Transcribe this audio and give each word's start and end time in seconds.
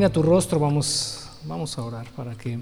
Inclina 0.00 0.14
tu 0.14 0.22
rostro, 0.22 0.58
vamos, 0.58 1.28
vamos 1.44 1.76
a 1.76 1.82
orar 1.82 2.06
para 2.16 2.34
que 2.34 2.58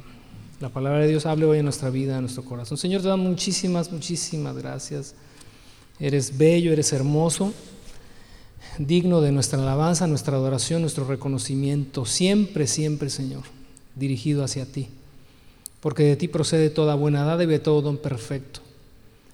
la 0.59 0.71
palabra 0.71 0.99
de 0.99 1.07
Dios 1.07 1.25
hable 1.25 1.45
hoy 1.45 1.59
en 1.59 1.65
nuestra 1.67 1.89
vida, 1.89 2.17
en 2.17 2.23
nuestro 2.23 2.45
corazón. 2.45 2.77
Señor, 2.77 3.01
te 3.01 3.07
damos 3.07 3.29
muchísimas, 3.29 3.93
muchísimas 3.93 4.57
gracias. 4.57 5.15
Eres 6.01 6.37
bello, 6.37 6.73
eres 6.73 6.93
hermoso, 6.93 7.53
digno 8.77 9.21
de 9.21 9.31
nuestra 9.31 9.63
alabanza, 9.63 10.09
nuestra 10.09 10.37
adoración, 10.37 10.81
nuestro 10.81 11.05
reconocimiento, 11.05 12.07
siempre, 12.07 12.67
siempre, 12.67 13.09
Señor, 13.09 13.45
dirigido 13.95 14.43
hacia 14.43 14.67
ti. 14.67 14.89
Porque 15.79 16.03
de 16.03 16.17
ti 16.17 16.27
procede 16.27 16.71
toda 16.71 16.97
buena 16.97 17.23
dada 17.23 17.45
y 17.45 17.47
de 17.47 17.61
todo 17.61 17.83
don 17.83 17.99
perfecto. 17.99 18.63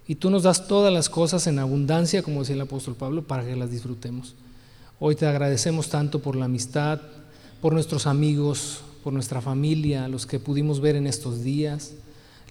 Y 0.07 0.17
tú 0.17 0.29
nos 0.29 0.43
das 0.43 0.69
todas 0.69 0.93
las 0.93 1.09
cosas 1.09 1.47
en 1.47 1.59
abundancia, 1.59 2.23
como 2.23 2.41
decía 2.41 2.55
el 2.55 2.61
apóstol 2.61 2.97
Pablo, 2.97 3.23
para 3.23 3.47
que 3.47 3.57
las 3.57 3.71
disfrutemos. 3.71 4.35
Hoy 5.01 5.15
te 5.17 5.27
agradecemos 5.27 5.89
tanto 5.89 6.21
por 6.21 6.37
la 6.37 6.45
amistad, 6.45 7.01
por 7.65 7.73
nuestros 7.73 8.07
amigos, 8.07 8.81
por 9.03 9.15
nuestra 9.15 9.41
familia, 9.41 10.07
los 10.07 10.27
que 10.27 10.39
pudimos 10.39 10.81
ver 10.81 10.97
en 10.97 11.07
estos 11.07 11.43
días, 11.43 11.93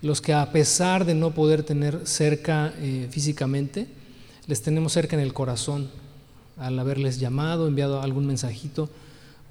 los 0.01 0.21
que 0.21 0.33
a 0.33 0.51
pesar 0.51 1.05
de 1.05 1.13
no 1.13 1.35
poder 1.35 1.61
tener 1.61 2.07
cerca 2.07 2.73
eh, 2.79 3.07
físicamente, 3.11 3.85
les 4.47 4.63
tenemos 4.63 4.91
cerca 4.91 5.15
en 5.15 5.21
el 5.21 5.31
corazón 5.31 5.91
al 6.57 6.79
haberles 6.79 7.19
llamado, 7.19 7.67
enviado 7.67 8.01
algún 8.01 8.25
mensajito 8.25 8.89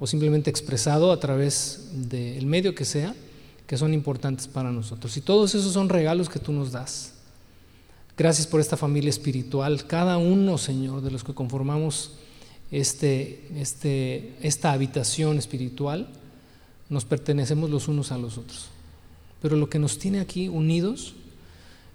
o 0.01 0.05
simplemente 0.05 0.49
expresado 0.49 1.13
a 1.13 1.21
través 1.21 1.91
del 1.93 2.45
medio 2.45 2.75
que 2.75 2.83
sea, 2.83 3.15
que 3.65 3.77
son 3.77 3.93
importantes 3.93 4.49
para 4.49 4.69
nosotros. 4.69 5.15
Y 5.15 5.21
todos 5.21 5.55
esos 5.55 5.71
son 5.71 5.87
regalos 5.87 6.27
que 6.27 6.39
tú 6.39 6.51
nos 6.51 6.73
das. 6.73 7.13
Gracias 8.17 8.47
por 8.47 8.59
esta 8.59 8.75
familia 8.75 9.09
espiritual, 9.09 9.87
cada 9.87 10.17
uno, 10.17 10.57
Señor, 10.57 11.01
de 11.01 11.11
los 11.11 11.23
que 11.23 11.33
conformamos 11.33 12.15
este, 12.73 13.45
este, 13.55 14.33
esta 14.41 14.71
habitación 14.71 15.37
espiritual, 15.37 16.09
nos 16.89 17.05
pertenecemos 17.05 17.69
los 17.69 17.87
unos 17.87 18.11
a 18.11 18.17
los 18.17 18.39
otros. 18.39 18.65
Pero 19.43 19.57
lo 19.57 19.69
que 19.69 19.77
nos 19.77 19.99
tiene 19.99 20.19
aquí 20.19 20.47
unidos 20.47 21.13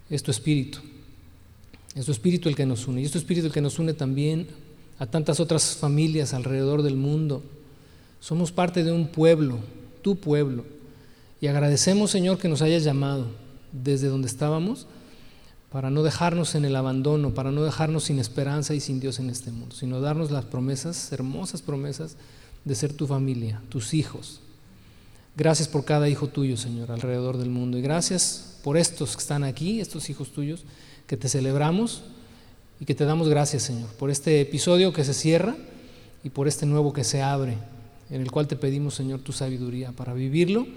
es 0.09 0.23
tu 0.23 0.31
espíritu. 0.31 0.79
Es 1.95 2.05
tu 2.05 2.13
espíritu 2.13 2.47
el 2.47 2.55
que 2.55 2.65
nos 2.65 2.87
une. 2.87 3.01
Y 3.01 3.05
es 3.05 3.11
tu 3.11 3.17
espíritu 3.17 3.47
el 3.47 3.53
que 3.53 3.59
nos 3.59 3.77
une 3.77 3.93
también 3.93 4.47
a 4.99 5.05
tantas 5.05 5.41
otras 5.41 5.75
familias 5.75 6.33
alrededor 6.33 6.81
del 6.81 6.95
mundo. 6.95 7.43
Somos 8.21 8.53
parte 8.53 8.85
de 8.85 8.93
un 8.93 9.07
pueblo, 9.07 9.59
tu 10.01 10.15
pueblo. 10.15 10.63
Y 11.41 11.47
agradecemos, 11.47 12.09
Señor, 12.09 12.37
que 12.37 12.47
nos 12.47 12.61
hayas 12.61 12.85
llamado 12.85 13.25
desde 13.73 14.07
donde 14.07 14.29
estábamos 14.29 14.87
para 15.71 15.89
no 15.89 16.03
dejarnos 16.03 16.55
en 16.55 16.65
el 16.65 16.75
abandono, 16.75 17.33
para 17.33 17.51
no 17.51 17.63
dejarnos 17.63 18.05
sin 18.05 18.19
esperanza 18.19 18.73
y 18.73 18.79
sin 18.79 18.99
Dios 18.99 19.19
en 19.19 19.29
este 19.29 19.51
mundo, 19.51 19.75
sino 19.75 20.01
darnos 20.01 20.31
las 20.31 20.45
promesas, 20.45 21.11
hermosas 21.11 21.61
promesas 21.61 22.15
de 22.65 22.75
ser 22.75 22.93
tu 22.93 23.05
familia, 23.05 23.61
tus 23.69 23.93
hijos. 23.93 24.41
Gracias 25.37 25.67
por 25.67 25.85
cada 25.85 26.09
hijo 26.09 26.27
tuyo, 26.27 26.57
Señor, 26.57 26.91
alrededor 26.91 27.37
del 27.37 27.49
mundo. 27.49 27.77
Y 27.77 27.81
gracias 27.81 28.57
por 28.63 28.77
estos 28.77 29.15
que 29.15 29.21
están 29.21 29.43
aquí, 29.43 29.79
estos 29.79 30.09
hijos 30.09 30.31
tuyos, 30.31 30.65
que 31.07 31.17
te 31.17 31.29
celebramos 31.29 32.03
y 32.79 32.85
que 32.85 32.95
te 32.95 33.05
damos 33.05 33.29
gracias, 33.29 33.63
Señor, 33.63 33.89
por 33.91 34.09
este 34.09 34.41
episodio 34.41 34.91
que 34.91 35.03
se 35.03 35.13
cierra 35.13 35.55
y 36.23 36.29
por 36.29 36.47
este 36.47 36.65
nuevo 36.65 36.93
que 36.93 37.03
se 37.03 37.21
abre, 37.21 37.57
en 38.09 38.21
el 38.21 38.31
cual 38.31 38.47
te 38.47 38.55
pedimos, 38.55 38.95
Señor, 38.95 39.19
tu 39.19 39.31
sabiduría 39.31 39.91
para 39.91 40.13
vivirlo 40.13 40.67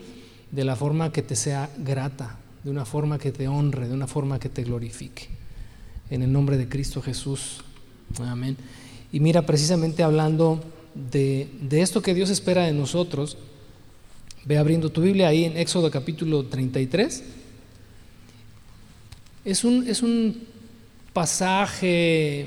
de 0.51 0.65
la 0.65 0.77
forma 0.77 1.13
que 1.13 1.23
te 1.23 1.35
sea 1.35 1.71
grata, 1.79 2.39
de 2.65 2.71
una 2.71 2.85
forma 2.85 3.19
que 3.19 3.33
te 3.33 3.49
honre, 3.49 3.89
de 3.89 3.95
una 3.95 4.07
forma 4.07 4.39
que 4.39 4.49
te 4.49 4.63
glorifique. 4.63 5.29
En 6.11 6.23
el 6.23 6.33
nombre 6.33 6.57
de 6.57 6.69
Cristo 6.69 7.03
Jesús. 7.03 7.61
Amén. 8.21 8.57
Y 9.13 9.21
mira, 9.21 9.43
precisamente 9.43 10.03
hablando 10.03 10.61
de, 10.95 11.49
esto 11.71 12.03
que 12.03 12.15
Dios 12.15 12.31
espera 12.31 12.67
de 12.67 12.73
nosotros, 12.73 13.37
ve 14.45 14.59
abriendo 14.59 14.91
tu 14.91 15.01
Biblia 15.01 15.29
ahí 15.29 15.45
en 15.45 15.57
Éxodo 15.57 15.91
capítulo 15.91 16.45
33. 16.45 17.25
Es 19.45 19.65
un, 19.65 19.89
es 19.89 20.03
un 20.03 20.45
pasaje 21.13 22.47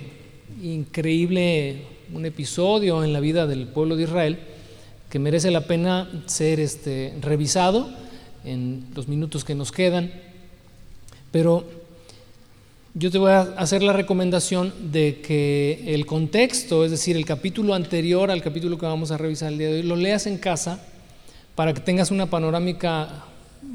increíble, 0.62 1.88
un 2.14 2.26
episodio 2.26 3.04
en 3.04 3.12
la 3.12 3.20
vida 3.20 3.48
del 3.48 3.68
pueblo 3.68 3.96
de 3.96 4.04
Israel 4.04 4.40
que 5.10 5.20
merece 5.20 5.52
la 5.52 5.68
pena 5.68 6.24
ser 6.26 6.60
este, 6.60 7.18
revisado 7.22 8.05
en 8.46 8.86
los 8.96 9.08
minutos 9.08 9.44
que 9.44 9.56
nos 9.56 9.72
quedan, 9.72 10.12
pero 11.32 11.66
yo 12.94 13.12
te 13.12 13.18
voy 13.18 13.32
a 13.32 13.42
hacer 13.58 13.84
la 13.84 13.92
recomendación 13.92 14.74
de 14.92 15.20
que 15.20 15.84
el 15.94 16.06
contexto, 16.06 16.86
es 16.86 16.92
decir, 16.92 17.18
el 17.18 17.26
capítulo 17.26 17.74
anterior 17.74 18.32
al 18.32 18.42
capítulo 18.42 18.78
que 18.78 18.86
vamos 18.86 19.12
a 19.12 19.18
revisar 19.18 19.52
el 19.52 19.58
día 19.58 19.68
de 19.68 19.74
hoy, 19.76 19.84
lo 19.84 19.98
leas 19.98 20.28
en 20.28 20.38
casa 20.38 20.82
para 21.56 21.74
que 21.74 21.82
tengas 21.82 22.12
una 22.12 22.30
panorámica 22.30 23.26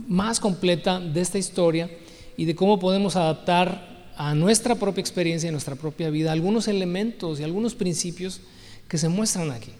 más 0.09 0.41
completa 0.41 1.01
de 1.01 1.21
esta 1.21 1.37
historia 1.39 1.91
y 2.37 2.47
de 2.47 2.55
cómo 2.55 2.79
podemos 2.79 3.17
adaptar 3.17 4.09
a 4.17 4.35
nuestra 4.35 4.75
propia 4.75 5.01
experiencia, 5.01 5.49
a 5.49 5.53
nuestra 5.53 5.77
propia 5.77 6.09
vida, 6.09 6.33
algunos 6.33 6.69
elementos 6.69 7.41
y 7.41 7.45
algunos 7.45 7.75
principios 7.75 8.41
que 8.89 8.97
se 8.97 9.09
muestran 9.09 9.51
aquí. 9.51 9.73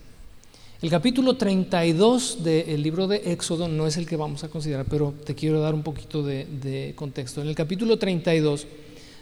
El 0.83 0.89
capítulo 0.89 1.37
32 1.37 2.43
del 2.43 2.83
libro 2.83 3.07
de 3.07 3.17
Éxodo 3.33 3.69
no 3.69 3.87
es 3.87 3.99
el 3.99 4.07
que 4.07 4.17
vamos 4.17 4.45
a 4.45 4.49
considerar, 4.49 4.87
pero 4.89 5.13
te 5.27 5.35
quiero 5.35 5.61
dar 5.61 5.75
un 5.75 5.83
poquito 5.83 6.23
de, 6.23 6.95
contexto. 6.97 7.43
En 7.43 7.49
el 7.49 7.55
capítulo 7.55 7.99
32 7.99 8.67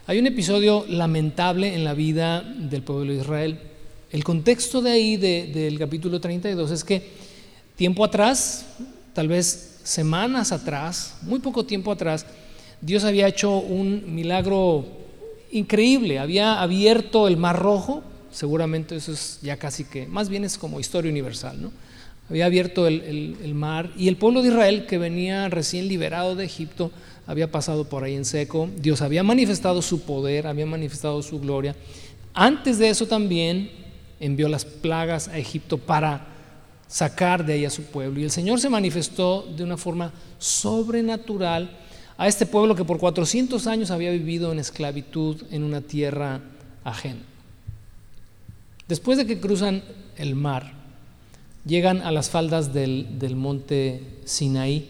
hay 0.07 0.21
un 0.21 0.29
episodio 0.29 0.85
lamentable 0.89 1.75
en 1.75 1.83
la 1.83 1.95
vida 1.95 2.43
del 2.43 2.85
pueblo 2.85 3.13
de 3.13 3.19
Israel. 3.19 3.59
El 4.13 4.23
contexto 4.23 4.81
de 4.81 4.93
ahí, 4.93 5.17
del 5.17 5.77
capítulo 5.81 6.21
32, 6.21 6.71
es 6.71 6.85
que 6.85 7.03
tiempo 7.75 8.05
atrás, 8.05 8.65
tal 9.13 9.27
vez 9.27 9.81
semanas 9.83 10.53
atrás, 10.53 11.17
muy 11.23 11.41
poco 11.41 11.67
tiempo 11.67 11.91
atrás, 11.91 12.25
Dios 12.81 13.03
había 13.03 13.27
hecho 13.27 13.59
un 13.59 14.15
milagro 14.15 14.87
increíble, 15.51 16.21
había 16.21 16.63
abierto 16.63 17.27
el 17.27 17.37
mar 17.37 17.59
rojo 17.59 18.05
seguramente 18.39 18.95
eso 18.95 19.11
es 19.11 19.41
ya 19.43 19.57
casi 19.57 19.83
que, 19.83 20.07
más 20.07 20.29
bien 20.29 20.45
es 20.45 20.59
como 20.59 20.79
historia 20.79 21.11
universal, 21.11 21.61
¿no? 21.61 21.73
Había 22.31 22.47
abierto 22.47 22.87
el, 22.87 23.53
mar 23.55 23.91
y 23.97 24.07
el 24.07 24.17
pueblo 24.17 24.43
de 24.43 24.51
Israel 24.51 24.87
que 24.87 24.97
venía 24.97 25.49
recién 25.49 25.89
liberado 25.89 26.37
de 26.37 26.45
Egipto 26.45 26.93
había 27.27 27.51
pasado 27.51 27.89
por 27.89 28.05
ahí 28.05 28.15
en 28.15 28.25
seco. 28.25 28.69
Dios 28.77 29.03
había 29.03 29.25
manifestado 29.25 29.83
su 29.83 30.03
poder, 30.03 30.47
había 30.47 30.67
manifestado 30.67 31.21
su 31.23 31.41
gloria. 31.41 31.75
Antes 32.33 32.79
de 32.79 32.91
eso 32.91 33.07
también 33.07 33.71
envió 34.21 34.49
las 34.49 34.65
plagas 34.65 35.27
a 35.27 35.39
Egipto 35.39 35.79
para 35.79 36.29
sacar 36.87 37.45
de 37.45 37.55
ahí 37.55 37.65
a 37.65 37.71
su 37.71 37.83
pueblo. 37.85 38.21
Y 38.21 38.25
el 38.25 38.31
Señor 38.31 38.61
se 38.61 38.69
manifestó 38.69 39.49
de 39.57 39.65
una 39.65 39.77
forma 39.77 40.13
sobrenatural 40.39 41.77
a 42.17 42.29
este 42.29 42.47
pueblo 42.47 42.77
que 42.77 42.85
por 42.85 42.99
400 42.99 43.67
años 43.67 43.91
había 43.91 44.13
vivido 44.13 44.53
en 44.53 44.61
esclavitud 44.61 45.43
en 45.51 45.65
una 45.65 45.81
tierra 45.81 46.41
ajena. 46.85 47.28
Después 48.89 49.19
de 49.19 49.27
que 49.27 49.39
cruzan 49.39 49.83
el 50.17 50.35
mar, 50.35 50.73
llegan 51.67 52.01
a 52.01 52.11
las 52.11 52.31
faldas 52.31 52.73
del, 52.73 53.37
monte 53.37 54.03
Sinaí. 54.25 54.89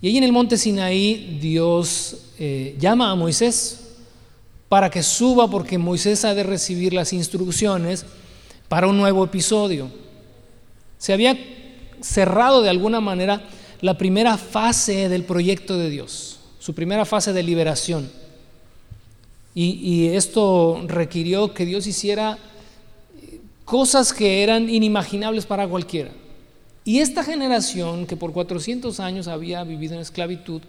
Y 0.00 0.08
ahí 0.08 0.16
en 0.16 0.24
el 0.24 0.32
monte 0.32 0.56
Sinaí 0.56 1.38
Dios 1.40 2.16
eh, 2.38 2.74
llama 2.80 3.10
a 3.10 3.14
Moisés 3.14 3.88
para 4.70 4.88
que 4.88 5.02
suba 5.02 5.50
porque 5.50 5.76
Moisés 5.76 6.24
ha 6.24 6.34
de 6.34 6.42
recibir 6.42 6.94
las 6.94 7.12
instrucciones 7.12 8.06
para 8.68 8.86
un 8.86 8.96
nuevo 8.96 9.22
episodio. 9.24 9.90
Se 10.96 11.12
había 11.12 11.38
cerrado 12.00 12.62
de 12.62 12.70
alguna 12.70 13.00
manera 13.00 13.42
la 13.82 13.98
primera 13.98 14.38
fase 14.38 15.10
del 15.10 15.24
proyecto 15.24 15.76
de 15.76 15.90
Dios, 15.90 16.38
su 16.58 16.74
primera 16.74 17.04
fase 17.04 17.34
de 17.34 17.42
liberación. 17.42 18.10
y 19.52 20.06
esto 20.06 20.84
requirió 20.86 21.52
que 21.52 21.66
Dios 21.66 21.86
hiciera 21.86 22.38
cosas 23.70 24.12
que 24.12 24.42
eran 24.42 24.68
inimaginables 24.68 25.46
para 25.46 25.68
cualquiera. 25.68 26.10
Y 26.84 26.98
esta 26.98 27.22
generación 27.22 28.04
que 28.04 28.16
por 28.16 28.32
400 28.32 28.98
años 28.98 29.28
había 29.28 29.62
vivido 29.62 29.94
en 29.94 30.00
esclavitud, 30.00 30.60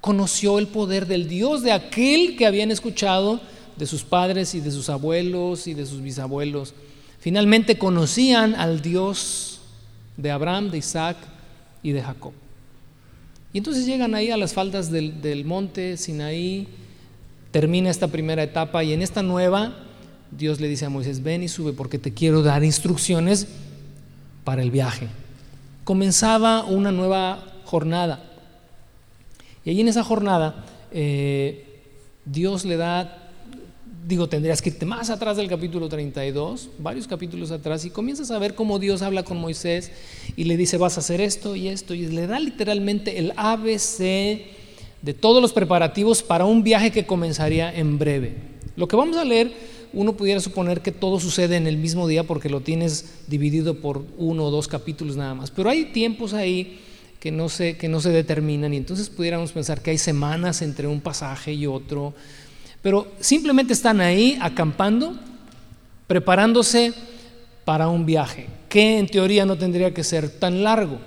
conoció 0.00 0.58
el 0.58 0.68
poder 0.68 1.04
del 1.04 1.28
Dios 1.28 1.62
de 1.62 1.72
aquel 1.72 2.34
que 2.38 2.46
habían 2.46 2.70
escuchado 2.70 3.42
de 3.76 3.84
sus 3.84 4.04
padres 4.04 4.54
y 4.54 4.60
de 4.60 4.70
sus 4.70 4.88
abuelos 4.88 5.66
y 5.66 5.74
de 5.74 5.84
sus 5.84 6.00
bisabuelos. 6.00 6.72
Finalmente 7.20 7.76
conocían 7.76 8.54
al 8.54 8.80
Dios 8.80 9.60
de 10.16 10.30
Abraham, 10.30 10.70
de 10.70 10.78
Isaac 10.78 11.18
y 11.82 11.92
de 11.92 12.00
Jacob. 12.00 12.32
Y 13.52 13.58
entonces 13.58 13.84
llegan 13.84 14.14
ahí 14.14 14.30
a 14.30 14.38
las 14.38 14.54
faldas 14.54 14.90
del, 14.90 15.20
del 15.20 15.44
monte 15.44 15.98
Sinaí, 15.98 16.68
termina 17.50 17.90
esta 17.90 18.08
primera 18.08 18.42
etapa 18.42 18.82
y 18.82 18.94
en 18.94 19.02
esta 19.02 19.22
nueva 19.22 19.84
Dios 20.30 20.60
le 20.60 20.68
dice 20.68 20.84
a 20.84 20.90
Moisés, 20.90 21.22
ven 21.22 21.42
y 21.42 21.48
sube 21.48 21.72
porque 21.72 21.98
te 21.98 22.12
quiero 22.12 22.42
dar 22.42 22.64
instrucciones 22.64 23.46
para 24.44 24.62
el 24.62 24.70
viaje. 24.70 25.08
Comenzaba 25.84 26.64
una 26.64 26.92
nueva 26.92 27.44
jornada. 27.64 28.24
Y 29.64 29.70
ahí 29.70 29.80
en 29.80 29.88
esa 29.88 30.04
jornada 30.04 30.64
eh, 30.92 31.82
Dios 32.24 32.64
le 32.64 32.76
da 32.76 33.28
digo, 34.08 34.26
tendrías 34.26 34.62
que 34.62 34.70
irte 34.70 34.86
más 34.86 35.10
atrás 35.10 35.36
del 35.36 35.48
capítulo 35.48 35.86
32, 35.86 36.70
varios 36.78 37.06
capítulos 37.06 37.50
atrás, 37.50 37.84
y 37.84 37.90
comienzas 37.90 38.30
a 38.30 38.38
ver 38.38 38.54
cómo 38.54 38.78
Dios 38.78 39.02
habla 39.02 39.22
con 39.22 39.36
Moisés 39.36 39.92
y 40.34 40.44
le 40.44 40.56
dice, 40.56 40.78
vas 40.78 40.96
a 40.96 41.00
hacer 41.00 41.20
esto 41.20 41.54
y 41.54 41.68
esto, 41.68 41.92
y 41.92 42.06
le 42.06 42.26
da 42.26 42.40
literalmente 42.40 43.18
el 43.18 43.34
ABC 43.36 43.98
de 45.02 45.14
todos 45.14 45.42
los 45.42 45.52
preparativos 45.52 46.22
para 46.22 46.46
un 46.46 46.62
viaje 46.62 46.90
que 46.90 47.04
comenzaría 47.04 47.70
en 47.70 47.98
breve. 47.98 48.34
Lo 48.76 48.88
que 48.88 48.96
vamos 48.96 49.18
a 49.18 49.26
leer, 49.26 49.52
uno 49.92 50.16
pudiera 50.16 50.40
suponer 50.40 50.80
que 50.80 50.92
todo 50.92 51.20
sucede 51.20 51.56
en 51.56 51.66
el 51.66 51.76
mismo 51.76 52.06
día 52.06 52.24
porque 52.24 52.48
lo 52.48 52.60
tienes 52.60 53.22
dividido 53.26 53.80
por 53.80 54.04
uno 54.16 54.44
o 54.44 54.50
dos 54.50 54.68
capítulos 54.68 55.16
nada 55.16 55.34
más, 55.34 55.50
pero 55.50 55.70
hay 55.70 55.86
tiempos 55.86 56.34
ahí 56.34 56.80
que 57.20 57.32
no 57.32 57.48
se, 57.48 57.76
que 57.76 57.88
no 57.88 58.00
se 58.00 58.10
determinan 58.10 58.74
y 58.74 58.76
entonces 58.76 59.08
pudiéramos 59.08 59.52
pensar 59.52 59.82
que 59.82 59.90
hay 59.90 59.98
semanas 59.98 60.62
entre 60.62 60.86
un 60.86 61.00
pasaje 61.00 61.52
y 61.52 61.66
otro 61.66 62.14
pero 62.82 63.08
simplemente 63.20 63.72
están 63.72 64.00
ahí 64.00 64.38
acampando, 64.40 65.16
preparándose 66.06 66.92
para 67.64 67.88
un 67.88 68.06
viaje, 68.06 68.46
que 68.68 68.98
en 68.98 69.08
teoría 69.08 69.44
no 69.44 69.58
tendría 69.58 69.92
que 69.92 70.04
ser 70.04 70.30
tan 70.30 70.62
largo, 70.62 70.98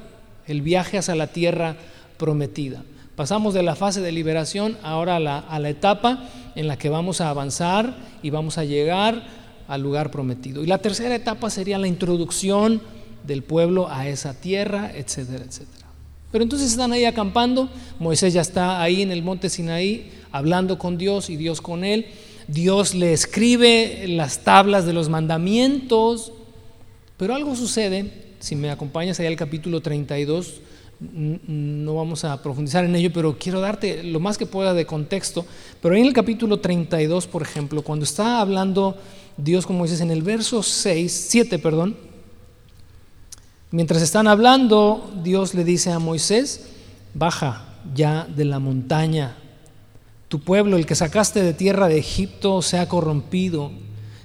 el 0.47 0.61
viaje 0.61 0.97
hacia 0.97 1.15
la 1.15 1.27
tierra 1.27 1.77
prometida. 2.17 2.83
Pasamos 3.15 3.53
de 3.53 3.63
la 3.63 3.75
fase 3.75 4.01
de 4.01 4.11
liberación 4.11 4.77
ahora 4.83 5.17
a 5.17 5.19
la, 5.19 5.39
a 5.39 5.59
la 5.59 5.69
etapa 5.69 6.29
en 6.55 6.67
la 6.67 6.77
que 6.77 6.89
vamos 6.89 7.21
a 7.21 7.29
avanzar 7.29 7.95
y 8.23 8.29
vamos 8.29 8.57
a 8.57 8.63
llegar 8.63 9.23
al 9.67 9.81
lugar 9.81 10.11
prometido. 10.11 10.63
Y 10.63 10.67
la 10.67 10.79
tercera 10.79 11.15
etapa 11.15 11.49
sería 11.49 11.77
la 11.77 11.87
introducción 11.87 12.81
del 13.25 13.43
pueblo 13.43 13.89
a 13.89 14.07
esa 14.07 14.33
tierra, 14.33 14.91
etcétera, 14.93 15.45
etcétera. 15.45 15.87
Pero 16.31 16.43
entonces 16.43 16.71
están 16.71 16.93
ahí 16.93 17.05
acampando, 17.05 17.69
Moisés 17.99 18.33
ya 18.33 18.41
está 18.41 18.81
ahí 18.81 19.01
en 19.01 19.11
el 19.11 19.21
monte 19.21 19.49
Sinaí, 19.49 20.11
hablando 20.31 20.79
con 20.79 20.97
Dios 20.97 21.29
y 21.29 21.35
Dios 21.35 21.61
con 21.61 21.83
él. 21.83 22.07
Dios 22.47 22.95
le 22.95 23.13
escribe 23.13 24.05
las 24.07 24.39
tablas 24.39 24.85
de 24.85 24.93
los 24.93 25.09
mandamientos, 25.09 26.31
pero 27.17 27.35
algo 27.35 27.55
sucede, 27.55 28.11
si 28.39 28.55
me 28.55 28.71
acompañas 28.71 29.19
allá 29.19 29.29
al 29.29 29.35
capítulo 29.35 29.81
32, 29.81 30.61
no 31.01 31.95
vamos 31.95 32.23
a 32.23 32.41
profundizar 32.41 32.85
en 32.85 32.95
ello, 32.95 33.11
pero 33.11 33.37
quiero 33.37 33.59
darte 33.59 34.03
lo 34.03 34.19
más 34.19 34.37
que 34.37 34.45
pueda 34.45 34.73
de 34.73 34.85
contexto. 34.85 35.45
Pero 35.81 35.95
en 35.95 36.05
el 36.05 36.13
capítulo 36.13 36.59
32, 36.59 37.27
por 37.27 37.41
ejemplo, 37.41 37.81
cuando 37.81 38.05
está 38.05 38.39
hablando 38.39 38.97
Dios 39.37 39.65
como 39.65 39.83
dices 39.83 40.01
en 40.01 40.11
el 40.11 40.21
verso 40.21 40.61
6, 40.61 41.27
7, 41.29 41.59
perdón, 41.59 41.95
mientras 43.71 44.01
están 44.01 44.27
hablando, 44.27 45.11
Dios 45.23 45.53
le 45.53 45.63
dice 45.63 45.91
a 45.91 45.99
Moisés, 45.99 46.67
baja 47.13 47.65
ya 47.95 48.25
de 48.25 48.45
la 48.45 48.59
montaña, 48.59 49.37
tu 50.27 50.39
pueblo, 50.39 50.77
el 50.77 50.85
que 50.85 50.95
sacaste 50.95 51.43
de 51.43 51.53
tierra 51.53 51.87
de 51.87 51.97
Egipto, 51.97 52.61
se 52.61 52.77
ha 52.77 52.87
corrompido, 52.87 53.71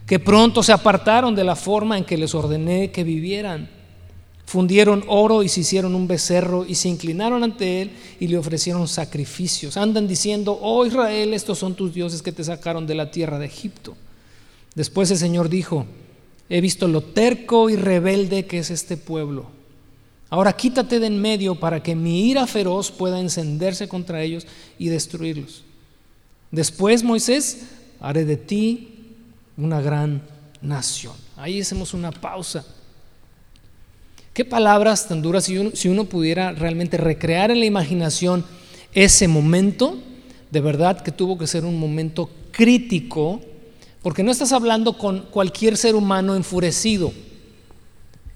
que 0.06 0.19
pronto 0.19 0.62
se 0.62 0.73
apartaron 0.73 1.34
de 1.34 1.44
la 1.44 1.56
forma 1.56 1.99
en 1.99 2.05
que 2.05 2.17
les 2.17 2.34
ordené 2.34 2.93
que 2.93 3.02
vivieran. 3.02 3.69
Fundieron 4.46 5.04
oro 5.08 5.43
y 5.43 5.48
se 5.48 5.60
hicieron 5.60 5.96
un 5.96 6.06
becerro 6.06 6.64
y 6.64 6.76
se 6.76 6.88
inclinaron 6.88 7.43
ante 7.43 7.82
él 7.82 7.90
y 8.20 8.28
le 8.28 8.38
ofrecieron 8.38 8.87
sacrificios. 8.87 9.76
Andan 9.76 10.06
diciendo, 10.06 10.56
oh 10.62 10.87
Israel, 10.87 11.34
estos 11.34 11.58
son 11.58 11.75
tus 11.75 11.93
dioses 11.93 12.22
que 12.22 12.31
te 12.31 12.44
sacaron 12.44 12.87
de 12.87 12.94
la 12.94 13.10
tierra 13.10 13.40
de 13.40 13.46
Egipto. 13.46 13.96
Después 14.76 15.10
el 15.10 15.19
Señor 15.19 15.48
dijo, 15.48 15.84
he 16.48 16.60
visto 16.60 16.87
lo 16.87 17.02
terco 17.02 17.69
y 17.70 17.76
rebelde 17.76 18.46
que 18.46 18.58
es 18.58 18.70
este 18.70 18.96
pueblo. 18.96 19.46
Ahora 20.31 20.52
quítate 20.52 21.00
de 21.00 21.08
en 21.08 21.20
medio 21.20 21.56
para 21.56 21.82
que 21.82 21.96
mi 21.96 22.31
ira 22.31 22.46
feroz 22.46 22.92
pueda 22.92 23.19
encenderse 23.19 23.88
contra 23.88 24.22
ellos 24.22 24.46
y 24.78 24.88
destruirlos. 24.88 25.64
Después, 26.52 27.02
Moisés, 27.02 27.62
haré 28.00 28.25
de 28.25 28.37
ti 28.37 29.16
una 29.56 29.81
gran 29.81 30.22
nación. 30.62 31.14
Ahí 31.37 31.60
hacemos 31.60 31.94
una 31.94 32.12
pausa. 32.12 32.64
Qué 34.36 34.44
palabras 34.44 35.08
tan 35.08 35.22
duras 35.22 35.44
si 35.44 35.88
uno, 35.88 36.04
pudiera 36.04 36.52
realmente 36.52 36.98
recrear 36.98 37.50
en 37.50 37.58
la 37.58 37.64
imaginación 37.64 38.44
ese 38.92 39.28
momento, 39.28 39.96
de 40.50 40.60
verdad 40.60 41.00
que 41.00 41.10
tuvo 41.10 41.38
que 41.38 41.46
ser 41.46 41.64
un 41.64 41.80
momento 41.80 42.28
crítico, 42.50 43.40
porque 44.02 44.22
no 44.22 44.30
estás 44.30 44.52
hablando 44.52 44.98
con 44.98 45.20
cualquier 45.30 45.78
ser 45.78 45.94
humano 45.94 46.36
enfurecido. 46.36 47.14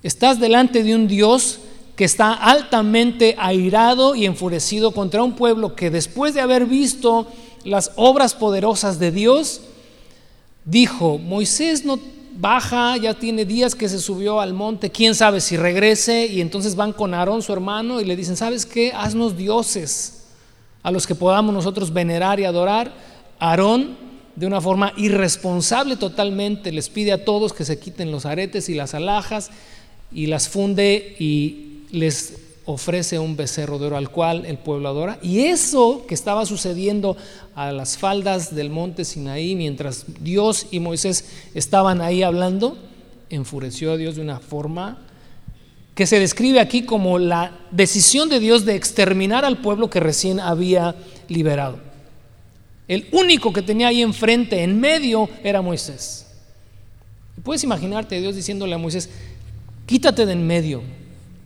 Estás 0.02 0.40
delante 0.40 0.82
de 0.82 0.94
un 0.94 1.06
Dios 1.06 1.60
que 1.96 2.04
está 2.04 2.32
altamente 2.32 3.36
airado 3.38 4.14
y 4.14 4.24
enfurecido 4.24 4.92
contra 4.92 5.22
un 5.22 5.36
pueblo 5.36 5.76
que 5.76 5.90
después 5.90 6.32
de 6.32 6.40
haber 6.40 6.64
visto 6.64 7.26
las 7.62 7.92
obras 7.96 8.32
poderosas 8.32 8.98
de 8.98 9.10
Dios, 9.12 9.60
dijo, 10.64 11.18
Moisés 11.18 11.84
no 11.84 11.98
baja, 12.40 12.96
ya 12.96 13.14
tiene 13.14 13.44
días 13.44 13.74
que 13.74 13.88
se 13.88 13.98
subió 13.98 14.40
al 14.40 14.54
monte, 14.54 14.90
quién 14.90 15.14
sabe 15.14 15.40
si 15.40 15.56
regrese, 15.56 16.26
y 16.26 16.40
entonces 16.40 16.74
van 16.74 16.92
con 16.92 17.12
Aarón, 17.14 17.42
su 17.42 17.52
hermano, 17.52 18.00
y 18.00 18.04
le 18.04 18.16
dicen, 18.16 18.36
¿sabes 18.36 18.64
qué? 18.64 18.92
Haznos 18.94 19.36
dioses 19.36 20.24
a 20.82 20.90
los 20.90 21.06
que 21.06 21.14
podamos 21.14 21.54
nosotros 21.54 21.92
venerar 21.92 22.40
y 22.40 22.44
adorar. 22.44 22.92
Aarón, 23.38 23.96
de 24.36 24.46
una 24.46 24.60
forma 24.60 24.92
irresponsable 24.96 25.96
totalmente, 25.96 26.72
les 26.72 26.88
pide 26.88 27.12
a 27.12 27.24
todos 27.24 27.52
que 27.52 27.64
se 27.64 27.78
quiten 27.78 28.10
los 28.10 28.24
aretes 28.24 28.68
y 28.68 28.74
las 28.74 28.94
alhajas 28.94 29.50
y 30.12 30.26
las 30.26 30.48
funde 30.48 31.16
y 31.18 31.82
les 31.90 32.49
ofrece 32.72 33.18
un 33.18 33.36
becerro 33.36 33.78
de 33.78 33.86
oro 33.86 33.96
al 33.96 34.10
cual 34.10 34.46
el 34.46 34.58
pueblo 34.58 34.88
adora. 34.88 35.18
Y 35.22 35.40
eso 35.40 36.04
que 36.06 36.14
estaba 36.14 36.46
sucediendo 36.46 37.16
a 37.54 37.72
las 37.72 37.98
faldas 37.98 38.54
del 38.54 38.70
monte 38.70 39.04
Sinaí, 39.04 39.54
mientras 39.56 40.04
Dios 40.20 40.66
y 40.70 40.80
Moisés 40.80 41.24
estaban 41.54 42.00
ahí 42.00 42.22
hablando, 42.22 42.78
enfureció 43.28 43.92
a 43.92 43.96
Dios 43.96 44.16
de 44.16 44.22
una 44.22 44.40
forma 44.40 44.98
que 45.94 46.06
se 46.06 46.18
describe 46.18 46.60
aquí 46.60 46.82
como 46.82 47.18
la 47.18 47.58
decisión 47.70 48.28
de 48.28 48.40
Dios 48.40 48.64
de 48.64 48.74
exterminar 48.74 49.44
al 49.44 49.58
pueblo 49.58 49.90
que 49.90 50.00
recién 50.00 50.40
había 50.40 50.94
liberado. 51.28 51.78
El 52.88 53.06
único 53.12 53.52
que 53.52 53.62
tenía 53.62 53.88
ahí 53.88 54.02
enfrente, 54.02 54.62
en 54.62 54.80
medio, 54.80 55.28
era 55.44 55.62
Moisés. 55.62 56.26
Puedes 57.42 57.62
imaginarte 57.64 58.16
a 58.16 58.20
Dios 58.20 58.34
diciéndole 58.34 58.74
a 58.74 58.78
Moisés, 58.78 59.10
quítate 59.86 60.26
de 60.26 60.32
en 60.32 60.46
medio, 60.46 60.82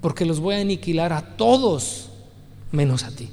porque 0.04 0.26
los 0.26 0.38
voy 0.38 0.56
a 0.56 0.60
aniquilar 0.60 1.14
a 1.14 1.22
todos 1.22 2.10
menos 2.72 3.04
a 3.04 3.10
ti. 3.10 3.30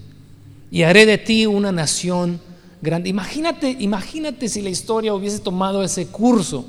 Y 0.71 0.83
haré 0.83 1.05
de 1.05 1.17
ti 1.17 1.45
una 1.45 1.73
nación 1.73 2.39
grande. 2.81 3.09
Imagínate, 3.09 3.75
imagínate 3.77 4.47
si 4.47 4.61
la 4.61 4.69
historia 4.69 5.13
hubiese 5.13 5.39
tomado 5.39 5.83
ese 5.83 6.07
curso. 6.07 6.65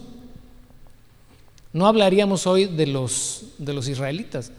No 1.72 1.86
hablaríamos 1.86 2.48
hoy 2.48 2.64
de 2.64 2.88
los, 2.88 3.44
de 3.58 3.74
los 3.74 3.86
israelitas. 3.86 4.50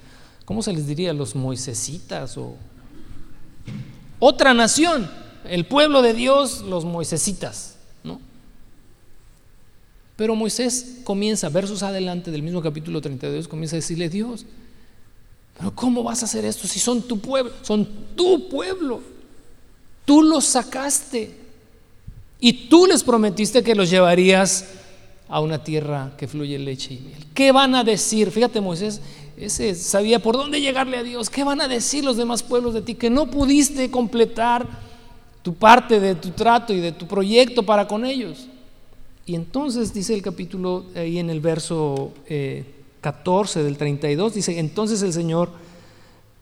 ¿Cómo 0.46 0.64
se 0.64 0.72
les 0.72 0.88
diría? 0.88 1.12
Los 1.12 1.36
moisesitas 1.36 2.38
o 2.38 2.56
otra 4.20 4.54
nación, 4.54 5.12
el 5.44 5.66
pueblo 5.66 6.02
de 6.02 6.14
Dios, 6.14 6.62
los 6.62 6.86
moisesitas, 6.86 7.76
¿no? 8.06 8.22
Pero 10.16 10.38
Moisés 10.38 11.02
comienza, 11.04 11.50
versos 11.50 11.84
adelante 11.84 12.32
del 12.32 12.44
mismo 12.44 12.62
capítulo 12.62 13.02
32, 13.02 13.50
comienza 13.50 13.76
a 13.76 13.80
decirle, 13.80 14.08
Dios, 14.08 14.46
pero 15.58 15.74
¿cómo 15.76 16.04
vas 16.04 16.22
a 16.22 16.26
hacer 16.26 16.46
esto 16.46 16.68
si 16.68 16.80
son 16.80 17.02
tu 17.02 17.20
pueblo? 17.20 17.52
Son 17.62 17.88
tu 18.16 18.50
pueblo. 18.50 19.02
Tú 20.06 20.22
los 20.22 20.46
sacaste. 20.46 21.40
Y 22.40 22.68
tú 22.68 22.86
les 22.86 23.04
prometiste 23.04 23.64
que 23.64 23.76
los 23.76 23.90
llevarías 23.90 24.66
a 25.30 25.40
una 25.40 25.64
tierra 25.64 26.14
que 26.18 26.28
fluye 26.28 26.60
leche 26.60 26.94
y 26.96 27.00
miel. 27.00 27.26
¿Qué 27.34 27.52
van 27.52 27.74
a 27.76 27.84
decir? 27.84 28.32
Fíjate, 28.32 28.60
Moisés, 28.60 29.00
ese 29.38 29.76
sabía 29.76 30.22
por 30.22 30.36
dónde 30.36 30.60
llegarle 30.60 30.98
a 30.98 31.04
Dios. 31.04 31.30
¿Qué 31.30 31.44
van 31.44 31.62
a 31.62 31.68
decir 31.68 32.04
los 32.04 32.18
demás 32.18 32.44
pueblos 32.44 32.74
de 32.74 32.82
ti? 32.82 32.96
Que 32.96 33.10
no 33.10 33.32
pudiste 33.32 33.90
completar 33.90 34.68
tu 35.42 35.54
parte 35.54 36.00
de 36.00 36.16
tu 36.16 36.32
trato 36.32 36.74
y 36.74 36.80
de 36.80 36.92
tu 36.92 37.08
proyecto 37.08 37.64
para 37.64 37.88
con 37.88 38.06
ellos. 38.06 38.48
Y 39.26 39.36
entonces 39.36 39.94
dice 39.94 40.14
el 40.14 40.22
capítulo 40.22 40.86
ahí 40.96 41.20
en 41.20 41.30
el 41.30 41.40
verso 41.40 42.12
eh, 42.28 42.66
14 43.04 43.64
del 43.64 43.78
32 43.78 44.34
dice, 44.34 44.58
entonces 44.58 45.02
el 45.02 45.12
Señor 45.12 45.52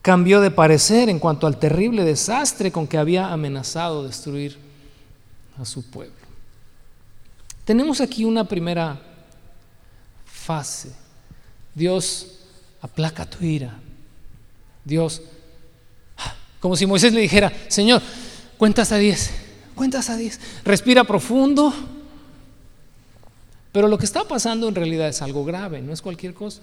cambió 0.03 0.39
de 0.41 0.51
parecer 0.51 1.09
en 1.09 1.19
cuanto 1.19 1.47
al 1.47 1.57
terrible 1.57 2.03
desastre 2.05 2.71
con 2.71 2.87
que 2.87 2.99
había 2.99 3.33
amenazado 3.33 4.05
destruir 4.05 4.57
a 5.59 5.65
su 5.65 5.89
pueblo. 5.89 6.15
Tenemos 7.65 7.99
aquí 7.99 8.25
una 8.25 8.43
primera 8.43 9.01
fase. 10.25 10.91
Dios 11.73 12.39
aplaca 12.79 13.27
tu 13.27 13.43
ira. 13.43 13.79
Dios, 14.85 15.21
como 16.59 16.75
si 16.75 16.85
Moisés 16.85 17.11
le 17.11 17.21
dijera, 17.21 17.51
Señor, 17.69 18.01
cuentas 18.57 18.91
a 18.91 18.97
10, 18.97 19.31
cuentas 19.73 20.09
a 20.11 20.15
10, 20.15 20.39
respira 20.63 21.03
profundo, 21.05 21.73
pero 23.71 23.87
lo 23.87 23.97
que 23.97 24.05
está 24.05 24.23
pasando 24.25 24.67
en 24.67 24.75
realidad 24.75 25.07
es 25.07 25.21
algo 25.21 25.45
grave, 25.45 25.81
no 25.81 25.93
es 25.93 26.01
cualquier 26.01 26.33
cosa. 26.33 26.61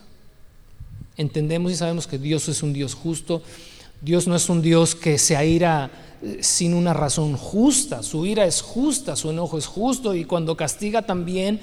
Entendemos 1.16 1.72
y 1.72 1.76
sabemos 1.76 2.06
que 2.06 2.18
Dios 2.18 2.48
es 2.48 2.62
un 2.62 2.72
Dios 2.72 2.94
justo, 2.94 3.42
Dios 4.00 4.28
no 4.28 4.36
es 4.36 4.48
un 4.48 4.62
Dios 4.62 4.94
que 4.94 5.18
se 5.18 5.36
aira 5.36 5.90
eh, 6.22 6.38
sin 6.42 6.74
una 6.74 6.94
razón 6.94 7.36
justa. 7.36 8.02
Su 8.02 8.26
ira 8.26 8.44
es 8.44 8.60
justa, 8.60 9.16
su 9.16 9.30
enojo 9.30 9.58
es 9.58 9.66
justo 9.66 10.14
y 10.14 10.24
cuando 10.24 10.56
castiga 10.56 11.02
también 11.02 11.60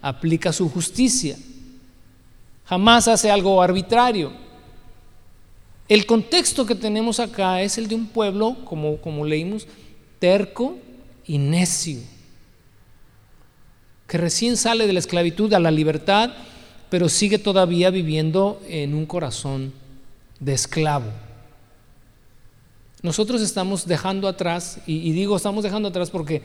aplica 0.00 0.52
su 0.52 0.68
justicia. 0.68 1.36
Jamás 2.64 3.08
hace 3.08 3.30
algo 3.30 3.60
arbitrario. 3.60 4.32
El 5.88 6.06
contexto 6.06 6.64
que 6.64 6.74
tenemos 6.74 7.20
acá 7.20 7.60
es 7.60 7.76
el 7.76 7.88
de 7.88 7.94
un 7.94 8.06
pueblo, 8.06 8.56
como, 8.64 8.96
como 8.98 9.26
leímos, 9.26 9.66
terco 10.18 10.78
y 11.26 11.36
necio, 11.36 12.00
que 14.14 14.18
recién 14.18 14.56
sale 14.56 14.86
de 14.86 14.92
la 14.92 15.00
esclavitud 15.00 15.52
a 15.54 15.58
la 15.58 15.72
libertad, 15.72 16.30
pero 16.88 17.08
sigue 17.08 17.36
todavía 17.36 17.90
viviendo 17.90 18.62
en 18.68 18.94
un 18.94 19.06
corazón 19.06 19.72
de 20.38 20.52
esclavo. 20.52 21.06
Nosotros 23.02 23.42
estamos 23.42 23.88
dejando 23.88 24.28
atrás, 24.28 24.78
y, 24.86 25.10
digo 25.10 25.34
estamos 25.34 25.64
dejando 25.64 25.88
atrás 25.88 26.10
porque 26.10 26.42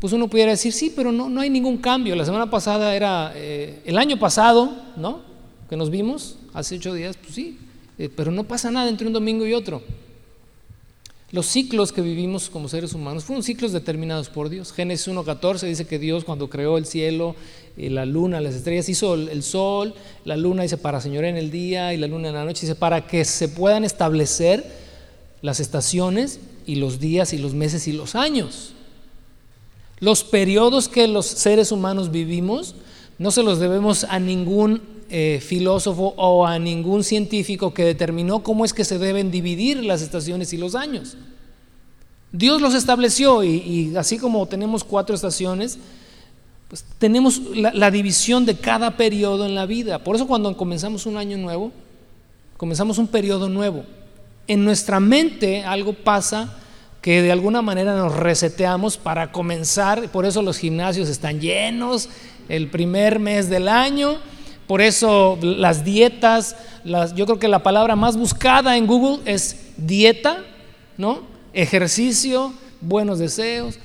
pues 0.00 0.14
uno 0.14 0.26
pudiera 0.26 0.52
decir, 0.52 0.72
sí, 0.72 0.90
pero 0.96 1.12
no, 1.12 1.28
no 1.28 1.42
hay 1.42 1.50
ningún 1.50 1.76
cambio. 1.76 2.16
La 2.16 2.24
semana 2.24 2.48
pasada 2.48 2.96
era, 2.96 3.34
eh, 3.36 3.82
el 3.84 3.98
año 3.98 4.18
pasado, 4.18 4.74
¿no? 4.96 5.20
Que 5.68 5.76
nos 5.76 5.90
vimos, 5.90 6.38
hace 6.54 6.76
ocho 6.76 6.94
días, 6.94 7.18
pues 7.18 7.34
sí, 7.34 7.58
eh, 7.98 8.08
pero 8.08 8.30
no 8.30 8.44
pasa 8.44 8.70
nada 8.70 8.88
entre 8.88 9.06
un 9.06 9.12
domingo 9.12 9.46
y 9.46 9.52
otro. 9.52 9.82
Los 11.32 11.46
ciclos 11.46 11.92
que 11.92 12.02
vivimos 12.02 12.50
como 12.50 12.68
seres 12.68 12.92
humanos 12.92 13.24
fueron 13.24 13.42
ciclos 13.42 13.72
determinados 13.72 14.28
por 14.28 14.50
Dios. 14.50 14.70
Génesis 14.70 15.08
1.14 15.08 15.66
dice 15.66 15.86
que 15.86 15.98
Dios 15.98 16.24
cuando 16.24 16.50
creó 16.50 16.76
el 16.76 16.84
cielo, 16.84 17.34
y 17.74 17.88
la 17.88 18.04
luna, 18.04 18.42
las 18.42 18.54
estrellas, 18.54 18.90
hizo 18.90 19.14
el 19.14 19.42
sol, 19.42 19.94
la 20.26 20.36
luna 20.36 20.62
dice 20.62 20.76
para 20.76 21.00
señorear 21.00 21.30
en 21.32 21.38
el 21.38 21.50
día 21.50 21.94
y 21.94 21.96
la 21.96 22.06
luna 22.06 22.28
en 22.28 22.34
la 22.34 22.44
noche, 22.44 22.66
dice 22.66 22.74
para 22.74 23.06
que 23.06 23.24
se 23.24 23.48
puedan 23.48 23.82
establecer 23.82 24.62
las 25.40 25.58
estaciones 25.58 26.38
y 26.66 26.74
los 26.74 27.00
días 27.00 27.32
y 27.32 27.38
los 27.38 27.54
meses 27.54 27.88
y 27.88 27.92
los 27.92 28.14
años. 28.14 28.74
Los 30.00 30.24
periodos 30.24 30.90
que 30.90 31.08
los 31.08 31.24
seres 31.24 31.72
humanos 31.72 32.10
vivimos 32.10 32.74
no 33.18 33.30
se 33.30 33.42
los 33.42 33.58
debemos 33.58 34.04
a 34.04 34.18
ningún 34.18 34.82
eh, 35.14 35.40
filósofo 35.42 36.14
o 36.16 36.46
a 36.46 36.58
ningún 36.58 37.04
científico 37.04 37.74
que 37.74 37.84
determinó 37.84 38.42
cómo 38.42 38.64
es 38.64 38.72
que 38.72 38.82
se 38.82 38.98
deben 38.98 39.30
dividir 39.30 39.84
las 39.84 40.00
estaciones 40.00 40.54
y 40.54 40.56
los 40.56 40.74
años. 40.74 41.18
Dios 42.32 42.62
los 42.62 42.72
estableció 42.72 43.44
y, 43.44 43.94
así 43.94 44.16
como 44.16 44.46
tenemos 44.46 44.84
cuatro 44.84 45.14
estaciones, 45.14 45.78
pues 46.68 46.82
tenemos 46.98 47.42
la, 47.54 47.74
la 47.74 47.90
división 47.90 48.46
de 48.46 48.56
cada 48.56 48.96
periodo 48.96 49.44
en 49.44 49.54
la 49.54 49.66
vida. 49.66 50.02
Por 50.02 50.16
eso 50.16 50.26
cuando 50.26 50.56
comenzamos 50.56 51.04
un 51.04 51.18
año 51.18 51.36
nuevo, 51.36 51.72
comenzamos 52.56 52.96
un 52.96 53.06
periodo 53.06 53.50
nuevo. 53.50 53.84
En 54.46 54.64
nuestra 54.64 54.98
mente 54.98 55.62
algo 55.62 55.92
pasa 55.92 56.56
que 57.02 57.20
de 57.20 57.32
alguna 57.32 57.60
manera 57.60 57.94
nos 57.96 58.16
reseteamos 58.16 58.96
para 58.96 59.30
comenzar, 59.30 60.08
por 60.08 60.24
eso 60.24 60.40
los 60.40 60.56
gimnasios 60.56 61.10
están 61.10 61.38
llenos 61.38 62.08
el 62.48 62.68
primer 62.68 63.18
mes 63.18 63.50
del 63.50 63.68
año, 63.68 64.16
por 64.72 64.80
eso 64.80 65.38
las 65.42 65.84
dietas, 65.84 66.56
yo 67.14 67.26
creo 67.26 67.38
que 67.38 67.46
la 67.46 67.62
palabra 67.62 67.94
más 67.94 68.16
buscada 68.16 68.78
en 68.78 68.86
Google 68.86 69.18
es 69.30 69.74
dieta, 69.76 70.46
¿no? 70.96 71.24
Ejercicio, 71.52 72.54
buenos 72.80 73.18
deseos. 73.18 73.78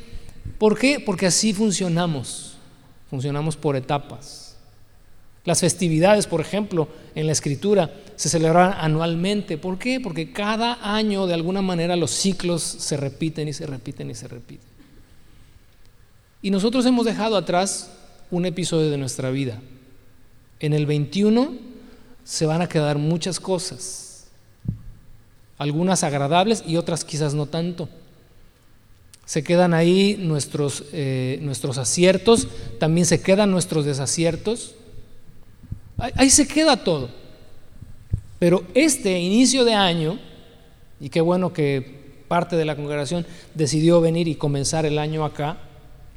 ¿Por 0.58 0.80
qué? 0.80 1.02
Porque 1.02 1.26
así 1.26 1.52
funcionamos, 1.52 2.56
funcionamos 3.10 3.58
por 3.58 3.76
etapas. 3.76 4.56
Las 5.44 5.60
festividades, 5.60 6.26
por 6.26 6.40
ejemplo, 6.40 6.88
en 7.16 7.26
la 7.26 7.34
escritura 7.34 7.92
se 8.16 8.30
celebran 8.30 8.74
anualmente. 8.78 9.58
¿Por 9.58 9.78
qué? 9.78 10.00
Porque 10.00 10.32
cada 10.32 10.78
año 10.82 11.28
de 11.28 11.34
alguna 11.34 11.62
manera 11.62 11.98
los 11.98 12.12
ciclos 12.12 12.64
se 12.64 12.96
repiten 12.96 13.50
y 13.50 13.52
se 13.52 13.66
repiten 13.66 14.10
y 14.10 14.16
se 14.16 14.30
repiten. 14.30 14.70
Y 16.42 16.50
nosotros 16.50 16.86
hemos 16.86 17.06
dejado 17.06 17.36
atrás 17.36 17.92
un 18.32 18.46
episodio 18.46 18.90
de 18.90 18.98
nuestra 18.98 19.32
vida. 19.32 19.60
En 20.60 20.74
el 20.74 20.86
21 20.86 21.54
se 22.24 22.46
van 22.46 22.62
a 22.62 22.70
quedar 22.70 22.98
muchas 22.98 23.40
cosas, 23.40 24.28
algunas 25.58 26.04
agradables 26.04 26.64
y 26.66 26.78
otras 26.78 27.06
quizás 27.06 27.34
no 27.34 27.46
tanto. 27.46 27.90
Se 29.26 29.44
quedan 29.44 29.74
ahí 29.74 30.18
nuestros, 30.20 30.86
eh, 30.94 31.40
nuestros 31.42 31.78
aciertos, 31.78 32.48
también 32.80 33.06
se 33.06 33.22
quedan 33.22 33.52
nuestros 33.52 33.86
desaciertos. 33.86 34.76
Ahí 35.98 36.30
se 36.30 36.48
queda 36.48 36.78
todo. 36.78 37.10
Pero 38.40 38.64
este 38.74 39.20
inicio 39.20 39.66
de 39.66 39.74
año, 39.74 40.20
y 41.00 41.10
qué 41.10 41.22
bueno 41.22 41.54
que 41.54 41.98
parte 42.28 42.56
de 42.56 42.66
la 42.66 42.76
congregación 42.76 43.26
decidió 43.54 44.00
venir 44.00 44.28
y 44.28 44.36
comenzar 44.36 44.86
el 44.86 45.00
año 45.00 45.26
acá, 45.26 45.58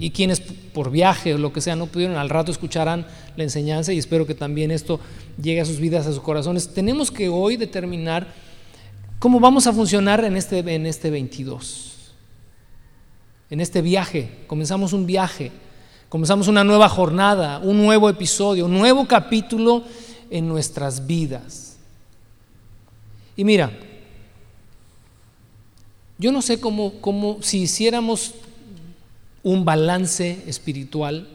y 0.01 0.11
quienes 0.11 0.41
por 0.41 0.91
viaje 0.91 1.35
o 1.35 1.39
lo 1.39 1.53
que 1.53 1.61
sea 1.61 1.77
no 1.77 1.87
pudieron, 1.87 2.17
al 2.17 2.29
rato 2.29 2.51
escucharán 2.51 3.07
la 3.37 3.45
enseñanza 3.45 3.93
y 3.93 3.99
espero 3.99 4.27
que 4.27 4.35
también 4.35 4.73
esto 4.73 4.99
llegue 5.41 5.61
a 5.61 5.65
sus 5.65 5.79
vidas, 5.79 6.09
a 6.09 6.13
sus 6.13 6.23
corazones. 6.23 6.75
Tenemos 6.75 7.13
que 7.13 7.29
hoy 7.29 7.57
determinar 7.57 8.35
cómo 9.21 9.39
vamos 9.39 9.69
a 9.69 9.73
funcionar 9.73 10.25
en 10.25 10.37
este, 10.37 10.59
en 10.59 10.87
este 10.87 11.11
22, 11.11 12.13
en 13.51 13.61
este 13.61 13.81
viaje. 13.81 14.31
Comenzamos 14.49 14.93
un 14.93 15.07
viaje 15.07 15.53
Comenzamos 16.11 16.49
una 16.49 16.65
nueva 16.65 16.89
jornada, 16.89 17.61
un 17.61 17.81
nuevo 17.81 18.11
episodio, 18.11 18.65
un 18.67 18.73
nuevo 18.73 19.07
capítulo 19.07 19.85
en 20.29 20.49
nuestras 20.49 21.07
vidas. 21.07 21.77
Y 23.37 23.45
mira, 23.45 23.71
yo 26.19 26.33
no 26.33 26.43
sé 26.43 26.59
cómo, 26.59 26.95
cómo 27.01 27.37
si 27.43 27.61
hiciéramos 27.61 28.35
un 29.43 29.65
balance 29.65 30.43
espiritual, 30.47 31.29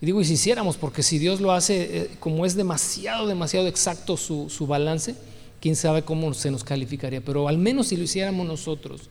y 0.00 0.06
digo, 0.06 0.20
y 0.20 0.24
si 0.24 0.34
hiciéramos, 0.34 0.76
porque 0.76 1.02
si 1.02 1.18
Dios 1.18 1.40
lo 1.40 1.52
hace, 1.52 1.96
eh, 1.96 2.10
como 2.20 2.46
es 2.46 2.54
demasiado, 2.54 3.26
demasiado 3.26 3.66
exacto 3.66 4.16
su, 4.16 4.48
su 4.48 4.66
balance, 4.66 5.14
quién 5.60 5.76
sabe 5.76 6.02
cómo 6.02 6.32
se 6.32 6.50
nos 6.50 6.64
calificaría, 6.64 7.20
pero 7.20 7.48
al 7.48 7.58
menos 7.58 7.88
si 7.88 7.96
lo 7.96 8.04
hiciéramos 8.04 8.46
nosotros, 8.46 9.10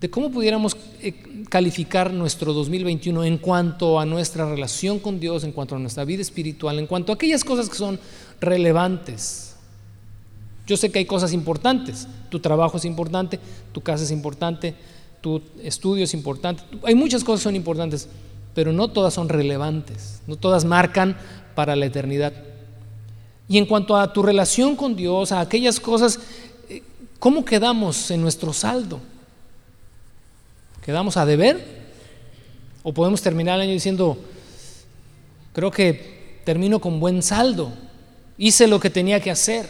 de 0.00 0.10
cómo 0.10 0.30
pudiéramos 0.30 0.76
eh, 1.00 1.14
calificar 1.48 2.12
nuestro 2.12 2.52
2021 2.52 3.24
en 3.24 3.38
cuanto 3.38 3.98
a 3.98 4.06
nuestra 4.06 4.48
relación 4.48 4.98
con 4.98 5.20
Dios, 5.20 5.44
en 5.44 5.52
cuanto 5.52 5.76
a 5.76 5.78
nuestra 5.78 6.04
vida 6.04 6.22
espiritual, 6.22 6.78
en 6.78 6.86
cuanto 6.86 7.12
a 7.12 7.14
aquellas 7.14 7.44
cosas 7.44 7.68
que 7.68 7.76
son 7.76 7.98
relevantes. 8.40 9.56
Yo 10.66 10.76
sé 10.76 10.90
que 10.90 10.98
hay 10.98 11.06
cosas 11.06 11.32
importantes, 11.32 12.08
tu 12.28 12.40
trabajo 12.40 12.76
es 12.76 12.84
importante, 12.84 13.38
tu 13.72 13.80
casa 13.80 14.04
es 14.04 14.10
importante, 14.10 14.74
tu 15.26 15.42
estudio 15.60 16.04
es 16.04 16.14
importante, 16.14 16.62
hay 16.84 16.94
muchas 16.94 17.24
cosas 17.24 17.40
que 17.40 17.48
son 17.48 17.56
importantes, 17.56 18.08
pero 18.54 18.72
no 18.72 18.86
todas 18.86 19.12
son 19.12 19.28
relevantes, 19.28 20.20
no 20.28 20.36
todas 20.36 20.64
marcan 20.64 21.16
para 21.56 21.74
la 21.74 21.86
eternidad. 21.86 22.32
Y 23.48 23.58
en 23.58 23.66
cuanto 23.66 23.96
a 23.96 24.12
tu 24.12 24.22
relación 24.22 24.76
con 24.76 24.94
Dios, 24.94 25.32
a 25.32 25.40
aquellas 25.40 25.80
cosas, 25.80 26.20
eh, 26.68 26.80
¿cómo 27.18 27.44
quedamos 27.44 28.08
en 28.12 28.22
nuestro 28.22 28.52
saldo? 28.52 29.00
¿Quedamos 30.84 31.16
a 31.16 31.26
deber? 31.26 31.88
¿O 32.84 32.94
podemos 32.94 33.20
terminar 33.20 33.56
el 33.56 33.62
año 33.62 33.72
diciendo, 33.72 34.16
creo 35.54 35.72
que 35.72 36.40
termino 36.44 36.80
con 36.80 37.00
buen 37.00 37.20
saldo, 37.20 37.72
hice 38.38 38.68
lo 38.68 38.78
que 38.78 38.90
tenía 38.90 39.18
que 39.18 39.32
hacer? 39.32 39.68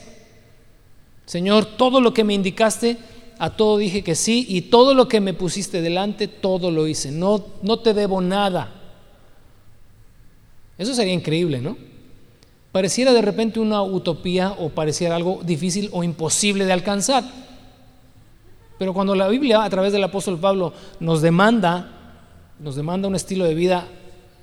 Señor, 1.24 1.64
todo 1.78 2.02
lo 2.02 2.12
que 2.12 2.24
me 2.24 2.34
indicaste, 2.34 2.98
a 3.38 3.50
todo 3.50 3.78
dije 3.78 4.02
que 4.02 4.14
sí, 4.14 4.46
y 4.48 4.62
todo 4.62 4.94
lo 4.94 5.08
que 5.08 5.20
me 5.20 5.34
pusiste 5.34 5.82
delante, 5.82 6.28
todo 6.28 6.70
lo 6.70 6.86
hice. 6.86 7.10
No, 7.10 7.44
no 7.62 7.78
te 7.78 7.94
debo 7.94 8.20
nada. 8.20 8.72
Eso 10.78 10.94
sería 10.94 11.12
increíble, 11.12 11.60
¿no? 11.60 11.76
Pareciera 12.72 13.12
de 13.12 13.22
repente 13.22 13.60
una 13.60 13.82
utopía 13.82 14.52
o 14.58 14.68
pareciera 14.68 15.16
algo 15.16 15.40
difícil 15.42 15.88
o 15.92 16.04
imposible 16.04 16.66
de 16.66 16.72
alcanzar. 16.72 17.24
Pero 18.78 18.92
cuando 18.92 19.14
la 19.14 19.28
Biblia, 19.28 19.64
a 19.64 19.70
través 19.70 19.92
del 19.92 20.04
apóstol 20.04 20.38
Pablo, 20.38 20.72
nos 21.00 21.22
demanda, 21.22 22.20
nos 22.58 22.76
demanda 22.76 23.08
un 23.08 23.14
estilo 23.14 23.44
de 23.44 23.54
vida 23.54 23.88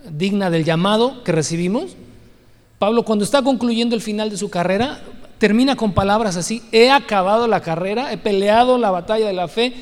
digna 0.09 0.49
del 0.49 0.63
llamado 0.63 1.23
que 1.23 1.31
recibimos, 1.31 1.95
Pablo 2.79 3.03
cuando 3.03 3.23
está 3.23 3.41
concluyendo 3.41 3.95
el 3.95 4.01
final 4.01 4.29
de 4.29 4.37
su 4.37 4.49
carrera, 4.49 5.01
termina 5.43 5.75
con 5.75 5.91
palabras 5.91 6.37
así, 6.37 6.63
he 6.71 6.89
acabado 6.89 7.47
la 7.47 7.59
carrera, 7.59 8.13
he 8.13 8.17
peleado 8.17 8.77
la 8.77 8.91
batalla 8.91 9.27
de 9.27 9.33
la 9.33 9.49
fe, 9.49 9.73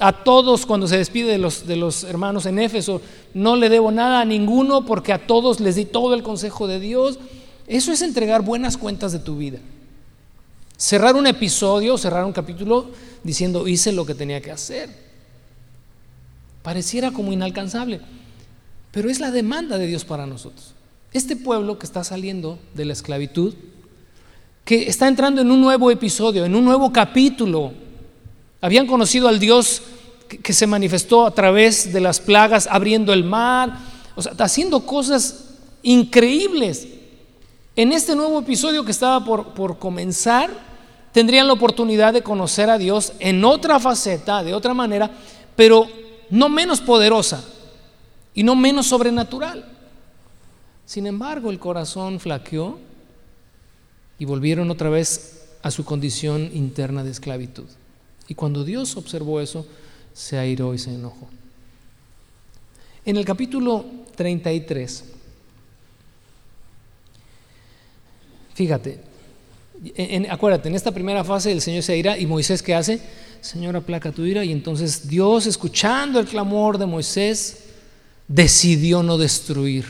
a 0.00 0.24
todos 0.24 0.66
cuando 0.66 0.88
se 0.88 0.96
despide 0.96 1.30
de 1.30 1.38
los, 1.38 1.64
de 1.64 1.76
los 1.76 2.02
hermanos 2.02 2.44
en 2.46 2.58
Éfeso, 2.58 3.00
no 3.34 3.54
le 3.54 3.68
debo 3.68 3.92
nada 3.92 4.20
a 4.20 4.24
ninguno 4.24 4.84
porque 4.84 5.12
a 5.12 5.28
todos 5.28 5.60
les 5.60 5.76
di 5.76 5.84
todo 5.84 6.14
el 6.14 6.24
consejo 6.24 6.66
de 6.66 6.80
Dios. 6.80 7.20
Eso 7.68 7.92
es 7.92 8.02
entregar 8.02 8.42
buenas 8.42 8.76
cuentas 8.76 9.12
de 9.12 9.20
tu 9.20 9.36
vida. 9.36 9.60
Cerrar 10.76 11.14
un 11.14 11.28
episodio, 11.28 11.96
cerrar 11.96 12.24
un 12.24 12.32
capítulo 12.32 12.90
diciendo 13.22 13.68
hice 13.68 13.92
lo 13.92 14.04
que 14.04 14.16
tenía 14.16 14.40
que 14.40 14.50
hacer. 14.50 14.90
Pareciera 16.64 17.12
como 17.12 17.32
inalcanzable, 17.32 18.00
pero 18.90 19.08
es 19.08 19.20
la 19.20 19.30
demanda 19.30 19.78
de 19.78 19.86
Dios 19.86 20.04
para 20.04 20.26
nosotros. 20.26 20.74
Este 21.12 21.36
pueblo 21.36 21.78
que 21.78 21.86
está 21.86 22.02
saliendo 22.02 22.58
de 22.74 22.86
la 22.86 22.92
esclavitud, 22.92 23.54
que 24.64 24.88
está 24.88 25.08
entrando 25.08 25.40
en 25.40 25.50
un 25.50 25.60
nuevo 25.60 25.90
episodio, 25.90 26.44
en 26.44 26.54
un 26.54 26.64
nuevo 26.64 26.92
capítulo 26.92 27.72
Habían 28.62 28.86
conocido 28.86 29.26
al 29.26 29.40
Dios 29.40 29.82
que, 30.40 30.52
se 30.52 30.68
manifestó 30.68 31.26
a 31.26 31.32
través 31.32 31.92
de 31.92 32.00
las 32.00 32.20
plagas, 32.20 32.68
abriendo 32.70 33.12
el 33.12 33.24
mar, 33.24 33.76
o 34.14 34.22
sea, 34.22 34.32
haciendo 34.38 34.86
cosas 34.86 35.46
increíbles. 35.82 36.86
En 37.74 37.90
este 37.90 38.14
nuevo 38.14 38.38
episodio 38.38 38.84
que 38.84 38.92
estaba 38.92 39.24
por, 39.24 39.48
por 39.48 39.80
comenzar, 39.80 40.48
tendrían 41.10 41.48
la 41.48 41.54
oportunidad 41.54 42.12
de 42.12 42.22
conocer 42.22 42.70
a 42.70 42.78
Dios 42.78 43.14
en 43.18 43.44
otra 43.44 43.80
faceta, 43.80 44.44
de 44.44 44.54
otra 44.54 44.74
manera, 44.74 45.10
pero 45.56 45.88
no 46.30 46.48
menos 46.48 46.80
poderosa 46.80 47.44
y 48.32 48.44
no 48.44 48.54
menos 48.54 48.86
sobrenatural. 48.86 49.64
Sin 50.86 51.08
embargo, 51.08 51.50
el 51.50 51.58
corazón 51.58 52.20
flaqueó 52.20 52.78
y 54.18 54.24
volvieron 54.24 54.70
otra 54.70 54.90
vez 54.90 55.46
a 55.62 55.70
su 55.70 55.84
condición 55.84 56.50
interna 56.52 57.04
de 57.04 57.10
esclavitud. 57.10 57.66
Y 58.28 58.34
cuando 58.34 58.64
Dios 58.64 58.96
observó 58.96 59.40
eso, 59.40 59.66
se 60.12 60.38
airó 60.38 60.74
y 60.74 60.78
se 60.78 60.94
enojó. 60.94 61.28
En 63.04 63.16
el 63.16 63.24
capítulo 63.24 63.84
33, 64.14 65.04
fíjate, 68.54 69.00
acuérdate, 70.30 70.68
en 70.68 70.74
esta 70.74 70.92
primera 70.92 71.24
fase 71.24 71.50
el 71.50 71.60
Señor 71.60 71.82
se 71.82 71.92
aira 71.92 72.16
y 72.18 72.26
Moisés 72.26 72.62
¿qué 72.62 72.74
hace? 72.74 73.00
Señor, 73.40 73.74
aplaca 73.74 74.12
tu 74.12 74.24
ira. 74.24 74.44
Y 74.44 74.52
entonces 74.52 75.08
Dios, 75.08 75.46
escuchando 75.46 76.20
el 76.20 76.26
clamor 76.26 76.78
de 76.78 76.86
Moisés, 76.86 77.64
decidió 78.28 79.02
no 79.02 79.18
destruir 79.18 79.84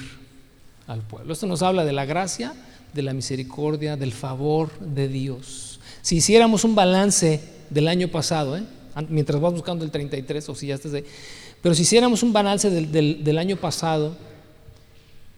al 0.87 1.03
pueblo. 1.03 1.33
Esto 1.33 1.47
nos 1.47 1.63
habla 1.63 1.85
de 1.85 1.93
la 1.93 2.07
gracia, 2.07 2.55
de 2.93 3.03
la 3.03 3.13
misericordia, 3.13 3.97
del 3.97 4.13
favor 4.13 4.71
de 4.81 5.09
Dios. 5.09 5.81
Si 6.03 6.17
hiciéramos 6.17 6.65
un 6.65 6.75
balance 6.75 7.41
del 7.71 7.89
año 7.89 8.09
pasado, 8.09 8.57
¿eh? 8.57 8.63
mientras 9.09 9.41
vas 9.41 9.53
buscando 9.53 9.85
el 9.85 9.91
33 9.91 10.49
o 10.49 10.55
si 10.55 10.69
ya 10.69 10.75
estás 10.75 10.93
ahí, 10.95 11.05
pero 11.63 11.75
si 11.75 11.83
hiciéramos 11.83 12.23
un 12.23 12.33
balance 12.33 12.71
del, 12.71 13.25
del 13.25 13.39
año 13.39 13.57
pasado 13.57 14.17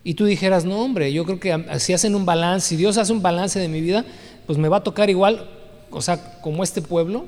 y 0.03 0.15
tú 0.15 0.25
dijeras, 0.25 0.65
no 0.65 0.81
hombre, 0.81 1.13
yo 1.13 1.25
creo 1.25 1.41
que 1.41 1.79
si 1.79 1.93
hacen 1.93 2.15
un 2.15 2.27
balance, 2.27 2.69
si 2.69 2.77
Dios 2.77 2.99
hace 2.99 3.13
un 3.13 3.23
balance 3.23 3.59
de 3.59 3.69
mi 3.69 3.81
vida, 3.81 4.05
pues 4.47 4.59
me 4.59 4.69
va 4.69 4.79
a 4.79 4.83
tocar 4.83 5.09
igual, 5.09 5.49
o 5.91 6.03
sea, 6.03 6.41
como 6.41 6.63
este 6.63 6.83
pueblo, 6.83 7.27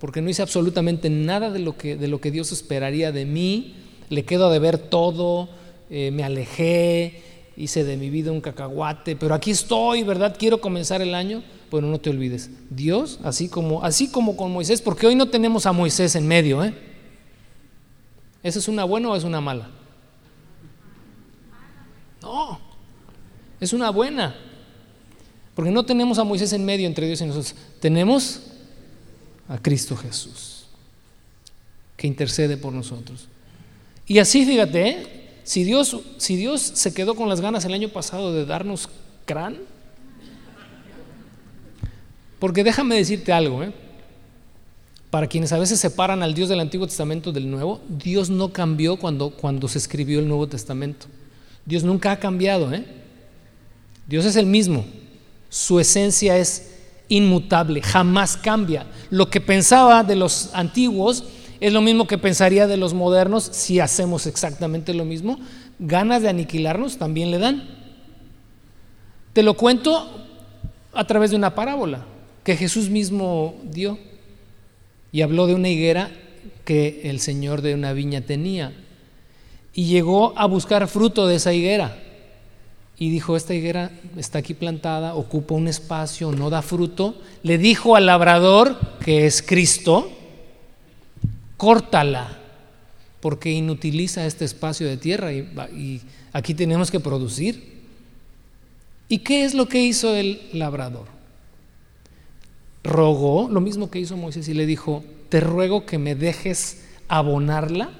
porque 0.00 0.20
no 0.20 0.30
hice 0.30 0.42
absolutamente 0.42 1.10
nada 1.10 1.50
de 1.50 1.58
lo 1.58 1.76
que, 1.76 1.96
de 1.96 2.08
lo 2.08 2.20
que 2.20 2.30
Dios 2.30 2.52
esperaría 2.52 3.12
de 3.12 3.24
mí, 3.24 3.74
le 4.08 4.24
quedo 4.24 4.50
de 4.50 4.58
ver 4.58 4.78
todo, 4.78 5.48
eh, 5.90 6.10
me 6.12 6.24
alejé, 6.24 7.22
hice 7.58 7.82
de 7.82 7.96
mi 7.96 8.08
vida 8.08 8.30
un 8.30 8.40
cacahuate, 8.40 9.16
pero 9.16 9.34
aquí 9.34 9.50
estoy, 9.50 10.04
¿verdad? 10.04 10.36
Quiero 10.38 10.60
comenzar 10.60 11.02
el 11.02 11.12
año. 11.12 11.42
Bueno, 11.70 11.88
no 11.88 11.98
te 11.98 12.08
olvides, 12.08 12.50
Dios, 12.70 13.18
así 13.24 13.48
como, 13.48 13.84
así 13.84 14.08
como 14.08 14.36
con 14.36 14.52
Moisés, 14.52 14.80
porque 14.80 15.08
hoy 15.08 15.16
no 15.16 15.28
tenemos 15.28 15.66
a 15.66 15.72
Moisés 15.72 16.14
en 16.14 16.26
medio, 16.26 16.64
¿eh? 16.64 16.72
¿Esa 18.44 18.60
es 18.60 18.68
una 18.68 18.84
buena 18.84 19.10
o 19.10 19.16
es 19.16 19.24
una 19.24 19.40
mala? 19.40 19.68
No, 22.22 22.60
es 23.60 23.72
una 23.72 23.90
buena. 23.90 24.36
Porque 25.54 25.72
no 25.72 25.84
tenemos 25.84 26.18
a 26.20 26.24
Moisés 26.24 26.52
en 26.52 26.64
medio 26.64 26.86
entre 26.86 27.08
Dios 27.08 27.20
y 27.20 27.26
nosotros. 27.26 27.56
Tenemos 27.80 28.42
a 29.48 29.58
Cristo 29.58 29.96
Jesús, 29.96 30.66
que 31.96 32.06
intercede 32.06 32.56
por 32.56 32.72
nosotros. 32.72 33.26
Y 34.06 34.20
así, 34.20 34.46
fíjate, 34.46 34.88
¿eh? 34.88 35.17
Si, 35.48 35.64
Dios, 35.64 35.96
si 36.18 36.36
Dios 36.36 36.60
se 36.60 36.92
quedó 36.92 37.14
con 37.14 37.30
las 37.30 37.40
ganas 37.40 37.64
el 37.64 37.72
año 37.72 37.88
pasado 37.88 38.34
de 38.34 38.44
darnos 38.44 38.90
crán, 39.24 39.56
porque 42.38 42.62
déjame 42.62 42.96
decirte 42.96 43.32
algo, 43.32 43.62
¿eh? 43.62 43.72
para 45.08 45.26
quienes 45.26 45.50
a 45.54 45.58
veces 45.58 45.80
separan 45.80 46.22
al 46.22 46.34
Dios 46.34 46.50
del 46.50 46.60
Antiguo 46.60 46.86
Testamento 46.86 47.32
del 47.32 47.50
Nuevo, 47.50 47.80
Dios 47.88 48.28
no 48.28 48.52
cambió 48.52 48.98
cuando, 48.98 49.30
cuando 49.30 49.68
se 49.68 49.78
escribió 49.78 50.18
el 50.18 50.28
Nuevo 50.28 50.48
Testamento. 50.48 51.06
Dios 51.64 51.82
nunca 51.82 52.12
ha 52.12 52.18
cambiado, 52.18 52.70
¿eh? 52.74 52.84
Dios 54.06 54.26
es 54.26 54.36
el 54.36 54.44
mismo. 54.44 54.84
Su 55.48 55.80
esencia 55.80 56.36
es 56.36 56.74
inmutable, 57.08 57.80
jamás 57.80 58.36
cambia. 58.36 58.86
Lo 59.08 59.30
que 59.30 59.40
pensaba 59.40 60.04
de 60.04 60.16
los 60.16 60.50
antiguos 60.52 61.24
es 61.60 61.72
lo 61.72 61.80
mismo 61.80 62.06
que 62.06 62.18
pensaría 62.18 62.66
de 62.66 62.76
los 62.76 62.94
modernos 62.94 63.44
si 63.44 63.80
hacemos 63.80 64.26
exactamente 64.26 64.94
lo 64.94 65.04
mismo. 65.04 65.38
Ganas 65.78 66.22
de 66.22 66.28
aniquilarnos 66.28 66.98
también 66.98 67.30
le 67.30 67.38
dan. 67.38 67.68
Te 69.32 69.42
lo 69.42 69.54
cuento 69.54 70.26
a 70.92 71.04
través 71.04 71.30
de 71.30 71.36
una 71.36 71.54
parábola 71.54 72.04
que 72.44 72.56
Jesús 72.56 72.88
mismo 72.88 73.56
dio 73.64 73.98
y 75.12 75.22
habló 75.22 75.46
de 75.46 75.54
una 75.54 75.68
higuera 75.68 76.10
que 76.64 77.02
el 77.04 77.20
señor 77.20 77.62
de 77.62 77.74
una 77.74 77.92
viña 77.92 78.20
tenía 78.20 78.72
y 79.74 79.86
llegó 79.86 80.32
a 80.36 80.46
buscar 80.46 80.86
fruto 80.88 81.26
de 81.26 81.36
esa 81.36 81.52
higuera 81.52 81.96
y 82.98 83.10
dijo, 83.10 83.36
esta 83.36 83.54
higuera 83.54 83.92
está 84.16 84.40
aquí 84.40 84.54
plantada, 84.54 85.14
ocupa 85.14 85.54
un 85.54 85.68
espacio, 85.68 86.32
no 86.32 86.50
da 86.50 86.62
fruto, 86.62 87.14
le 87.44 87.56
dijo 87.56 87.94
al 87.94 88.06
labrador, 88.06 88.76
que 89.04 89.24
es 89.24 89.40
Cristo, 89.40 90.10
córtala, 91.58 92.38
porque 93.20 93.50
inutiliza 93.50 94.24
este 94.24 94.46
espacio 94.46 94.86
de 94.86 94.96
tierra 94.96 95.32
y, 95.34 95.40
y 95.74 96.00
aquí 96.32 96.54
tenemos 96.54 96.90
que 96.90 97.00
producir. 97.00 97.76
¿Y 99.08 99.18
qué 99.18 99.44
es 99.44 99.54
lo 99.54 99.68
que 99.68 99.82
hizo 99.82 100.14
el 100.14 100.40
labrador? 100.54 101.06
Rogó 102.84 103.50
lo 103.50 103.60
mismo 103.60 103.90
que 103.90 103.98
hizo 103.98 104.16
Moisés 104.16 104.48
y 104.48 104.54
le 104.54 104.64
dijo, 104.64 105.04
te 105.28 105.40
ruego 105.40 105.84
que 105.84 105.98
me 105.98 106.14
dejes 106.14 106.84
abonarla, 107.08 107.90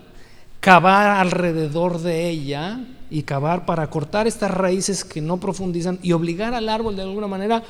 cavar 0.61 1.19
alrededor 1.19 2.01
de 2.01 2.29
ella 2.31 2.81
y 3.11 3.23
cavar 3.23 3.67
para 3.67 3.89
cortar 3.91 4.27
estas 4.27 4.51
raíces 4.51 5.05
que 5.05 5.21
no 5.21 5.39
profundizan 5.39 5.99
y 6.03 6.13
obligar 6.13 6.55
al 6.55 6.69
árbol 6.69 6.97
de 6.97 7.03
alguna 7.03 7.27
manera 7.27 7.63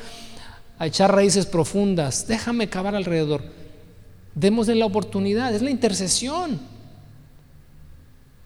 a 0.79 0.87
echar 0.87 1.15
raíces 1.15 1.47
profundas. 1.47 2.27
Déjame 2.27 2.69
cavar 2.69 2.95
alrededor. 2.95 3.43
Démosle 4.39 4.77
la 4.77 4.87
oportunidad, 4.87 5.53
es 5.53 5.63
la 5.63 5.71
intercesión. 5.71 6.61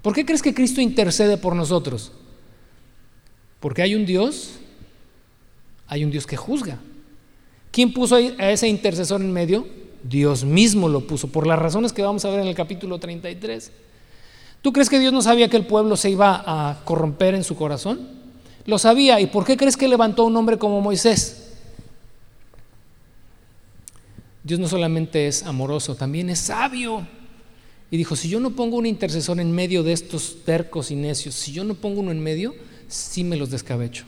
¿Por 0.01 0.15
qué 0.15 0.25
crees 0.25 0.41
que 0.41 0.55
Cristo 0.55 0.81
intercede 0.81 1.37
por 1.37 1.55
nosotros? 1.55 2.13
Porque 3.61 3.83
hay 3.83 3.95
un 3.95 4.07
Dios, 4.07 4.55
hay 5.87 6.03
un 6.05 6.11
Dios 6.11 6.27
que 6.27 6.37
juzga. 6.37 6.79
¿Quién 7.71 7.93
puso 7.93 8.17
a 8.17 8.51
ese 8.51 8.69
intercesor 8.69 9.21
en 9.21 9.33
medio? 9.33 9.67
Dios 10.03 10.45
mismo 10.45 10.89
lo 10.89 11.07
puso, 11.07 11.29
por 11.29 11.47
las 11.47 11.59
razones 11.59 11.93
que 11.93 12.03
vamos 12.03 12.25
a 12.25 12.31
ver 12.31 12.41
en 12.41 12.49
el 12.49 12.55
capítulo 12.55 12.99
33. 12.99 13.71
¿Tú 14.63 14.73
crees 14.73 14.89
que 14.89 14.99
Dios 14.99 15.13
no 15.13 15.21
sabía 15.21 15.49
que 15.49 15.59
el 15.59 15.67
pueblo 15.67 15.97
se 15.97 16.09
iba 16.09 16.43
a 16.47 16.85
corromper 16.85 17.35
en 17.35 17.45
su 17.45 17.55
corazón? 17.55 18.09
Lo 18.65 18.79
sabía. 18.79 19.21
¿Y 19.21 19.27
por 19.27 19.45
qué 19.45 19.59
crees 19.59 19.77
que 19.77 19.89
levantó 19.89 20.25
un 20.25 20.37
hombre 20.37 20.57
como 20.57 20.81
Moisés? 20.81 21.42
Dios 24.45 24.59
no 24.59 24.69
solamente 24.69 25.27
es 25.29 25.45
amoroso, 25.45 25.95
también 25.95 26.31
es 26.31 26.41
sabio. 26.41 27.07
Y 27.91 27.97
dijo, 27.97 28.17
si 28.17 28.29
yo 28.29 28.41
no 28.41 28.51
pongo 28.51 28.77
un 28.77 28.87
intercesor 28.87 29.39
en 29.39 29.53
medio 29.53 29.83
de 29.83 29.93
estos 29.93 30.45
tercos 30.45 30.91
y 30.91 30.97
necios, 30.97 31.35
si 31.35 31.53
yo 31.53 31.63
no 31.63 31.75
pongo 31.75 32.01
uno 32.01 32.11
en 32.11 32.21
medio, 32.21 32.55
sí 32.89 33.23
me 33.23 33.37
los 33.37 33.51
descabecho. 33.51 34.05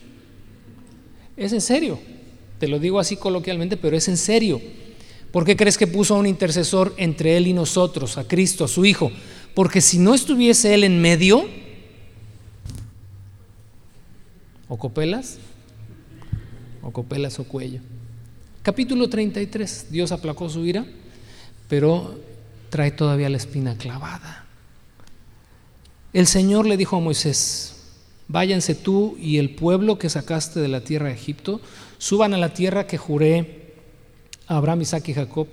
Es 1.37 1.53
en 1.53 1.61
serio. 1.61 1.99
Te 2.59 2.69
lo 2.69 2.79
digo 2.79 2.99
así 2.99 3.17
coloquialmente, 3.17 3.77
pero 3.77 3.97
es 3.97 4.09
en 4.09 4.17
serio. 4.17 4.61
¿Por 5.31 5.45
qué 5.45 5.57
crees 5.57 5.77
que 5.77 5.87
puso 5.87 6.15
a 6.15 6.19
un 6.19 6.27
intercesor 6.27 6.95
entre 6.97 7.37
él 7.37 7.47
y 7.47 7.53
nosotros, 7.53 8.17
a 8.19 8.27
Cristo, 8.27 8.65
a 8.65 8.69
su 8.69 8.85
Hijo? 8.85 9.11
Porque 9.55 9.81
si 9.81 9.99
no 9.99 10.15
estuviese 10.15 10.75
Él 10.75 10.85
en 10.85 11.01
medio, 11.01 11.45
o 14.69 14.77
copelas, 14.77 15.39
o 16.83 16.91
copelas 16.91 17.39
o 17.39 17.45
cuello. 17.45 17.81
Capítulo 18.65 19.11
33, 19.11 19.89
Dios 19.91 20.11
aplacó 20.11 20.49
su 20.49 20.65
ira, 20.65 20.87
pero 21.69 22.19
trae 22.71 22.93
todavía 22.93 23.29
la 23.29 23.37
espina 23.37 23.77
clavada. 23.77 24.47
El 26.15 26.27
Señor 26.27 26.65
le 26.65 26.79
dijo 26.79 26.97
a 26.97 27.01
Moisés, 27.01 27.75
váyanse 28.27 28.75
tú 28.75 29.19
y 29.21 29.37
el 29.37 29.51
pueblo 29.51 29.99
que 29.99 30.09
sacaste 30.09 30.61
de 30.61 30.69
la 30.69 30.81
tierra 30.81 31.09
de 31.09 31.13
Egipto, 31.13 31.61
suban 31.99 32.33
a 32.33 32.39
la 32.39 32.55
tierra 32.55 32.87
que 32.87 32.97
juré 32.97 33.75
a 34.47 34.57
Abraham, 34.57 34.81
Isaac 34.81 35.11
y 35.11 35.13
Jacob. 35.13 35.47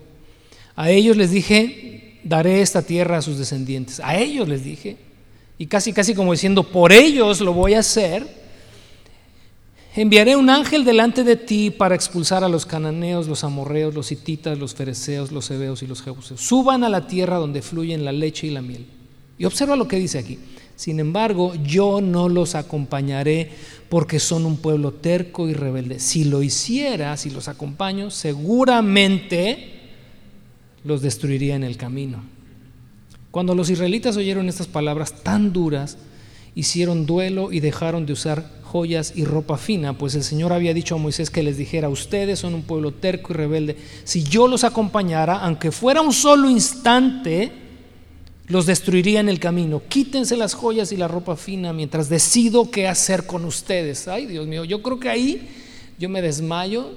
A 0.78 0.90
ellos 0.90 1.18
les 1.18 1.32
dije, 1.32 2.22
daré 2.24 2.62
esta 2.62 2.82
tierra 2.82 3.18
a 3.18 3.22
sus 3.22 3.38
descendientes. 3.38 4.00
A 4.00 4.16
ellos 4.16 4.48
les 4.48 4.64
dije, 4.64 4.96
y 5.58 5.66
casi, 5.66 5.92
casi 5.92 6.16
como 6.16 6.32
diciendo, 6.32 6.64
por 6.64 6.94
ellos 6.94 7.42
lo 7.42 7.52
voy 7.52 7.74
a 7.74 7.80
hacer. 7.80 8.41
Enviaré 9.94 10.38
un 10.38 10.50
ángel 10.50 10.86
delante 10.86 11.26
de 11.26 11.36
ti 11.36 11.70
para 11.70 11.96
expulsar 11.96 12.46
a 12.46 12.50
los 12.50 12.66
cananeos, 12.66 13.28
los 13.28 13.44
amorreos, 13.44 13.94
los 13.94 14.12
hititas, 14.12 14.58
los 14.58 14.74
fereceos, 14.74 15.34
los 15.34 15.52
hebeos 15.52 15.84
y 15.84 15.88
los 15.88 16.02
jebuseos. 16.02 16.40
Suban 16.40 16.86
a 16.86 16.90
la 16.90 17.08
tierra 17.08 17.38
donde 17.38 17.62
fluyen 17.62 18.06
la 18.06 18.14
leche 18.14 18.48
y 18.48 18.52
la 18.52 18.62
miel. 18.62 18.86
Y 19.38 19.44
observa 19.44 19.76
lo 19.76 19.90
que 19.90 19.98
dice 19.98 20.18
aquí. 20.18 20.40
Sin 20.78 21.00
embargo, 21.02 21.54
yo 21.64 22.00
no 22.00 22.30
los 22.30 22.56
acompañaré 22.56 23.52
porque 23.90 24.20
son 24.20 24.46
un 24.46 24.58
pueblo 24.58 24.94
terco 24.94 25.50
y 25.50 25.54
rebelde. 25.54 26.00
Si 26.00 26.24
lo 26.24 26.42
hiciera, 26.42 27.18
si 27.18 27.30
los 27.30 27.50
acompaño, 27.50 28.12
seguramente 28.12 29.80
los 30.86 31.02
destruiría 31.02 31.56
en 31.56 31.64
el 31.64 31.76
camino. 31.76 32.24
Cuando 33.30 33.56
los 33.56 33.70
israelitas 33.70 34.16
oyeron 34.16 34.48
estas 34.48 34.68
palabras 34.68 35.22
tan 35.22 35.52
duras, 35.52 35.98
hicieron 36.56 37.06
duelo 37.06 37.52
y 37.52 37.60
dejaron 37.60 38.06
de 38.06 38.14
usar 38.14 38.61
joyas 38.72 39.12
y 39.16 39.26
ropa 39.26 39.58
fina, 39.58 39.98
pues 39.98 40.16
el 40.16 40.24
Señor 40.24 40.54
había 40.54 40.74
dicho 40.74 40.96
a 40.96 40.98
Moisés 40.98 41.30
que 41.30 41.44
les 41.44 41.58
dijera, 41.58 41.90
ustedes 41.90 42.40
son 42.40 42.54
un 42.54 42.62
pueblo 42.62 42.94
terco 42.94 43.34
y 43.34 43.36
rebelde, 43.36 43.76
si 44.06 44.24
yo 44.24 44.48
los 44.48 44.64
acompañara, 44.64 45.40
aunque 45.40 45.72
fuera 45.72 46.00
un 46.02 46.14
solo 46.14 46.50
instante, 46.50 47.52
los 48.48 48.66
destruiría 48.66 49.20
en 49.20 49.28
el 49.28 49.40
camino. 49.40 49.82
Quítense 49.90 50.38
las 50.38 50.54
joyas 50.54 50.94
y 50.94 50.98
la 50.98 51.10
ropa 51.10 51.36
fina 51.36 51.74
mientras 51.74 52.08
decido 52.08 52.72
qué 52.72 52.88
hacer 52.88 53.26
con 53.26 53.44
ustedes. 53.44 54.08
Ay, 54.08 54.26
Dios 54.26 54.48
mío, 54.48 54.64
yo 54.64 54.82
creo 54.82 55.00
que 55.00 55.10
ahí 55.10 55.50
yo 56.00 56.08
me 56.08 56.22
desmayo 56.22 56.92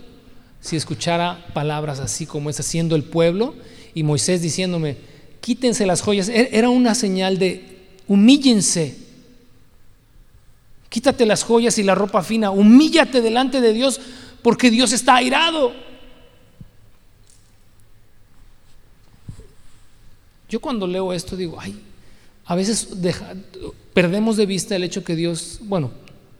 si 0.61 0.77
escuchara 0.77 1.45
palabras 1.55 2.01
así 2.01 2.25
como 2.25 2.51
es 2.51 2.59
haciendo 2.59 2.97
el 2.97 3.03
pueblo 3.03 3.55
y 3.95 4.03
Moisés 4.03 4.43
diciéndome, 4.43 4.97
quítense 5.41 5.87
las 5.87 6.03
joyas. 6.03 6.29
E-, 6.29 6.51
era 6.53 6.71
una 6.71 6.95
señal 6.95 7.39
de 7.39 7.79
humíllense. 8.07 9.04
Quítate 10.95 11.27
las 11.27 11.43
joyas 11.43 11.77
y 11.79 11.83
la 11.83 11.97
ropa 11.97 12.23
fina, 12.23 12.53
humíllate 12.53 13.21
delante 13.21 13.61
de 13.61 13.73
Dios 13.73 14.01
porque 14.43 14.71
Dios 14.71 14.93
está 14.93 15.17
airado. 15.17 15.73
Yo 20.49 20.61
cuando 20.61 20.87
leo 20.87 21.13
esto 21.13 21.35
digo, 21.35 21.59
ay, 21.61 21.77
a 22.45 22.55
veces 22.55 22.91
perdemos 23.93 24.37
de 24.37 24.47
vista 24.47 24.77
el 24.77 24.85
hecho 24.85 25.03
que 25.03 25.17
Dios, 25.17 25.59
bueno, 25.63 25.91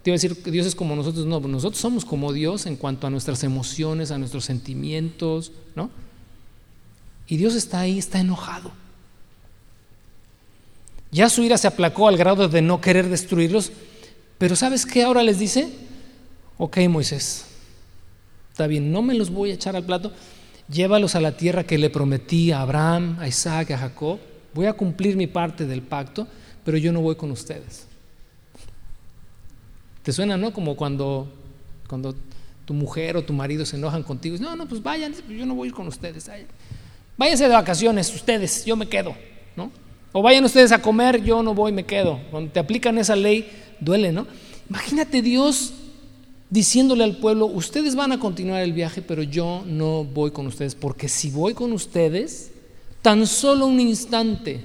te 0.05 0.11
iba 0.11 0.15
a 0.15 0.21
decir 0.21 0.41
que 0.41 0.53
Dios 0.53 0.67
es 0.67 0.77
como 0.77 0.95
nosotros, 0.95 1.27
no, 1.27 1.41
nosotros 1.41 1.81
somos 1.81 2.05
como 2.05 2.33
Dios 2.33 2.67
en 2.67 2.77
cuanto 2.77 3.09
a 3.09 3.11
nuestras 3.11 3.43
emociones, 3.43 4.13
a 4.13 4.19
nuestros 4.19 4.45
sentimientos, 4.45 5.51
¿no? 5.75 5.91
Y 7.27 7.39
Dios 7.39 7.57
está 7.57 7.81
ahí, 7.81 7.99
está 7.99 8.21
enojado. 8.21 8.71
Ya 11.11 11.29
su 11.29 11.43
ira 11.43 11.59
se 11.59 11.67
aplacó 11.67 12.07
al 12.07 12.17
grado 12.17 12.49
de 12.49 12.63
no 12.63 12.81
querer 12.81 13.09
destruirlos, 13.09 13.73
pero 14.39 14.57
¿sabes 14.57 14.87
qué 14.87 15.03
ahora 15.03 15.23
les 15.23 15.39
dice? 15.39 15.69
Ok, 16.59 16.79
Moisés, 16.89 17.47
está 18.51 18.67
bien, 18.67 18.93
no 18.93 19.03
me 19.03 19.15
los 19.15 19.31
voy 19.31 19.51
a 19.51 19.55
echar 19.55 19.77
al 19.77 19.85
plato, 19.85 20.13
llévalos 20.69 21.15
a 21.15 21.21
la 21.21 21.37
tierra 21.37 21.65
que 21.65 21.79
le 21.79 21.91
prometí 21.91 22.53
a 22.53 22.61
Abraham, 22.61 23.17
a 23.21 23.29
Isaac, 23.29 23.73
a 23.73 23.79
Jacob. 23.79 24.19
Voy 24.55 24.67
a 24.67 24.73
cumplir 24.73 25.17
mi 25.17 25.27
parte 25.27 25.67
del 25.67 25.83
pacto, 25.83 26.29
pero 26.65 26.79
yo 26.79 26.93
no 26.93 27.01
voy 27.01 27.17
con 27.17 27.31
ustedes. 27.31 27.87
¿Te 30.05 30.13
suena, 30.13 30.37
no? 30.37 30.53
Como 30.53 30.77
cuando, 30.77 31.33
cuando 31.89 32.15
tu 32.65 32.75
mujer 32.75 33.17
o 33.17 33.25
tu 33.25 33.33
marido 33.33 33.67
se 33.67 33.77
enojan 33.77 34.03
contigo. 34.03 34.37
No, 34.39 34.55
no, 34.55 34.69
pues 34.69 34.83
vayan, 34.83 35.15
yo 35.29 35.47
no 35.47 35.55
voy 35.55 35.71
a 35.71 35.73
con 35.73 35.89
ustedes. 35.89 36.31
Váyanse 37.17 37.45
de 37.45 37.55
vacaciones 37.55 38.15
ustedes, 38.15 38.65
yo 38.65 38.77
me 38.77 38.87
quedo, 38.87 39.15
¿no? 39.57 39.71
O 40.13 40.23
vayan 40.23 40.45
ustedes 40.45 40.73
a 40.73 40.81
comer, 40.81 41.23
yo 41.23 41.43
no 41.43 41.55
voy, 41.55 41.73
me 41.73 41.85
quedo. 41.85 42.21
Cuando 42.31 42.53
te 42.53 42.61
aplican 42.61 42.99
esa 42.99 43.17
ley, 43.17 43.51
duele, 43.81 44.13
¿no? 44.13 44.27
Imagínate 44.69 45.23
Dios 45.23 45.73
diciéndole 46.51 47.05
al 47.05 47.17
pueblo, 47.17 47.47
ustedes 47.47 47.97
van 47.97 48.13
a 48.13 48.21
continuar 48.21 48.63
el 48.63 48.73
viaje, 48.73 49.03
pero 49.03 49.23
yo 49.23 49.65
no 49.67 50.05
voy 50.05 50.31
con 50.31 50.47
ustedes, 50.47 50.75
porque 50.75 51.09
si 51.09 51.31
voy 51.31 51.55
con 51.55 51.73
ustedes, 51.73 52.53
tan 53.03 53.27
solo 53.27 53.67
un 53.67 53.81
instante, 53.81 54.61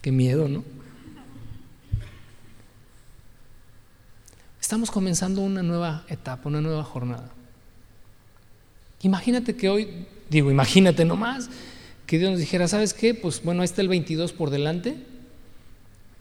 qué 0.00 0.12
miedo, 0.12 0.48
¿no? 0.48 0.64
Estamos 4.60 4.90
comenzando 4.90 5.42
una 5.42 5.62
nueva 5.62 6.04
etapa, 6.08 6.48
una 6.48 6.60
nueva 6.60 6.82
jornada. 6.82 7.30
Imagínate 9.02 9.54
que 9.54 9.68
hoy, 9.68 10.06
digo, 10.30 10.50
imagínate 10.50 11.04
nomás, 11.04 11.48
que 12.06 12.18
Dios 12.18 12.30
nos 12.30 12.40
dijera, 12.40 12.68
¿sabes 12.68 12.94
qué? 12.94 13.14
Pues 13.14 13.42
bueno, 13.42 13.62
ahí 13.62 13.66
está 13.66 13.82
el 13.82 13.88
22 13.88 14.32
por 14.32 14.50
delante. 14.50 14.96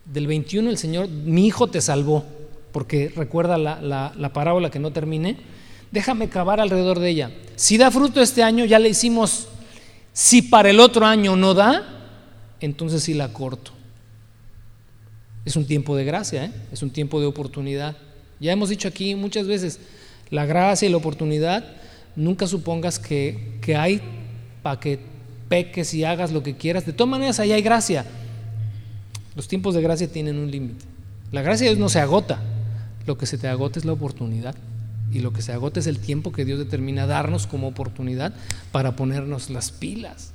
Del 0.06 0.28
21 0.28 0.70
el 0.70 0.78
Señor, 0.78 1.10
mi 1.10 1.48
hijo 1.48 1.68
te 1.68 1.82
salvó 1.82 2.24
porque 2.76 3.10
recuerda 3.16 3.58
la, 3.58 4.32
parábola 4.34 4.70
que 4.70 4.80
no 4.80 4.92
terminé, 4.92 5.38
déjame 5.94 6.28
cavar 6.28 6.60
alrededor 6.60 7.00
de 7.00 7.10
ella. 7.10 7.32
Si 7.56 7.78
da 7.78 7.90
fruto 7.90 8.22
este 8.22 8.44
año, 8.44 8.66
ya 8.66 8.80
le 8.80 8.90
hicimos. 8.90 9.48
Si 10.12 10.42
para 10.42 10.72
el 10.72 10.82
otro 10.82 11.06
año 11.06 11.38
no 11.38 11.54
da, 11.54 11.84
entonces 12.60 13.02
sí 13.02 13.14
la 13.14 13.32
corto. 13.32 13.72
Es 15.46 15.56
un 15.56 15.66
tiempo 15.66 15.96
de 15.96 16.04
gracia, 16.04 16.44
¿eh? 16.44 16.52
es 16.74 16.84
un 16.84 16.90
tiempo 16.90 17.22
de 17.22 17.28
oportunidad. 17.28 17.96
Ya 18.42 18.52
hemos 18.52 18.68
dicho 18.68 18.90
aquí 18.90 19.16
muchas 19.16 19.48
veces, 19.48 19.80
la 20.30 20.46
gracia 20.46 20.86
y 20.86 20.92
la 20.92 20.98
oportunidad, 20.98 21.64
nunca 22.18 22.46
supongas 22.46 23.00
que, 23.00 23.58
que 23.62 23.78
hay 23.78 24.02
para 24.62 24.82
que 24.82 25.00
peques 25.48 25.94
y 25.94 26.04
hagas 26.04 26.34
lo 26.34 26.44
que 26.44 26.58
quieras. 26.58 26.86
De 26.86 26.92
todas 26.92 27.10
maneras, 27.10 27.40
ahí 27.40 27.54
hay 27.54 27.62
gracia. 27.62 28.06
Los 29.36 29.48
tiempos 29.48 29.76
de 29.76 29.82
gracia 29.82 30.12
tienen 30.12 30.38
un 30.38 30.50
límite. 30.50 30.86
La 31.32 31.42
gracia 31.42 31.74
no 31.76 31.90
se 31.90 32.00
agota, 32.00 32.42
lo 33.06 33.18
que 33.18 33.26
se 33.26 33.38
te 33.38 33.48
agota 33.48 33.80
es 33.80 33.86
la 33.86 33.94
oportunidad 33.94 34.56
y 35.12 35.20
lo 35.20 35.32
que 35.32 35.42
se 35.42 35.54
agota 35.54 35.80
es 35.80 35.88
el 35.88 36.00
tiempo 36.00 36.32
que 36.32 36.46
Dios 36.46 36.60
determina 36.60 37.06
darnos 37.06 37.48
como 37.48 37.68
oportunidad 37.68 38.34
para 38.72 38.96
ponernos 38.96 39.50
las 39.50 39.72
pilas. 39.72 40.32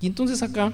Y 0.00 0.06
entonces 0.06 0.42
acá, 0.42 0.72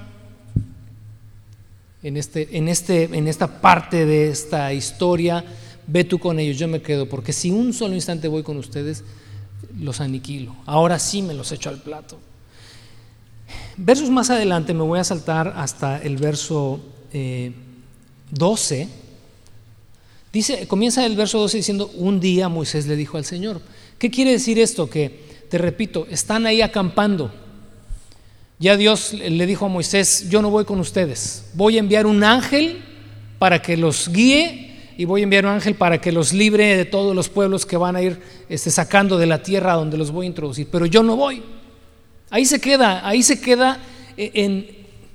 en, 2.02 2.16
este, 2.16 2.56
en, 2.56 2.68
este, 2.68 3.04
en 3.04 3.28
esta 3.28 3.60
parte 3.60 4.06
de 4.06 4.28
esta 4.28 4.72
historia, 4.72 5.44
ve 5.86 6.04
tú 6.04 6.18
con 6.18 6.38
ellos, 6.38 6.58
yo 6.58 6.68
me 6.68 6.82
quedo, 6.82 7.08
porque 7.08 7.32
si 7.32 7.50
un 7.50 7.72
solo 7.72 7.94
instante 7.94 8.28
voy 8.28 8.42
con 8.42 8.56
ustedes, 8.56 9.04
los 9.78 10.00
aniquilo. 10.00 10.56
Ahora 10.66 10.98
sí 10.98 11.22
me 11.22 11.34
los 11.34 11.52
echo 11.52 11.68
al 11.68 11.80
plato. 11.80 12.18
Versos 13.76 14.10
más 14.10 14.30
adelante 14.30 14.74
me 14.74 14.82
voy 14.82 14.98
a 14.98 15.04
saltar 15.04 15.54
hasta 15.56 16.00
el 16.02 16.16
verso 16.16 16.80
12 18.30 18.82
eh, 18.82 18.88
Dice, 20.32 20.66
comienza 20.66 21.04
el 21.04 21.14
verso 21.14 21.38
12 21.40 21.58
diciendo, 21.58 21.90
un 21.94 22.18
día 22.18 22.48
Moisés 22.48 22.86
le 22.86 22.96
dijo 22.96 23.18
al 23.18 23.26
Señor. 23.26 23.60
¿Qué 23.98 24.10
quiere 24.10 24.32
decir 24.32 24.58
esto? 24.58 24.88
Que, 24.88 25.44
te 25.50 25.58
repito, 25.58 26.06
están 26.10 26.46
ahí 26.46 26.62
acampando. 26.62 27.30
Ya 28.58 28.76
Dios 28.78 29.12
le 29.12 29.46
dijo 29.46 29.66
a 29.66 29.68
Moisés, 29.68 30.30
yo 30.30 30.40
no 30.40 30.48
voy 30.48 30.64
con 30.64 30.80
ustedes, 30.80 31.44
voy 31.52 31.76
a 31.76 31.80
enviar 31.80 32.06
un 32.06 32.24
ángel 32.24 32.80
para 33.38 33.60
que 33.60 33.76
los 33.76 34.08
guíe 34.08 34.94
y 34.96 35.04
voy 35.04 35.20
a 35.20 35.24
enviar 35.24 35.44
un 35.44 35.52
ángel 35.52 35.74
para 35.74 36.00
que 36.00 36.12
los 36.12 36.32
libre 36.32 36.76
de 36.76 36.84
todos 36.84 37.14
los 37.14 37.28
pueblos 37.28 37.66
que 37.66 37.76
van 37.76 37.96
a 37.96 38.02
ir 38.02 38.20
este, 38.48 38.70
sacando 38.70 39.18
de 39.18 39.26
la 39.26 39.42
tierra 39.42 39.74
donde 39.74 39.98
los 39.98 40.12
voy 40.12 40.26
a 40.26 40.28
introducir. 40.28 40.68
Pero 40.70 40.86
yo 40.86 41.02
no 41.02 41.16
voy. 41.16 41.42
Ahí 42.32 42.46
se 42.46 42.62
queda, 42.62 43.06
ahí 43.06 43.22
se 43.22 43.42
queda 43.42 43.78
eh, 44.16 44.30
en, 44.32 44.66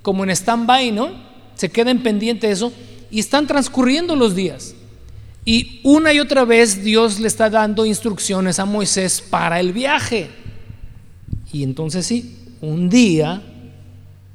como 0.04 0.24
en 0.24 0.30
stand-by, 0.30 0.92
¿no? 0.92 1.10
Se 1.56 1.70
queda 1.70 1.90
en 1.90 2.04
pendiente 2.04 2.52
eso 2.52 2.72
y 3.10 3.20
están 3.20 3.48
transcurriendo 3.48 4.16
los 4.16 4.36
días. 4.36 4.76
Y 5.44 5.82
una 5.84 6.14
y 6.14 6.20
otra 6.20 6.46
vez 6.46 6.84
Dios 6.84 7.20
le 7.20 7.28
está 7.28 7.50
dando 7.50 7.88
instrucciones 7.88 8.60
a 8.60 8.66
Moisés 8.66 9.20
para 9.20 9.60
el 9.60 9.74
viaje. 9.74 10.30
Y 11.52 11.64
entonces 11.64 12.06
sí, 12.06 12.36
un 12.62 12.88
día 12.88 13.42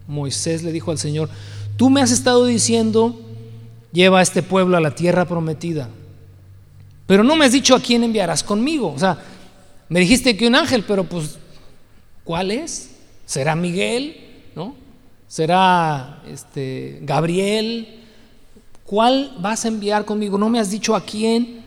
Moisés 0.08 0.64
le 0.64 0.72
dijo 0.72 0.90
al 0.90 0.98
Señor, 0.98 1.30
tú 1.76 1.88
me 1.88 2.00
has 2.00 2.10
estado 2.10 2.46
diciendo, 2.46 3.16
lleva 3.92 4.18
a 4.18 4.22
este 4.22 4.42
pueblo 4.42 4.76
a 4.76 4.80
la 4.80 4.96
tierra 4.96 5.24
prometida, 5.24 5.88
pero 7.06 7.22
no 7.22 7.36
me 7.36 7.44
has 7.44 7.52
dicho 7.52 7.76
a 7.76 7.80
quién 7.80 8.02
enviarás 8.02 8.42
conmigo. 8.42 8.92
O 8.92 8.98
sea, 8.98 9.18
me 9.88 10.00
dijiste 10.00 10.36
que 10.36 10.48
un 10.48 10.56
ángel, 10.56 10.82
pero 10.82 11.04
pues, 11.04 11.38
¿cuál 12.24 12.50
es? 12.50 12.96
¿Será 13.26 13.54
Miguel? 13.56 14.16
¿No? 14.54 14.74
¿Será 15.28 16.22
este, 16.26 16.98
Gabriel? 17.02 18.02
¿cuál 18.92 19.34
vas 19.40 19.64
a 19.64 19.68
enviar 19.68 20.04
conmigo? 20.04 20.36
No 20.36 20.50
me 20.50 20.60
has 20.60 20.70
dicho 20.70 20.94
a 20.94 21.02
quién. 21.02 21.62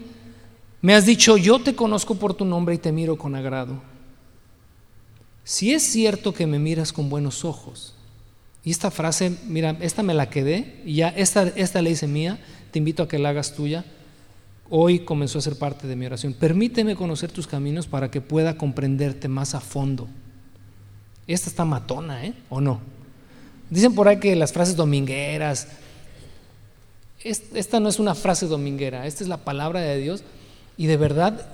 Me 0.79 0.93
has 0.93 1.07
dicho, 1.07 1.37
yo 1.37 1.57
te 1.57 1.73
conozco 1.75 2.13
por 2.13 2.35
tu 2.35 2.45
nombre 2.45 2.75
y 2.75 2.77
te 2.77 2.91
miro 2.91 3.17
con 3.17 3.33
agrado. 3.33 3.81
Si 5.43 5.73
es 5.73 5.81
cierto 5.81 6.35
que 6.35 6.45
me 6.45 6.59
miras 6.59 6.93
con 6.93 7.09
buenos 7.09 7.43
ojos, 7.43 7.95
y 8.63 8.69
esta 8.69 8.91
frase, 8.91 9.35
mira, 9.47 9.75
esta 9.81 10.03
me 10.03 10.13
la 10.13 10.29
quedé, 10.29 10.83
y 10.85 10.97
ya 10.97 11.09
esta, 11.09 11.47
esta 11.55 11.81
le 11.81 11.89
hice 11.89 12.05
mía, 12.05 12.37
te 12.69 12.77
invito 12.77 13.01
a 13.01 13.07
que 13.07 13.17
la 13.17 13.29
hagas 13.29 13.55
tuya. 13.55 13.85
Hoy 14.69 14.99
comenzó 14.99 15.39
a 15.39 15.41
ser 15.41 15.57
parte 15.57 15.87
de 15.87 15.95
mi 15.95 16.05
oración. 16.05 16.33
Permíteme 16.33 16.95
conocer 16.95 17.31
tus 17.31 17.47
caminos 17.47 17.87
para 17.87 18.11
que 18.11 18.21
pueda 18.21 18.55
comprenderte 18.55 19.27
más 19.27 19.55
a 19.55 19.61
fondo. 19.61 20.07
Esta 21.27 21.49
está 21.49 21.65
matona, 21.65 22.25
¿eh? 22.25 22.33
¿O 22.49 22.61
no? 22.61 22.79
Dicen 23.69 23.95
por 23.95 24.07
ahí 24.07 24.19
que 24.19 24.35
las 24.35 24.53
frases 24.53 24.75
domingueras, 24.75 25.67
esta 27.23 27.79
no 27.79 27.89
es 27.89 27.99
una 27.99 28.13
frase 28.13 28.45
dominguera, 28.45 29.07
esta 29.07 29.23
es 29.23 29.29
la 29.29 29.37
palabra 29.37 29.79
de 29.79 29.97
Dios 29.97 30.23
y 30.77 30.85
de 30.85 30.97
verdad 30.97 31.47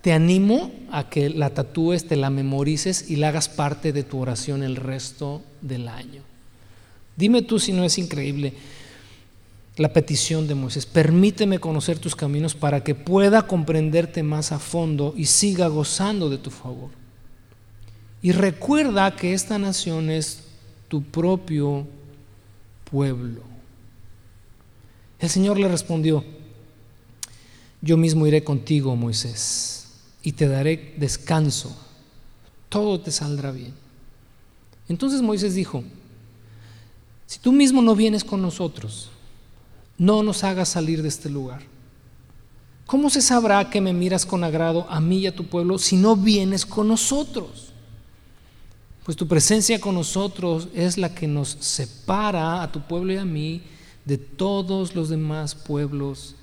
te 0.00 0.12
animo 0.12 0.70
a 0.92 1.08
que 1.08 1.28
la 1.30 1.50
tatúes, 1.50 2.06
te 2.06 2.14
la 2.14 2.30
memorices 2.30 3.10
y 3.10 3.16
la 3.16 3.28
hagas 3.28 3.48
parte 3.48 3.92
de 3.92 4.04
tu 4.04 4.20
oración 4.20 4.62
el 4.62 4.76
resto 4.76 5.42
del 5.60 5.88
año. 5.88 6.22
Dime 7.16 7.42
tú 7.42 7.58
si 7.58 7.72
no 7.72 7.82
es 7.82 7.98
increíble 7.98 8.54
la 9.76 9.92
petición 9.92 10.46
de 10.46 10.54
Moisés. 10.54 10.86
Permíteme 10.86 11.58
conocer 11.58 11.98
tus 11.98 12.14
caminos 12.14 12.54
para 12.54 12.84
que 12.84 12.94
pueda 12.94 13.48
comprenderte 13.48 14.22
más 14.22 14.52
a 14.52 14.60
fondo 14.60 15.14
y 15.16 15.24
siga 15.26 15.66
gozando 15.66 16.30
de 16.30 16.38
tu 16.38 16.50
favor. 16.50 16.90
Y 18.22 18.32
recuerda 18.32 19.14
que 19.14 19.32
esta 19.32 19.58
nación 19.58 20.10
es 20.10 20.40
tu 20.88 21.02
propio 21.02 21.86
pueblo. 22.90 23.42
El 25.18 25.28
Señor 25.28 25.58
le 25.58 25.68
respondió, 25.68 26.24
yo 27.80 27.96
mismo 27.96 28.26
iré 28.26 28.42
contigo, 28.42 28.96
Moisés, 28.96 29.88
y 30.22 30.32
te 30.32 30.48
daré 30.48 30.94
descanso, 30.96 31.76
todo 32.68 33.00
te 33.00 33.10
saldrá 33.10 33.52
bien. 33.52 33.74
Entonces 34.88 35.22
Moisés 35.22 35.54
dijo, 35.54 35.84
si 37.26 37.38
tú 37.38 37.52
mismo 37.52 37.82
no 37.82 37.94
vienes 37.94 38.24
con 38.24 38.40
nosotros, 38.40 39.10
no 39.98 40.22
nos 40.22 40.44
hagas 40.44 40.70
salir 40.70 41.02
de 41.02 41.08
este 41.08 41.28
lugar. 41.28 41.62
¿Cómo 42.86 43.10
se 43.10 43.20
sabrá 43.20 43.68
que 43.68 43.82
me 43.82 43.92
miras 43.92 44.24
con 44.24 44.44
agrado 44.44 44.86
a 44.88 44.98
mí 45.00 45.18
y 45.18 45.26
a 45.26 45.34
tu 45.34 45.44
pueblo 45.44 45.78
si 45.78 45.96
no 45.96 46.16
vienes 46.16 46.64
con 46.64 46.88
nosotros? 46.88 47.67
Pues 49.08 49.16
tu 49.16 49.26
presencia 49.26 49.80
con 49.80 49.94
nosotros 49.94 50.68
es 50.74 50.98
la 50.98 51.14
que 51.14 51.26
nos 51.26 51.56
separa 51.60 52.62
a 52.62 52.70
tu 52.70 52.82
pueblo 52.82 53.14
y 53.14 53.16
a 53.16 53.24
mí 53.24 53.62
de 54.04 54.18
todos 54.18 54.94
los 54.94 55.08
demás 55.08 55.54
pueblos 55.54 56.34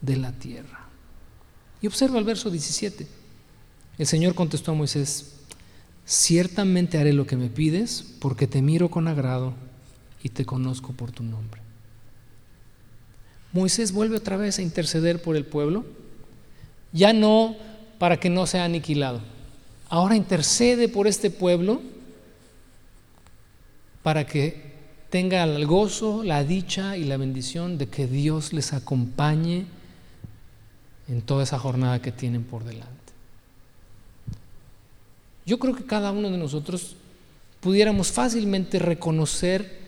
de 0.00 0.16
la 0.18 0.30
tierra. 0.30 0.86
Y 1.82 1.88
observa 1.88 2.20
el 2.20 2.24
verso 2.24 2.52
17. 2.52 3.08
El 3.98 4.06
Señor 4.06 4.36
contestó 4.36 4.70
a 4.70 4.74
Moisés, 4.76 5.32
ciertamente 6.06 6.98
haré 6.98 7.12
lo 7.12 7.26
que 7.26 7.34
me 7.34 7.48
pides 7.48 8.04
porque 8.20 8.46
te 8.46 8.62
miro 8.62 8.92
con 8.92 9.08
agrado 9.08 9.52
y 10.22 10.28
te 10.28 10.44
conozco 10.44 10.92
por 10.92 11.10
tu 11.10 11.24
nombre. 11.24 11.62
Moisés 13.52 13.90
vuelve 13.90 14.18
otra 14.18 14.36
vez 14.36 14.60
a 14.60 14.62
interceder 14.62 15.20
por 15.20 15.34
el 15.34 15.46
pueblo, 15.46 15.84
ya 16.92 17.12
no 17.12 17.56
para 17.98 18.20
que 18.20 18.30
no 18.30 18.46
sea 18.46 18.66
aniquilado. 18.66 19.20
Ahora 19.88 20.14
intercede 20.14 20.88
por 20.88 21.08
este 21.08 21.28
pueblo 21.28 21.82
para 24.04 24.26
que 24.26 24.74
tenga 25.08 25.42
el 25.44 25.66
gozo, 25.66 26.22
la 26.22 26.44
dicha 26.44 26.98
y 26.98 27.04
la 27.04 27.16
bendición 27.16 27.78
de 27.78 27.88
que 27.88 28.06
Dios 28.06 28.52
les 28.52 28.74
acompañe 28.74 29.64
en 31.08 31.22
toda 31.22 31.42
esa 31.42 31.58
jornada 31.58 32.02
que 32.02 32.12
tienen 32.12 32.44
por 32.44 32.64
delante. 32.64 32.92
Yo 35.46 35.58
creo 35.58 35.74
que 35.74 35.86
cada 35.86 36.12
uno 36.12 36.30
de 36.30 36.36
nosotros 36.36 36.96
pudiéramos 37.60 38.12
fácilmente 38.12 38.78
reconocer 38.78 39.84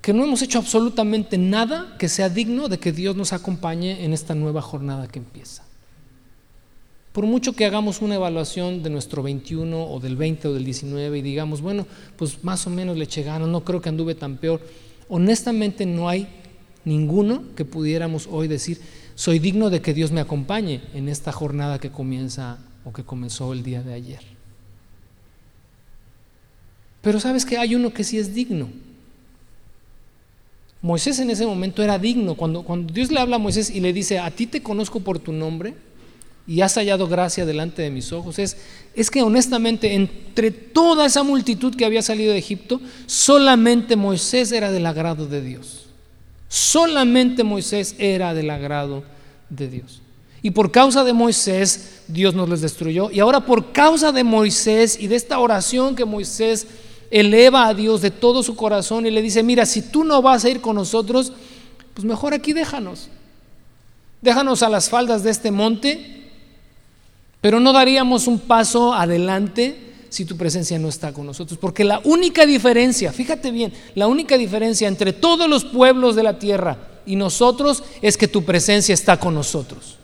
que 0.00 0.14
no 0.14 0.24
hemos 0.24 0.40
hecho 0.40 0.58
absolutamente 0.58 1.36
nada 1.36 1.96
que 1.98 2.08
sea 2.08 2.30
digno 2.30 2.68
de 2.68 2.78
que 2.78 2.92
Dios 2.92 3.14
nos 3.14 3.34
acompañe 3.34 4.06
en 4.06 4.14
esta 4.14 4.34
nueva 4.34 4.62
jornada 4.62 5.06
que 5.06 5.18
empieza. 5.18 5.64
Por 7.12 7.26
mucho 7.26 7.54
que 7.54 7.64
hagamos 7.64 8.02
una 8.02 8.14
evaluación 8.14 8.82
de 8.82 8.90
nuestro 8.90 9.22
21 9.22 9.84
o 9.84 9.98
del 9.98 10.16
20 10.16 10.48
o 10.48 10.54
del 10.54 10.64
19 10.64 11.18
y 11.18 11.22
digamos, 11.22 11.60
bueno, 11.60 11.86
pues 12.16 12.44
más 12.44 12.66
o 12.66 12.70
menos 12.70 12.96
le 12.96 13.04
eché 13.04 13.24
no 13.24 13.64
creo 13.64 13.80
que 13.80 13.88
anduve 13.88 14.14
tan 14.14 14.36
peor, 14.36 14.60
honestamente 15.08 15.86
no 15.86 16.08
hay 16.08 16.28
ninguno 16.84 17.42
que 17.56 17.64
pudiéramos 17.64 18.28
hoy 18.30 18.46
decir, 18.46 18.80
soy 19.16 19.40
digno 19.40 19.70
de 19.70 19.82
que 19.82 19.92
Dios 19.92 20.12
me 20.12 20.20
acompañe 20.20 20.82
en 20.94 21.08
esta 21.08 21.32
jornada 21.32 21.80
que 21.80 21.90
comienza 21.90 22.58
o 22.84 22.92
que 22.92 23.02
comenzó 23.02 23.52
el 23.52 23.64
día 23.64 23.82
de 23.82 23.94
ayer. 23.94 24.20
Pero 27.02 27.18
sabes 27.18 27.44
que 27.44 27.58
hay 27.58 27.74
uno 27.74 27.92
que 27.92 28.04
sí 28.04 28.18
es 28.18 28.34
digno, 28.34 28.68
Moisés 30.82 31.18
en 31.18 31.28
ese 31.28 31.46
momento 31.46 31.82
era 31.82 31.98
digno. 31.98 32.34
Cuando, 32.34 32.62
cuando 32.62 32.92
Dios 32.92 33.10
le 33.10 33.20
habla 33.20 33.36
a 33.36 33.38
Moisés 33.38 33.68
y 33.68 33.80
le 33.80 33.92
dice, 33.92 34.18
a 34.18 34.30
ti 34.30 34.46
te 34.46 34.62
conozco 34.62 35.00
por 35.00 35.18
tu 35.18 35.30
nombre 35.30 35.74
y 36.50 36.62
has 36.62 36.74
hallado 36.74 37.06
gracia 37.06 37.46
delante 37.46 37.80
de 37.80 37.90
mis 37.90 38.12
ojos, 38.12 38.40
es, 38.40 38.56
es 38.96 39.08
que 39.08 39.22
honestamente 39.22 39.94
entre 39.94 40.50
toda 40.50 41.06
esa 41.06 41.22
multitud 41.22 41.76
que 41.76 41.84
había 41.84 42.02
salido 42.02 42.32
de 42.32 42.40
Egipto, 42.40 42.80
solamente 43.06 43.94
Moisés 43.94 44.50
era 44.50 44.72
del 44.72 44.84
agrado 44.84 45.28
de 45.28 45.42
Dios. 45.42 45.86
Solamente 46.48 47.44
Moisés 47.44 47.94
era 47.98 48.34
del 48.34 48.50
agrado 48.50 49.04
de 49.48 49.68
Dios. 49.68 50.02
Y 50.42 50.50
por 50.50 50.72
causa 50.72 51.04
de 51.04 51.12
Moisés, 51.12 52.02
Dios 52.08 52.34
nos 52.34 52.48
les 52.48 52.62
destruyó. 52.62 53.12
Y 53.12 53.20
ahora 53.20 53.46
por 53.46 53.70
causa 53.70 54.10
de 54.10 54.24
Moisés 54.24 54.98
y 55.00 55.06
de 55.06 55.14
esta 55.14 55.38
oración 55.38 55.94
que 55.94 56.04
Moisés 56.04 56.66
eleva 57.12 57.68
a 57.68 57.74
Dios 57.74 58.00
de 58.00 58.10
todo 58.10 58.42
su 58.42 58.56
corazón 58.56 59.06
y 59.06 59.12
le 59.12 59.22
dice, 59.22 59.44
mira, 59.44 59.66
si 59.66 59.82
tú 59.82 60.02
no 60.02 60.20
vas 60.20 60.44
a 60.44 60.50
ir 60.50 60.60
con 60.60 60.74
nosotros, 60.74 61.32
pues 61.94 62.04
mejor 62.04 62.34
aquí 62.34 62.52
déjanos. 62.52 63.08
Déjanos 64.20 64.64
a 64.64 64.68
las 64.68 64.90
faldas 64.90 65.22
de 65.22 65.30
este 65.30 65.52
monte, 65.52 66.19
pero 67.40 67.60
no 67.60 67.72
daríamos 67.72 68.26
un 68.26 68.38
paso 68.38 68.92
adelante 68.92 69.90
si 70.10 70.24
tu 70.24 70.36
presencia 70.36 70.78
no 70.78 70.88
está 70.88 71.12
con 71.12 71.24
nosotros. 71.24 71.58
Porque 71.58 71.84
la 71.84 72.00
única 72.04 72.44
diferencia, 72.44 73.12
fíjate 73.12 73.50
bien, 73.50 73.72
la 73.94 74.08
única 74.08 74.36
diferencia 74.36 74.88
entre 74.88 75.12
todos 75.12 75.48
los 75.48 75.64
pueblos 75.64 76.16
de 76.16 76.22
la 76.22 76.38
tierra 76.38 76.76
y 77.06 77.16
nosotros 77.16 77.82
es 78.02 78.16
que 78.16 78.28
tu 78.28 78.44
presencia 78.44 78.92
está 78.92 79.18
con 79.18 79.34
nosotros. 79.34 79.96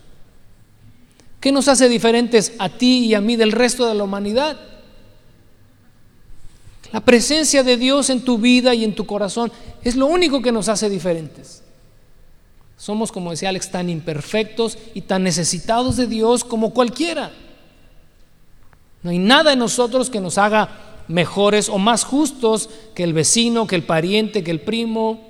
¿Qué 1.40 1.52
nos 1.52 1.68
hace 1.68 1.88
diferentes 1.88 2.52
a 2.58 2.68
ti 2.68 3.06
y 3.06 3.14
a 3.14 3.20
mí 3.20 3.36
del 3.36 3.52
resto 3.52 3.86
de 3.86 3.94
la 3.94 4.04
humanidad? 4.04 4.58
La 6.92 7.00
presencia 7.00 7.62
de 7.62 7.76
Dios 7.76 8.08
en 8.10 8.22
tu 8.22 8.38
vida 8.38 8.74
y 8.74 8.84
en 8.84 8.94
tu 8.94 9.06
corazón 9.06 9.52
es 9.82 9.96
lo 9.96 10.06
único 10.06 10.40
que 10.40 10.52
nos 10.52 10.68
hace 10.68 10.88
diferentes. 10.88 11.62
Somos, 12.76 13.10
como 13.10 13.30
decía 13.30 13.48
Alex, 13.48 13.70
tan 13.70 13.88
imperfectos 13.88 14.78
y 14.94 15.02
tan 15.02 15.22
necesitados 15.22 15.96
de 15.96 16.06
Dios 16.06 16.44
como 16.44 16.74
cualquiera. 16.74 17.32
No 19.02 19.10
hay 19.10 19.18
nada 19.18 19.52
en 19.52 19.58
nosotros 19.58 20.10
que 20.10 20.20
nos 20.20 20.36
haga 20.36 21.04
mejores 21.08 21.68
o 21.68 21.78
más 21.78 22.04
justos 22.04 22.68
que 22.94 23.04
el 23.04 23.12
vecino, 23.12 23.66
que 23.66 23.76
el 23.76 23.84
pariente, 23.84 24.42
que 24.42 24.50
el 24.50 24.60
primo, 24.60 25.20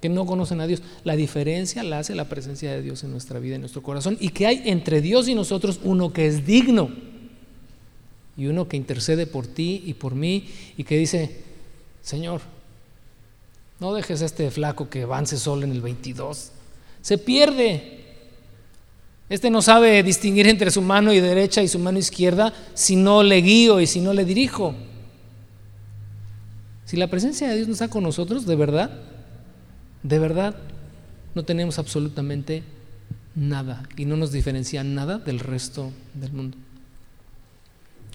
que 0.00 0.08
no 0.08 0.26
conocen 0.26 0.60
a 0.60 0.66
Dios. 0.66 0.82
La 1.04 1.14
diferencia 1.14 1.82
la 1.84 2.00
hace 2.00 2.14
la 2.14 2.28
presencia 2.28 2.72
de 2.72 2.82
Dios 2.82 3.04
en 3.04 3.12
nuestra 3.12 3.38
vida, 3.38 3.54
en 3.54 3.60
nuestro 3.60 3.82
corazón, 3.82 4.16
y 4.18 4.30
que 4.30 4.46
hay 4.46 4.62
entre 4.64 5.00
Dios 5.00 5.28
y 5.28 5.34
nosotros 5.34 5.78
uno 5.84 6.12
que 6.12 6.26
es 6.26 6.44
digno 6.44 6.90
y 8.36 8.46
uno 8.46 8.66
que 8.66 8.76
intercede 8.76 9.26
por 9.26 9.46
ti 9.46 9.82
y 9.86 9.94
por 9.94 10.14
mí 10.14 10.48
y 10.76 10.84
que 10.84 10.96
dice, 10.96 11.42
Señor, 12.02 12.40
no 13.78 13.94
dejes 13.94 14.22
a 14.22 14.26
este 14.26 14.50
flaco 14.50 14.88
que 14.88 15.02
avance 15.02 15.36
solo 15.36 15.64
en 15.64 15.72
el 15.72 15.80
22. 15.80 16.50
Se 17.02 17.18
pierde. 17.18 18.00
Este 19.28 19.50
no 19.50 19.60
sabe 19.60 20.02
distinguir 20.02 20.46
entre 20.46 20.70
su 20.70 20.80
mano 20.80 21.12
y 21.12 21.20
derecha 21.20 21.62
y 21.62 21.68
su 21.68 21.78
mano 21.78 21.98
izquierda 21.98 22.52
si 22.74 22.96
no 22.96 23.22
le 23.22 23.40
guío 23.42 23.80
y 23.80 23.86
si 23.86 24.00
no 24.00 24.12
le 24.12 24.24
dirijo. 24.24 24.74
Si 26.84 26.96
la 26.96 27.08
presencia 27.08 27.48
de 27.48 27.56
Dios 27.56 27.68
no 27.68 27.72
está 27.72 27.88
con 27.88 28.02
nosotros, 28.02 28.46
de 28.46 28.56
verdad, 28.56 29.00
de 30.02 30.18
verdad, 30.18 30.56
no 31.34 31.44
tenemos 31.44 31.78
absolutamente 31.78 32.62
nada 33.34 33.88
y 33.96 34.04
no 34.04 34.16
nos 34.16 34.32
diferencia 34.32 34.84
nada 34.84 35.18
del 35.18 35.38
resto 35.40 35.90
del 36.14 36.32
mundo. 36.32 36.58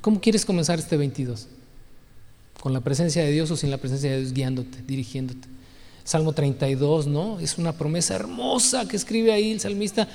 ¿Cómo 0.01 0.21
quieres 0.21 0.45
comenzar 0.45 0.77
este 0.79 0.95
22? 0.95 1.47
¿Con 2.61 2.73
la 2.73 2.81
presencia 2.81 3.23
de 3.23 3.31
Dios 3.31 3.49
o 3.51 3.57
sin 3.57 3.71
la 3.71 3.77
presencia 3.77 4.11
de 4.11 4.19
Dios 4.19 4.33
guiándote, 4.33 4.83
dirigiéndote? 4.85 5.47
Salmo 6.07 6.31
32, 6.31 7.05
¿no? 7.07 7.37
Es 7.41 7.57
una 7.57 7.73
promesa 7.73 8.15
hermosa 8.15 8.87
que 8.87 8.95
escribe 8.95 9.33
ahí 9.33 9.51
el 9.51 9.59
salmista. 9.59 10.07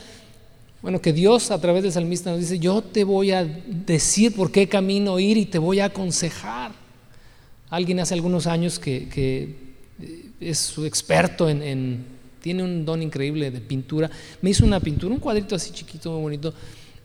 Bueno, 0.81 1.03
que 1.03 1.13
Dios 1.13 1.51
a 1.51 1.61
través 1.61 1.83
del 1.83 1.93
salmista 1.93 2.31
nos 2.31 2.41
dice, 2.41 2.59
yo 2.59 2.81
te 2.81 3.05
voy 3.05 3.33
a 3.33 3.45
decir 3.45 4.35
por 4.35 4.51
qué 4.51 4.67
camino 4.71 5.19
ir 5.19 5.37
y 5.37 5.45
te 5.45 5.59
voy 5.59 5.81
a 5.81 5.85
aconsejar. 5.85 6.73
Alguien 7.69 8.01
hace 8.01 8.15
algunos 8.15 8.47
años 8.47 8.79
que, 8.79 9.75
es 10.41 10.59
su 10.59 10.87
experto 10.87 11.47
en, 11.51 12.07
tiene 12.41 12.63
un 12.63 12.87
don 12.87 13.03
increíble 13.03 13.51
de 13.51 13.61
pintura, 13.61 14.11
me 14.41 14.49
hizo 14.49 14.65
una 14.65 14.81
pintura, 14.81 15.13
un 15.13 15.21
cuadrito 15.21 15.55
así 15.55 15.73
chiquito, 15.73 16.11
muy 16.13 16.23
bonito, 16.23 16.55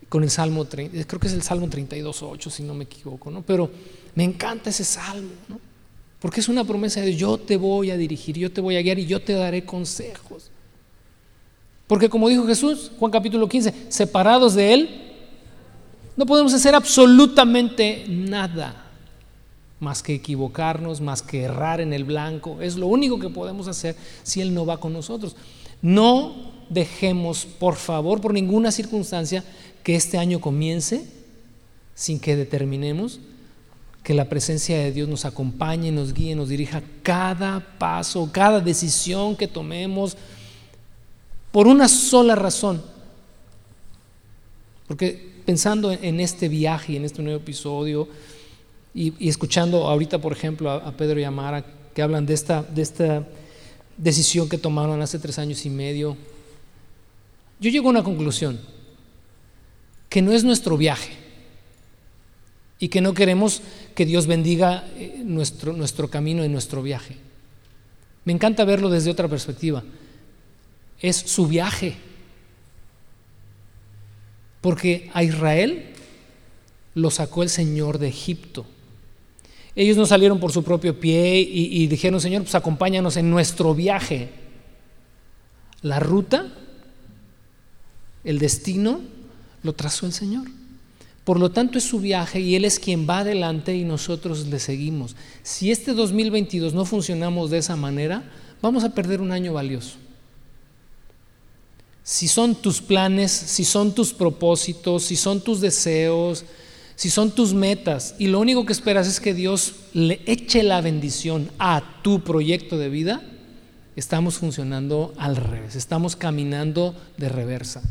con 0.08 0.23
el 0.23 0.30
Salmo, 0.30 0.65
creo 0.65 1.19
que 1.19 1.28
es 1.28 1.34
el 1.34 1.41
Salmo 1.41 1.67
32.8, 1.67 2.50
si 2.50 2.63
no 2.63 2.73
me 2.73 2.86
equivoco, 2.86 3.32
¿no? 3.32 3.41
Pero 3.41 3.69
me 4.15 4.23
encanta 4.23 4.69
ese 4.69 4.86
salmo, 4.86 5.32
¿no? 5.50 5.60
Porque 6.20 6.40
es 6.40 6.50
una 6.50 6.64
promesa 6.64 7.02
de 7.02 7.16
yo 7.16 7.38
te 7.38 7.58
voy 7.58 7.92
a 7.92 7.98
dirigir, 7.98 8.38
yo 8.38 8.52
te 8.52 8.62
voy 8.62 8.76
a 8.76 8.82
guiar 8.82 8.98
y 9.00 9.06
yo 9.06 9.22
te 9.22 9.34
daré 9.34 9.66
consejos. 9.66 10.50
Porque 11.86 12.10
como 12.10 12.28
dijo 12.28 12.46
Jesús, 12.46 12.92
Juan 13.00 13.12
capítulo 13.12 13.48
15, 13.48 13.74
separados 13.90 14.56
de 14.56 14.74
Él, 14.74 14.90
no 16.16 16.26
podemos 16.26 16.54
hacer 16.54 16.74
absolutamente 16.74 18.06
nada 18.08 18.88
más 19.80 20.02
que 20.02 20.16
equivocarnos, 20.16 21.02
más 21.02 21.22
que 21.22 21.44
errar 21.44 21.80
en 21.82 21.94
el 21.94 22.04
blanco. 22.04 22.62
Es 22.62 22.76
lo 22.76 22.88
único 22.88 23.20
que 23.20 23.30
podemos 23.30 23.68
hacer 23.68 23.96
si 24.24 24.42
Él 24.42 24.54
no 24.54 24.66
va 24.66 24.80
con 24.80 24.94
nosotros. 24.94 25.36
No 25.82 26.36
dejemos, 26.70 27.46
por 27.46 27.76
favor, 27.76 28.20
por 28.20 28.34
ninguna 28.34 28.72
circunstancia, 28.72 29.44
que 29.84 29.96
este 29.96 30.18
año 30.18 30.42
comience 30.42 31.06
sin 31.94 32.20
que 32.20 32.36
determinemos 32.36 33.20
que 34.08 34.13
la 34.13 34.30
presencia 34.30 34.78
de 34.78 34.93
Dios 34.93 35.10
nos 35.10 35.26
acompañe, 35.26 35.91
nos 35.91 36.13
guíe, 36.13 36.34
nos 36.34 36.48
dirija 36.48 36.82
cada 37.04 37.60
paso, 37.78 38.30
cada 38.32 38.62
decisión 38.62 39.36
que 39.36 39.50
tomemos, 39.50 40.15
por 41.52 41.67
una 41.67 41.89
sola 41.89 42.34
razón. 42.34 42.82
Porque 44.88 45.41
pensando 45.46 45.91
en 45.91 46.22
este 46.22 46.48
viaje 46.48 46.96
en 46.96 47.04
este 47.04 47.22
nuevo 47.22 47.38
episodio, 47.38 48.08
y, 48.93 49.28
escuchando 49.28 49.86
ahorita, 49.89 50.22
por 50.22 50.32
ejemplo, 50.32 50.72
a, 50.72 50.93
Pedro 50.93 51.20
y 51.20 51.26
a 51.26 51.32
Mara, 51.32 51.65
que 51.93 52.02
hablan 52.02 52.26
de 52.26 52.34
esta, 52.34 52.63
de 52.63 52.84
esta 52.84 53.28
decisión 53.98 54.48
que 54.48 54.58
tomaron 54.58 55.02
hace 55.02 55.20
tres 55.20 55.38
años 55.38 55.65
y 55.65 55.70
medio, 55.70 56.15
yo 57.60 57.70
llego 57.70 57.88
a 57.88 57.91
una 57.91 58.04
conclusión, 58.06 58.58
que 60.08 60.22
no 60.22 60.32
es 60.32 60.46
nuestro 60.46 60.78
viaje 60.78 61.12
y 62.80 62.88
que 62.88 63.02
no 63.02 63.13
queremos 63.13 63.62
que 63.98 64.06
Dios 64.06 64.28
bendiga 64.28 64.88
eh, 64.96 65.24
nuestro, 65.26 65.74
nuestro 65.74 66.08
camino 66.08 66.46
y 66.46 66.50
nuestro 66.50 66.84
viaje. 66.84 67.18
Me 68.26 68.32
encanta 68.32 68.64
verlo 68.64 68.92
desde 68.92 69.10
otra 69.10 69.28
perspectiva. 69.28 69.84
Es 71.02 71.16
su 71.16 71.48
viaje. 71.48 71.96
Porque 74.62 75.10
a 75.16 75.24
Israel 75.24 75.96
lo 76.94 77.10
sacó 77.10 77.42
el 77.42 77.50
Señor 77.50 77.98
de 77.98 78.10
Egipto. 78.10 78.68
Ellos 79.76 79.98
no 79.98 80.06
salieron 80.06 80.40
por 80.40 80.52
su 80.52 80.64
propio 80.64 81.00
pie 81.00 81.40
y, 81.40 81.88
dijeron, 81.88 82.22
Señor, 82.22 82.44
pues 82.44 82.54
acompáñanos 82.54 83.18
en 83.18 83.32
nuestro 83.32 83.74
viaje. 83.74 84.30
La 85.82 86.00
ruta, 86.00 86.54
el 88.24 88.38
destino, 88.38 89.02
lo 89.64 89.74
trazó 89.74 90.06
el 90.06 90.14
Señor. 90.14 90.46
Por 91.28 91.42
lo 91.42 91.52
tanto 91.52 91.78
es 91.78 91.84
su 91.84 92.00
viaje 92.00 92.40
y 92.40 92.56
Él 92.56 92.63
es 92.63 92.80
quien 92.80 93.06
va 93.06 93.20
adelante 93.20 93.76
y 93.76 93.84
nosotros 93.84 94.48
le 94.48 94.60
seguimos. 94.60 95.18
Si 95.44 95.72
este 95.72 95.94
2022 95.94 96.74
no 96.74 96.86
funcionamos 96.86 97.50
de 97.50 97.58
esa 97.58 97.76
manera, 97.76 98.24
vamos 98.62 98.86
a 98.86 98.96
perder 98.96 99.20
un 99.20 99.34
año 99.34 99.52
valioso. 99.52 99.98
Si 102.02 102.30
son 102.30 102.56
tus 102.56 102.82
planes, 102.82 103.34
si 103.34 103.66
son 103.66 103.94
tus 103.94 104.13
propósitos, 104.13 105.04
si 105.04 105.18
son 105.18 105.42
tus 105.42 105.60
deseos, 105.60 106.46
si 106.96 107.10
son 107.10 107.32
tus 107.32 107.54
metas 107.54 108.16
y 108.18 108.28
lo 108.28 108.40
único 108.40 108.66
que 108.66 108.72
esperas 108.72 109.06
es 109.06 109.20
que 109.20 109.34
Dios 109.34 109.74
le 109.92 110.22
eche 110.28 110.63
la 110.63 110.80
bendición 110.80 111.52
a 111.60 111.84
tu 112.04 112.22
proyecto 112.22 112.78
de 112.78 112.88
vida, 112.88 113.22
estamos 113.98 114.38
funcionando 114.38 115.13
al 115.18 115.36
revés, 115.36 115.76
estamos 115.76 116.16
caminando 116.16 116.96
de 117.18 117.28
reversa. 117.28 117.82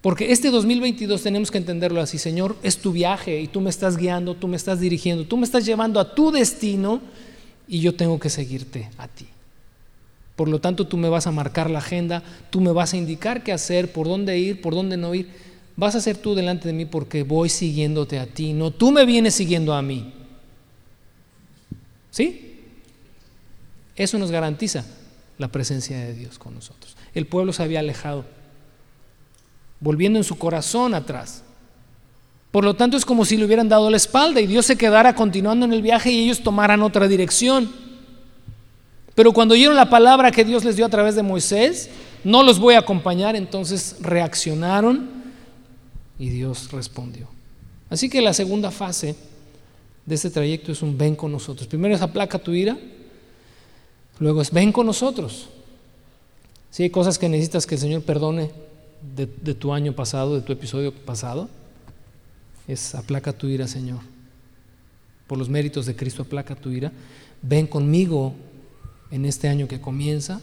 Porque 0.00 0.32
este 0.32 0.50
2022 0.50 1.22
tenemos 1.22 1.50
que 1.50 1.58
entenderlo 1.58 2.00
así, 2.00 2.18
Señor, 2.18 2.56
es 2.62 2.78
tu 2.78 2.92
viaje 2.92 3.40
y 3.40 3.48
tú 3.48 3.60
me 3.60 3.70
estás 3.70 3.96
guiando, 3.96 4.34
tú 4.34 4.48
me 4.48 4.56
estás 4.56 4.80
dirigiendo, 4.80 5.24
tú 5.24 5.36
me 5.36 5.44
estás 5.44 5.66
llevando 5.66 6.00
a 6.00 6.14
tu 6.14 6.30
destino 6.30 7.02
y 7.68 7.80
yo 7.80 7.94
tengo 7.94 8.18
que 8.18 8.30
seguirte 8.30 8.88
a 8.96 9.08
ti. 9.08 9.26
Por 10.36 10.48
lo 10.48 10.58
tanto, 10.58 10.86
tú 10.86 10.96
me 10.96 11.10
vas 11.10 11.26
a 11.26 11.32
marcar 11.32 11.68
la 11.68 11.80
agenda, 11.80 12.22
tú 12.48 12.62
me 12.62 12.72
vas 12.72 12.94
a 12.94 12.96
indicar 12.96 13.42
qué 13.42 13.52
hacer, 13.52 13.92
por 13.92 14.06
dónde 14.06 14.38
ir, 14.38 14.62
por 14.62 14.74
dónde 14.74 14.96
no 14.96 15.14
ir 15.14 15.28
vas 15.80 15.94
a 15.94 16.00
ser 16.00 16.18
tú 16.18 16.34
delante 16.34 16.68
de 16.68 16.74
mí 16.74 16.84
porque 16.84 17.22
voy 17.22 17.48
siguiéndote 17.48 18.18
a 18.18 18.26
ti, 18.26 18.52
no 18.52 18.70
tú 18.70 18.92
me 18.92 19.06
vienes 19.06 19.34
siguiendo 19.34 19.72
a 19.72 19.80
mí. 19.80 20.12
¿Sí? 22.10 22.66
Eso 23.96 24.18
nos 24.18 24.30
garantiza 24.30 24.84
la 25.38 25.48
presencia 25.48 25.98
de 25.98 26.12
Dios 26.12 26.38
con 26.38 26.54
nosotros. 26.54 26.96
El 27.14 27.26
pueblo 27.26 27.54
se 27.54 27.62
había 27.62 27.80
alejado, 27.80 28.26
volviendo 29.80 30.18
en 30.18 30.24
su 30.24 30.36
corazón 30.36 30.94
atrás. 30.94 31.42
Por 32.50 32.64
lo 32.64 32.74
tanto, 32.74 32.96
es 32.96 33.04
como 33.04 33.24
si 33.24 33.36
le 33.36 33.44
hubieran 33.44 33.68
dado 33.68 33.90
la 33.90 33.96
espalda 33.96 34.40
y 34.40 34.46
Dios 34.46 34.66
se 34.66 34.76
quedara 34.76 35.14
continuando 35.14 35.66
en 35.66 35.72
el 35.72 35.82
viaje 35.82 36.10
y 36.10 36.24
ellos 36.24 36.42
tomaran 36.42 36.82
otra 36.82 37.08
dirección. 37.08 37.70
Pero 39.14 39.32
cuando 39.32 39.54
oyeron 39.54 39.76
la 39.76 39.88
palabra 39.88 40.30
que 40.30 40.44
Dios 40.44 40.64
les 40.64 40.76
dio 40.76 40.86
a 40.86 40.88
través 40.88 41.14
de 41.14 41.22
Moisés, 41.22 41.90
no 42.24 42.42
los 42.42 42.58
voy 42.58 42.74
a 42.74 42.80
acompañar, 42.80 43.36
entonces 43.36 43.96
reaccionaron 44.00 45.08
y 46.18 46.28
Dios 46.30 46.70
respondió. 46.72 47.28
Así 47.88 48.08
que 48.08 48.20
la 48.20 48.34
segunda 48.34 48.70
fase 48.70 49.16
de 50.06 50.14
este 50.14 50.30
trayecto 50.30 50.72
es 50.72 50.82
un 50.82 50.98
ven 50.98 51.14
con 51.14 51.30
nosotros. 51.30 51.68
Primero 51.68 51.94
es 51.94 52.02
aplaca 52.02 52.38
tu 52.38 52.52
ira, 52.52 52.76
luego 54.18 54.42
es 54.42 54.50
ven 54.50 54.72
con 54.72 54.86
nosotros. 54.86 55.48
Si 56.70 56.82
hay 56.82 56.90
cosas 56.90 57.18
que 57.18 57.28
necesitas 57.28 57.66
que 57.66 57.76
el 57.76 57.80
Señor 57.80 58.02
perdone 58.02 58.50
de, 59.02 59.54
tu 59.54 59.72
año 59.72 59.94
pasado, 59.94 60.34
de 60.34 60.42
tu 60.42 60.52
episodio 60.52 60.94
pasado, 60.94 61.48
es 62.68 62.94
aplaca 62.94 63.32
tu 63.32 63.46
ira, 63.46 63.66
Señor. 63.66 64.00
Por 65.26 65.38
los 65.38 65.48
méritos 65.48 65.86
de 65.86 65.96
Cristo, 65.96 66.22
aplaca 66.22 66.54
tu 66.54 66.70
ira. 66.70 66.92
Ven 67.42 67.66
conmigo 67.66 68.34
en 69.10 69.24
este 69.24 69.48
año 69.48 69.66
que 69.68 69.80
comienza. 69.80 70.40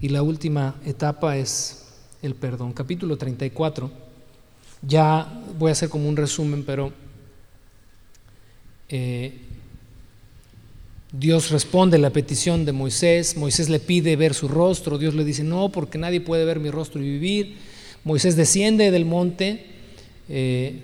Y 0.00 0.08
la 0.08 0.22
última 0.22 0.76
etapa 0.84 1.36
es 1.36 1.86
el 2.22 2.34
perdón. 2.34 2.72
Capítulo 2.72 3.16
34. 3.16 3.90
Ya 4.82 5.42
voy 5.58 5.68
a 5.68 5.72
hacer 5.72 5.90
como 5.90 6.08
un 6.08 6.16
resumen, 6.16 6.64
pero 6.64 6.92
eh, 8.88 9.49
Dios 11.12 11.50
responde 11.50 11.98
la 11.98 12.10
petición 12.10 12.64
de 12.64 12.72
Moisés. 12.72 13.36
Moisés 13.36 13.68
le 13.68 13.80
pide 13.80 14.16
ver 14.16 14.34
su 14.34 14.48
rostro. 14.48 14.98
Dios 14.98 15.14
le 15.14 15.24
dice, 15.24 15.42
no, 15.42 15.70
porque 15.70 15.98
nadie 15.98 16.20
puede 16.20 16.44
ver 16.44 16.60
mi 16.60 16.70
rostro 16.70 17.00
y 17.00 17.04
vivir. 17.04 17.56
Moisés 18.04 18.36
desciende 18.36 18.90
del 18.90 19.04
monte. 19.04 19.66
Eh, 20.28 20.80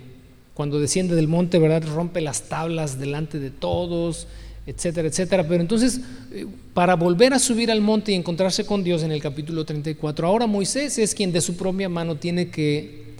cuando 0.53 0.79
desciende 0.79 1.15
del 1.15 1.27
monte, 1.27 1.59
¿verdad? 1.59 1.83
Rompe 1.87 2.19
las 2.21 2.43
tablas 2.49 2.99
delante 2.99 3.39
de 3.39 3.51
todos 3.51 4.27
etcétera, 4.67 5.07
etcétera. 5.07 5.47
Pero 5.47 5.61
entonces, 5.61 6.01
eh, 6.31 6.45
para 6.73 6.95
volver 6.95 7.33
a 7.33 7.39
subir 7.39 7.71
al 7.71 7.81
monte 7.81 8.11
y 8.11 8.15
encontrarse 8.15 8.65
con 8.65 8.83
Dios 8.83 9.01
en 9.01 9.11
el 9.11 9.21
capítulo 9.21 9.65
34, 9.65 10.27
ahora 10.27 10.45
Moisés 10.45 10.99
es 10.99 11.15
quien 11.15 11.31
de 11.31 11.41
su 11.41 11.55
propia 11.55 11.89
mano 11.89 12.17
tiene 12.17 12.49
que 12.51 13.15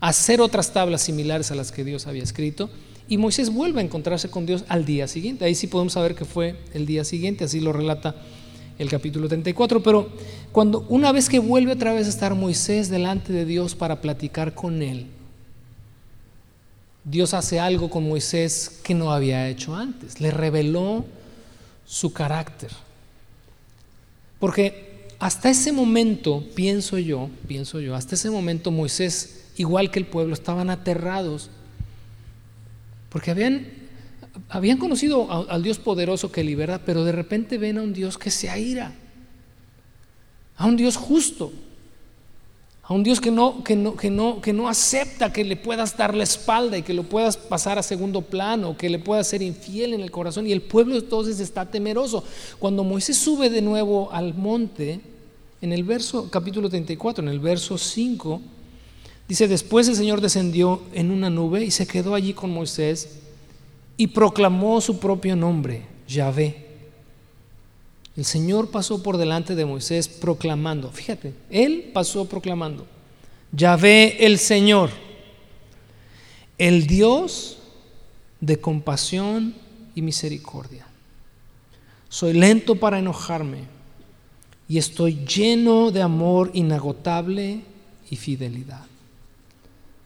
hacer 0.00 0.40
otras 0.40 0.72
tablas 0.72 1.02
similares 1.02 1.50
a 1.52 1.54
las 1.54 1.70
que 1.70 1.84
Dios 1.84 2.06
había 2.08 2.24
escrito. 2.24 2.68
Y 3.10 3.18
Moisés 3.18 3.52
vuelve 3.52 3.80
a 3.80 3.84
encontrarse 3.84 4.30
con 4.30 4.46
Dios 4.46 4.64
al 4.68 4.84
día 4.86 5.08
siguiente. 5.08 5.44
Ahí 5.44 5.56
sí 5.56 5.66
podemos 5.66 5.94
saber 5.94 6.14
que 6.14 6.24
fue 6.24 6.54
el 6.72 6.86
día 6.86 7.04
siguiente, 7.04 7.42
así 7.42 7.58
lo 7.58 7.72
relata 7.72 8.14
el 8.78 8.88
capítulo 8.88 9.26
34. 9.26 9.82
Pero 9.82 10.08
cuando 10.52 10.86
una 10.88 11.10
vez 11.10 11.28
que 11.28 11.40
vuelve 11.40 11.72
otra 11.72 11.92
vez 11.92 12.06
a 12.06 12.10
estar 12.10 12.36
Moisés 12.36 12.88
delante 12.88 13.32
de 13.32 13.44
Dios 13.44 13.74
para 13.74 14.00
platicar 14.00 14.54
con 14.54 14.80
él, 14.80 15.08
Dios 17.02 17.34
hace 17.34 17.58
algo 17.58 17.90
con 17.90 18.08
Moisés 18.08 18.80
que 18.84 18.94
no 18.94 19.12
había 19.12 19.48
hecho 19.48 19.74
antes. 19.74 20.20
Le 20.20 20.30
reveló 20.30 21.04
su 21.84 22.12
carácter. 22.12 22.70
Porque 24.38 25.08
hasta 25.18 25.50
ese 25.50 25.72
momento, 25.72 26.44
pienso 26.54 26.96
yo, 26.96 27.28
pienso 27.48 27.80
yo, 27.80 27.96
hasta 27.96 28.14
ese 28.14 28.30
momento 28.30 28.70
Moisés, 28.70 29.46
igual 29.56 29.90
que 29.90 29.98
el 29.98 30.06
pueblo, 30.06 30.32
estaban 30.32 30.70
aterrados. 30.70 31.50
Porque 33.10 33.30
habían, 33.30 33.66
habían 34.48 34.78
conocido 34.78 35.50
al 35.50 35.62
Dios 35.62 35.78
poderoso 35.78 36.32
que 36.32 36.42
libera, 36.42 36.80
pero 36.84 37.04
de 37.04 37.12
repente 37.12 37.58
ven 37.58 37.76
a 37.76 37.82
un 37.82 37.92
Dios 37.92 38.16
que 38.16 38.30
se 38.30 38.48
aira, 38.48 38.94
a 40.56 40.66
un 40.66 40.76
Dios 40.76 40.96
justo 40.96 41.52
a 42.90 42.92
un 42.92 43.04
Dios 43.04 43.20
que 43.20 43.30
no, 43.30 43.62
que, 43.62 43.76
no, 43.76 43.94
que, 43.94 44.10
no, 44.10 44.40
que 44.40 44.52
no 44.52 44.68
acepta 44.68 45.32
que 45.32 45.44
le 45.44 45.54
puedas 45.54 45.96
dar 45.96 46.12
la 46.12 46.24
espalda 46.24 46.76
y 46.76 46.82
que 46.82 46.92
lo 46.92 47.04
puedas 47.04 47.36
pasar 47.36 47.78
a 47.78 47.84
segundo 47.84 48.20
plano, 48.20 48.76
que 48.76 48.90
le 48.90 48.98
puedas 48.98 49.28
ser 49.28 49.42
infiel 49.42 49.94
en 49.94 50.00
el 50.00 50.10
corazón. 50.10 50.48
Y 50.48 50.50
el 50.50 50.62
pueblo 50.62 50.96
entonces 50.96 51.38
está 51.38 51.66
temeroso. 51.66 52.24
Cuando 52.58 52.82
Moisés 52.82 53.16
sube 53.16 53.48
de 53.48 53.62
nuevo 53.62 54.10
al 54.10 54.34
monte, 54.34 55.00
en 55.62 55.72
el 55.72 55.84
verso, 55.84 56.28
capítulo 56.32 56.68
34, 56.68 57.22
en 57.22 57.30
el 57.30 57.38
verso 57.38 57.78
5, 57.78 58.40
dice, 59.30 59.46
después 59.46 59.86
el 59.86 59.94
Señor 59.94 60.20
descendió 60.20 60.82
en 60.92 61.12
una 61.12 61.30
nube 61.30 61.64
y 61.64 61.70
se 61.70 61.86
quedó 61.86 62.16
allí 62.16 62.32
con 62.32 62.50
Moisés 62.50 63.20
y 63.96 64.08
proclamó 64.08 64.80
su 64.80 64.98
propio 64.98 65.36
nombre, 65.36 65.86
Yahvé. 66.08 66.66
El 68.16 68.24
Señor 68.24 68.72
pasó 68.72 69.04
por 69.04 69.18
delante 69.18 69.54
de 69.54 69.64
Moisés 69.64 70.08
proclamando, 70.08 70.90
fíjate, 70.90 71.32
Él 71.48 71.92
pasó 71.94 72.24
proclamando, 72.24 72.88
ya 73.52 73.76
ve 73.76 74.16
el 74.18 74.40
Señor, 74.40 74.90
el 76.58 76.88
Dios 76.88 77.58
de 78.40 78.60
compasión 78.60 79.54
y 79.94 80.02
misericordia. 80.02 80.88
Soy 82.08 82.32
lento 82.32 82.74
para 82.74 82.98
enojarme 82.98 83.58
y 84.68 84.78
estoy 84.78 85.24
lleno 85.24 85.92
de 85.92 86.02
amor 86.02 86.50
inagotable 86.52 87.60
y 88.10 88.16
fidelidad. 88.16 88.89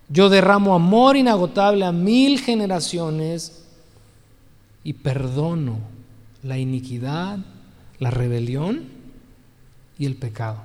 Yo 0.09 0.29
derramo 0.29 0.75
amor 0.75 1.17
inagotable 1.17 1.85
a 1.85 1.93
mil 1.93 2.41
generaciones 2.41 3.65
y 4.83 4.93
perdono 4.93 5.79
la 6.43 6.59
iniquidad 6.59 7.39
la 7.99 8.11
rebelión 8.11 8.85
y 9.99 10.07
el 10.07 10.17
pecado. 10.17 10.59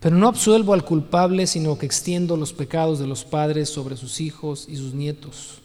Pero 0.00 0.16
no 0.16 0.28
absuelvo 0.28 0.74
al 0.74 0.84
culpable, 0.84 1.46
sino 1.46 1.78
que 1.78 1.86
extiendo 1.86 2.36
los 2.36 2.52
pecados 2.52 2.98
de 2.98 3.06
los 3.06 3.24
padres 3.24 3.70
sobre 3.70 3.96
sus 3.96 4.20
hijos 4.20 4.66
y 4.68 4.76
sus 4.76 4.92
nietos. 4.92 5.60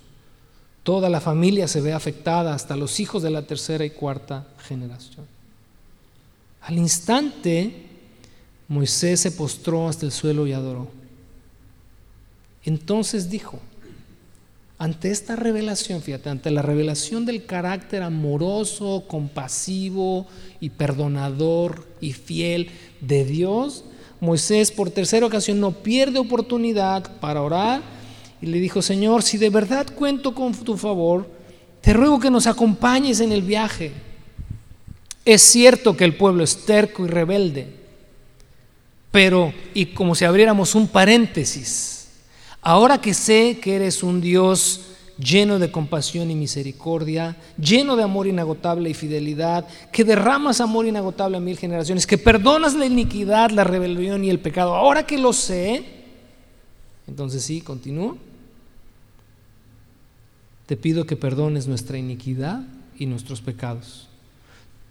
Toda 0.84 1.10
la 1.10 1.20
familia 1.20 1.68
se 1.68 1.82
ve 1.82 1.92
afectada, 1.92 2.54
hasta 2.54 2.78
los 2.78 3.00
hijos 3.00 3.22
de 3.22 3.32
la 3.32 3.42
tercera 3.42 3.84
y 3.84 3.90
cuarta 3.90 4.48
generación. 4.66 5.26
Al 6.62 6.78
instante, 6.78 7.88
Moisés 8.70 9.20
se 9.20 9.32
postró 9.32 9.90
hasta 9.90 10.06
el 10.06 10.12
suelo 10.12 10.48
y 10.48 10.54
adoró. 10.54 10.88
Entonces 12.66 13.30
dijo, 13.30 13.60
ante 14.78 15.12
esta 15.12 15.36
revelación, 15.36 16.02
fíjate, 16.02 16.30
ante 16.30 16.52
la 16.52 16.62
revelación 16.62 17.26
del 17.26 17.46
carácter 17.46 18.02
amoroso, 18.02 19.04
compasivo 19.08 20.26
y 20.62 20.70
perdonador 20.70 21.86
y 22.00 22.14
fiel 22.14 22.72
de 23.02 23.26
Dios, 23.26 23.84
Moisés 24.22 24.72
por 24.72 24.90
tercera 24.90 25.26
ocasión 25.26 25.60
no 25.60 25.72
pierde 25.72 26.20
oportunidad 26.20 27.20
para 27.20 27.42
orar 27.42 27.82
y 28.42 28.48
le 28.48 28.60
dijo, 28.60 28.82
Señor, 28.82 29.24
si 29.24 29.38
de 29.38 29.50
verdad 29.50 29.88
cuento 29.96 30.34
con 30.34 30.54
tu 30.54 30.78
favor, 30.78 31.30
te 31.82 31.94
ruego 31.94 32.20
que 32.20 32.32
nos 32.32 32.48
acompañes 32.48 33.20
en 33.20 33.32
el 33.32 33.42
viaje. 33.42 33.92
Es 35.26 35.42
cierto 35.42 35.96
que 35.96 36.06
el 36.06 36.16
pueblo 36.16 36.44
es 36.44 36.66
terco 36.66 37.06
y 37.06 37.10
rebelde, 37.10 37.68
pero, 39.12 39.54
y 39.74 39.88
como 39.88 40.16
si 40.16 40.24
abriéramos 40.24 40.76
un 40.76 40.88
paréntesis, 40.88 41.99
ahora 42.62 43.00
que 43.00 43.14
sé 43.14 43.60
que 43.62 43.76
eres 43.76 44.04
un 44.04 44.22
Dios 44.22 44.82
lleno 45.20 45.60
de 45.60 45.72
compasión 45.72 46.32
y 46.32 46.36
misericordia, 46.36 47.36
lleno 47.58 47.96
de 47.96 48.04
amor 48.04 48.28
inagotable 48.28 48.90
y 48.90 48.94
fidelidad, 48.94 49.68
que 49.92 50.04
derramas 50.04 50.62
amor 50.62 50.86
inagotable 50.86 51.38
a 51.38 51.42
mil 51.42 51.58
generaciones, 51.58 52.08
que 52.08 52.18
perdonas 52.18 52.74
la 52.74 52.86
iniquidad, 52.86 53.52
la 53.52 53.66
rebelión 53.66 54.24
y 54.24 54.30
el 54.30 54.40
pecado. 54.40 54.76
Ahora 54.76 55.06
que 55.06 55.18
lo 55.18 55.34
sé, 55.34 55.84
entonces 57.08 57.44
sí, 57.44 57.62
continúo. 57.62 58.18
Te 60.66 60.78
pido 60.78 61.06
que 61.06 61.18
perdones 61.18 61.68
nuestra 61.68 61.98
iniquidad 61.98 62.62
y 62.98 63.08
nuestros 63.08 63.42
pecados. 63.42 64.08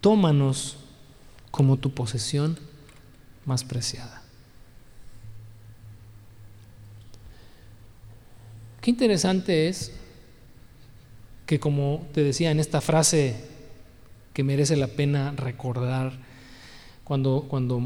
Tómanos 0.01 0.77
como 1.51 1.77
tu 1.77 1.91
posesión 1.93 2.59
más 3.47 3.65
preciada. 3.65 4.18
Interesante 8.89 9.69
es 9.69 9.93
que 11.45 11.61
como 11.61 12.07
te 12.15 12.25
decía 12.25 12.51
en 12.51 12.59
esta 12.59 12.81
frase 12.81 13.37
que 14.33 14.43
merece 14.43 14.79
la 14.79 14.87
pena 14.87 15.35
recordar, 15.37 16.15
cuando, 17.05 17.45
cuando 17.51 17.83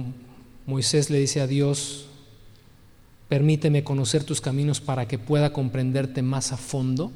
Moisés 0.65 1.11
le 1.11 1.19
dice 1.19 1.41
a 1.41 1.49
Dios, 1.49 2.07
permíteme 3.29 3.83
conocer 3.83 4.23
tus 4.23 4.41
caminos 4.41 4.81
para 4.81 5.09
que 5.09 5.19
pueda 5.19 5.53
comprenderte 5.53 6.23
más 6.23 6.53
a 6.53 6.57
fondo, 6.57 7.11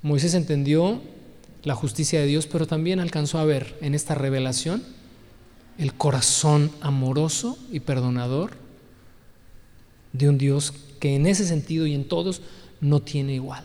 Moisés 0.00 0.32
entendió 0.32 1.02
la 1.62 1.74
justicia 1.74 2.20
de 2.20 2.26
Dios, 2.26 2.46
pero 2.46 2.66
también 2.66 3.00
alcanzó 3.00 3.38
a 3.38 3.44
ver 3.44 3.76
en 3.82 3.94
esta 3.94 4.14
revelación 4.14 4.82
el 5.76 5.92
corazón 5.92 6.70
amoroso 6.80 7.58
y 7.70 7.80
perdonador 7.80 8.52
de 10.14 10.30
un 10.30 10.38
Dios 10.38 10.72
que 11.00 11.16
en 11.16 11.26
ese 11.26 11.44
sentido 11.46 11.86
y 11.86 11.94
en 11.94 12.06
todos 12.06 12.42
no 12.80 13.00
tiene 13.00 13.34
igual 13.34 13.64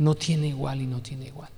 no 0.00 0.14
tiene 0.14 0.48
igual 0.48 0.80
y 0.80 0.86
no 0.86 1.02
tiene 1.02 1.26
igual. 1.26 1.50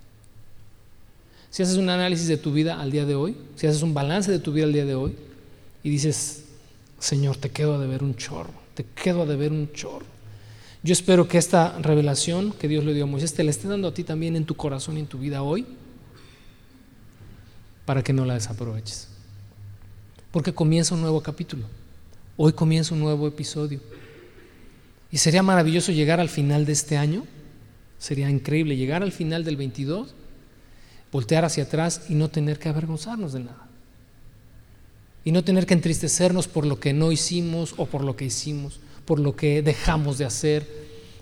Si 1.48 1.62
haces 1.62 1.76
un 1.76 1.88
análisis 1.88 2.26
de 2.26 2.36
tu 2.36 2.52
vida 2.52 2.80
al 2.80 2.90
día 2.90 3.06
de 3.06 3.14
hoy, 3.14 3.36
si 3.54 3.68
haces 3.68 3.82
un 3.82 3.94
balance 3.94 4.32
de 4.32 4.40
tu 4.40 4.52
vida 4.52 4.64
al 4.64 4.72
día 4.72 4.84
de 4.84 4.96
hoy 4.96 5.14
y 5.84 5.90
dices, 5.90 6.46
Señor, 6.98 7.36
te 7.36 7.50
quedo 7.50 7.78
de 7.78 7.86
ver 7.86 8.02
un 8.02 8.16
chorro, 8.16 8.52
te 8.74 8.84
quedo 8.84 9.26
de 9.26 9.36
ver 9.36 9.52
un 9.52 9.72
chorro. 9.72 10.06
Yo 10.82 10.92
espero 10.92 11.28
que 11.28 11.38
esta 11.38 11.78
revelación 11.78 12.50
que 12.50 12.66
Dios 12.66 12.84
le 12.84 12.94
dio 12.94 13.04
a 13.04 13.06
Moisés 13.06 13.32
te 13.32 13.44
la 13.44 13.50
esté 13.50 13.68
dando 13.68 13.86
a 13.86 13.94
ti 13.94 14.02
también 14.02 14.34
en 14.34 14.44
tu 14.44 14.56
corazón 14.56 14.96
y 14.96 15.00
en 15.00 15.06
tu 15.06 15.18
vida 15.18 15.44
hoy, 15.44 15.64
para 17.84 18.02
que 18.02 18.12
no 18.12 18.24
la 18.24 18.34
desaproveches. 18.34 19.06
Porque 20.32 20.52
comienza 20.52 20.96
un 20.96 21.02
nuevo 21.02 21.22
capítulo, 21.22 21.66
hoy 22.36 22.54
comienza 22.54 22.92
un 22.92 23.00
nuevo 23.00 23.28
episodio. 23.28 23.78
Y 25.12 25.18
sería 25.18 25.44
maravilloso 25.44 25.92
llegar 25.92 26.18
al 26.18 26.28
final 26.28 26.66
de 26.66 26.72
este 26.72 26.96
año 26.96 27.24
Sería 28.02 28.28
increíble 28.28 28.76
llegar 28.76 29.04
al 29.04 29.12
final 29.12 29.44
del 29.44 29.56
22, 29.56 30.16
voltear 31.12 31.44
hacia 31.44 31.62
atrás 31.62 32.06
y 32.08 32.16
no 32.16 32.30
tener 32.30 32.58
que 32.58 32.68
avergonzarnos 32.68 33.32
de 33.32 33.44
nada. 33.44 33.68
Y 35.24 35.30
no 35.30 35.44
tener 35.44 35.66
que 35.66 35.74
entristecernos 35.74 36.48
por 36.48 36.66
lo 36.66 36.80
que 36.80 36.92
no 36.92 37.12
hicimos 37.12 37.74
o 37.76 37.86
por 37.86 38.02
lo 38.02 38.16
que 38.16 38.24
hicimos, 38.24 38.80
por 39.04 39.20
lo 39.20 39.36
que 39.36 39.62
dejamos 39.62 40.18
de 40.18 40.24
hacer, 40.24 40.66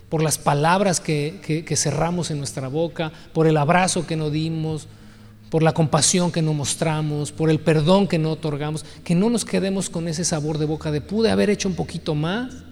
por 0.09 0.23
las 0.23 0.39
palabras 0.39 0.99
que, 0.99 1.63
cerramos 1.75 2.31
en 2.31 2.39
nuestra 2.39 2.67
boca, 2.67 3.11
por 3.31 3.45
el 3.45 3.57
abrazo 3.57 4.07
que 4.07 4.15
no 4.15 4.31
dimos, 4.31 4.87
por 5.51 5.61
la 5.61 5.73
compasión 5.73 6.31
que 6.31 6.41
no 6.41 6.55
mostramos, 6.55 7.31
por 7.31 7.51
el 7.51 7.59
perdón 7.59 8.07
que 8.07 8.17
no 8.17 8.31
otorgamos, 8.31 8.85
que 9.03 9.13
no 9.13 9.29
nos 9.29 9.45
quedemos 9.45 9.91
con 9.91 10.07
ese 10.07 10.25
sabor 10.25 10.57
de 10.57 10.65
boca 10.65 10.89
de 10.89 11.01
pude 11.01 11.29
haber 11.29 11.51
hecho 11.51 11.69
un 11.69 11.75
poquito 11.75 12.15
más. 12.15 12.70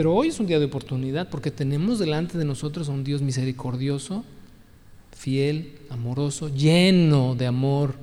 Pero 0.00 0.14
hoy 0.14 0.28
es 0.28 0.40
un 0.40 0.46
día 0.46 0.58
de 0.58 0.64
oportunidad 0.64 1.28
porque 1.28 1.50
tenemos 1.50 1.98
delante 1.98 2.38
de 2.38 2.46
nosotros 2.46 2.88
a 2.88 2.92
un 2.92 3.04
Dios 3.04 3.20
misericordioso, 3.20 4.24
fiel, 5.14 5.76
amoroso, 5.90 6.48
lleno 6.48 7.34
de 7.34 7.46
amor 7.46 7.96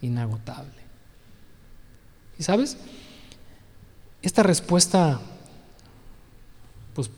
inagotable. 0.00 0.72
¿Y 2.38 2.44
sabes? 2.44 2.78
Esta 4.22 4.42
respuesta, 4.42 5.20
pues 6.94 7.10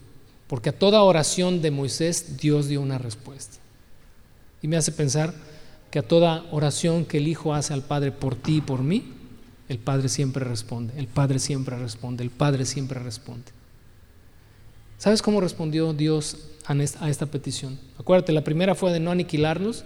porque 0.49 0.71
a 0.71 0.77
toda 0.77 1.05
oración 1.05 1.63
de 1.63 1.71
Moisés 1.71 2.37
Dios 2.37 2.67
dio 2.67 2.81
una 2.81 2.99
respuesta. 2.99 3.59
Y 4.61 4.67
me 4.67 4.77
hace 4.77 4.91
pensar 4.91 5.35
que 5.93 6.01
a 6.01 6.09
toda 6.09 6.47
oración 6.51 7.05
que 7.05 7.19
el 7.19 7.29
Hijo 7.29 7.55
hace 7.55 7.73
al 7.73 7.83
Padre 7.83 8.11
por 8.11 8.35
ti 8.35 8.57
y 8.57 8.61
por 8.61 8.83
mí, 8.83 9.05
el 9.69 9.79
Padre 9.79 10.09
siempre 10.09 10.45
responde, 10.45 10.95
el 10.99 11.07
Padre 11.07 11.39
siempre 11.39 11.79
responde, 11.79 12.25
el 12.25 12.31
Padre 12.31 12.65
siempre 12.67 12.99
responde. 12.99 13.56
¿Sabes 14.99 15.21
cómo 15.21 15.41
respondió 15.41 15.93
Dios 15.93 16.37
a 16.67 17.09
esta 17.09 17.27
petición? 17.27 17.79
Acuérdate, 17.99 18.33
la 18.33 18.45
primera 18.45 18.75
fue 18.75 18.93
de 18.93 19.01
no 19.01 19.11
aniquilarlos 19.11 19.85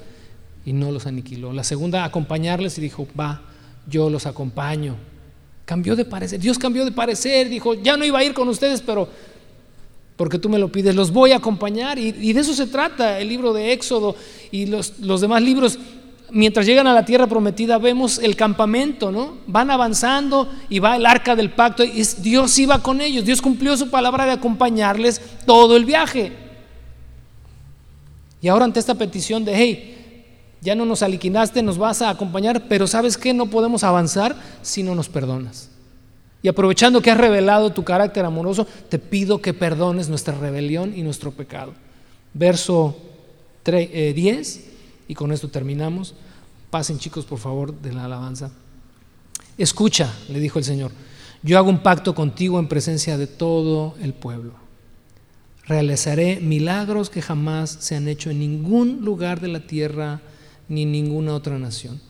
y 0.65 0.73
no 0.73 0.93
los 0.93 1.07
aniquiló. 1.07 1.53
La 1.53 1.65
segunda, 1.65 2.05
acompañarles 2.05 2.79
y 2.79 2.81
dijo, 2.81 3.09
va, 3.19 3.43
yo 3.89 4.09
los 4.09 4.27
acompaño. 4.27 4.97
Cambió 5.65 5.97
de 5.97 6.05
parecer. 6.05 6.41
Dios 6.41 6.59
cambió 6.59 6.85
de 6.85 6.93
parecer, 6.93 7.49
dijo, 7.49 7.75
ya 7.75 7.97
no 7.97 8.05
iba 8.05 8.19
a 8.21 8.25
ir 8.25 8.35
con 8.35 8.49
ustedes, 8.49 8.81
pero 8.83 9.09
porque 10.17 10.39
tú 10.39 10.49
me 10.49 10.59
lo 10.59 10.71
pides, 10.71 10.95
los 10.95 11.13
voy 11.13 11.33
a 11.33 11.37
acompañar. 11.37 11.99
Y, 11.99 12.33
de 12.33 12.41
eso 12.41 12.55
se 12.55 12.67
trata 12.67 13.19
el 13.19 13.29
libro 13.29 13.53
de 13.53 13.73
Éxodo 13.73 14.15
y 14.51 14.67
los 14.67 15.21
demás 15.21 15.43
libros 15.43 15.79
mientras 16.33 16.67
llegan 16.67 16.87
a 16.87 16.95
la 16.95 17.05
tierra 17.05 17.27
prometida, 17.27 17.79
vemos 17.79 18.19
el 18.19 18.37
campamento, 18.37 19.11
¿no? 19.11 19.39
Van 19.47 19.71
avanzando 19.71 20.49
y 20.69 20.79
va 20.79 20.97
el 20.97 21.07
arca 21.07 21.37
del 21.37 21.51
pacto. 21.51 21.85
Y 21.85 22.03
Dios 22.19 22.59
iba 22.59 22.83
con 22.83 23.01
ellos. 23.01 23.25
Dios 23.25 23.43
cumplió 23.43 23.77
su 23.77 23.91
palabra 23.91 24.25
de 24.27 24.33
acompañarles 24.33 25.21
todo 25.47 25.77
el 25.77 25.85
viaje. 25.85 26.33
Y 28.41 28.49
ahora 28.49 28.65
ante 28.65 28.81
esta 28.81 28.95
petición 28.95 29.45
de, 29.45 29.55
hey, 29.55 30.27
ya 30.61 30.75
no 30.75 30.85
nos 30.85 31.03
aliquinaste, 31.03 31.63
nos 31.63 31.79
vas 31.79 32.03
a 32.03 32.11
acompañar, 32.11 32.69
pero 32.69 32.87
¿sabes 32.87 33.17
qué? 33.17 33.35
No 33.35 33.47
podemos 33.47 33.85
avanzar 33.85 34.37
si 34.63 34.83
no 34.83 34.95
nos 34.95 35.09
perdonas. 35.09 35.71
Y 36.43 36.49
aprovechando 36.49 37.03
que 37.03 37.11
has 37.11 37.19
revelado 37.19 37.71
tu 37.71 37.85
carácter 37.85 38.25
amoroso, 38.25 38.67
te 38.89 38.99
pido 38.99 39.43
que 39.43 39.53
perdones 39.53 40.09
nuestra 40.09 40.35
rebelión 40.35 40.95
y 40.97 41.03
nuestro 41.03 41.33
pecado. 41.33 41.75
Verso 42.33 42.97
10 43.65 44.70
y 45.11 45.15
con 45.17 45.33
esto 45.33 45.49
terminamos. 45.49 46.15
Pasen 46.71 47.01
chicos, 47.01 47.25
por 47.25 47.41
favor, 47.41 47.75
de 47.75 47.93
la 47.93 48.05
alabanza. 48.05 48.53
Escucha, 49.59 50.15
le 50.29 50.39
dijo 50.39 50.61
el 50.61 50.65
Señor, 50.65 50.93
yo 51.43 51.59
hago 51.59 51.69
un 51.69 51.83
pacto 51.83 52.15
contigo 52.15 52.61
en 52.61 52.69
presencia 52.69 53.19
de 53.19 53.27
todo 53.27 53.97
el 54.01 54.15
pueblo. 54.15 54.53
Realizaré 55.67 56.39
milagros 56.39 57.11
que 57.11 57.23
jamás 57.23 57.77
se 57.81 57.97
han 57.97 58.07
hecho 58.07 58.31
en 58.31 58.39
ningún 58.39 59.05
lugar 59.05 59.41
de 59.41 59.49
la 59.49 59.67
tierra 59.67 60.21
ni 60.69 60.83
en 60.85 60.93
ninguna 60.93 61.35
otra 61.35 61.59
nación. 61.59 62.01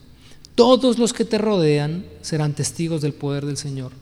Todos 0.55 0.98
los 0.98 1.14
que 1.14 1.24
te 1.24 1.38
rodean 1.38 2.05
serán 2.20 2.53
testigos 2.53 3.01
del 3.01 3.14
poder 3.14 3.46
del 3.46 3.57
Señor. 3.57 3.92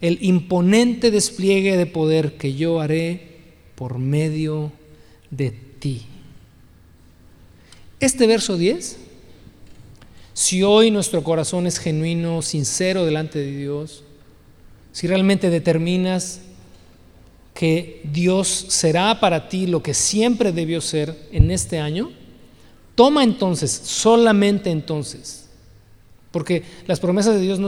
El 0.00 0.18
imponente 0.22 1.10
despliegue 1.10 1.76
de 1.76 1.86
poder 1.86 2.36
que 2.36 2.54
yo 2.54 2.80
haré 2.80 3.56
por 3.74 3.98
medio 3.98 4.70
de 5.32 5.50
ti. 5.50 6.06
Este 7.98 8.26
verso 8.26 8.58
10, 8.58 8.98
si 10.34 10.62
hoy 10.62 10.90
nuestro 10.90 11.24
corazón 11.24 11.66
es 11.66 11.78
genuino, 11.78 12.42
sincero 12.42 13.06
delante 13.06 13.38
de 13.38 13.56
Dios, 13.56 14.04
si 14.92 15.06
realmente 15.06 15.48
determinas 15.48 16.40
que 17.54 18.02
Dios 18.04 18.66
será 18.68 19.18
para 19.18 19.48
ti 19.48 19.66
lo 19.66 19.82
que 19.82 19.94
siempre 19.94 20.52
debió 20.52 20.82
ser 20.82 21.16
en 21.32 21.50
este 21.50 21.78
año, 21.78 22.12
toma 22.94 23.24
entonces, 23.24 23.70
solamente 23.70 24.70
entonces, 24.70 25.48
porque 26.32 26.64
las 26.86 27.00
promesas 27.00 27.36
de 27.36 27.40
Dios 27.40 27.58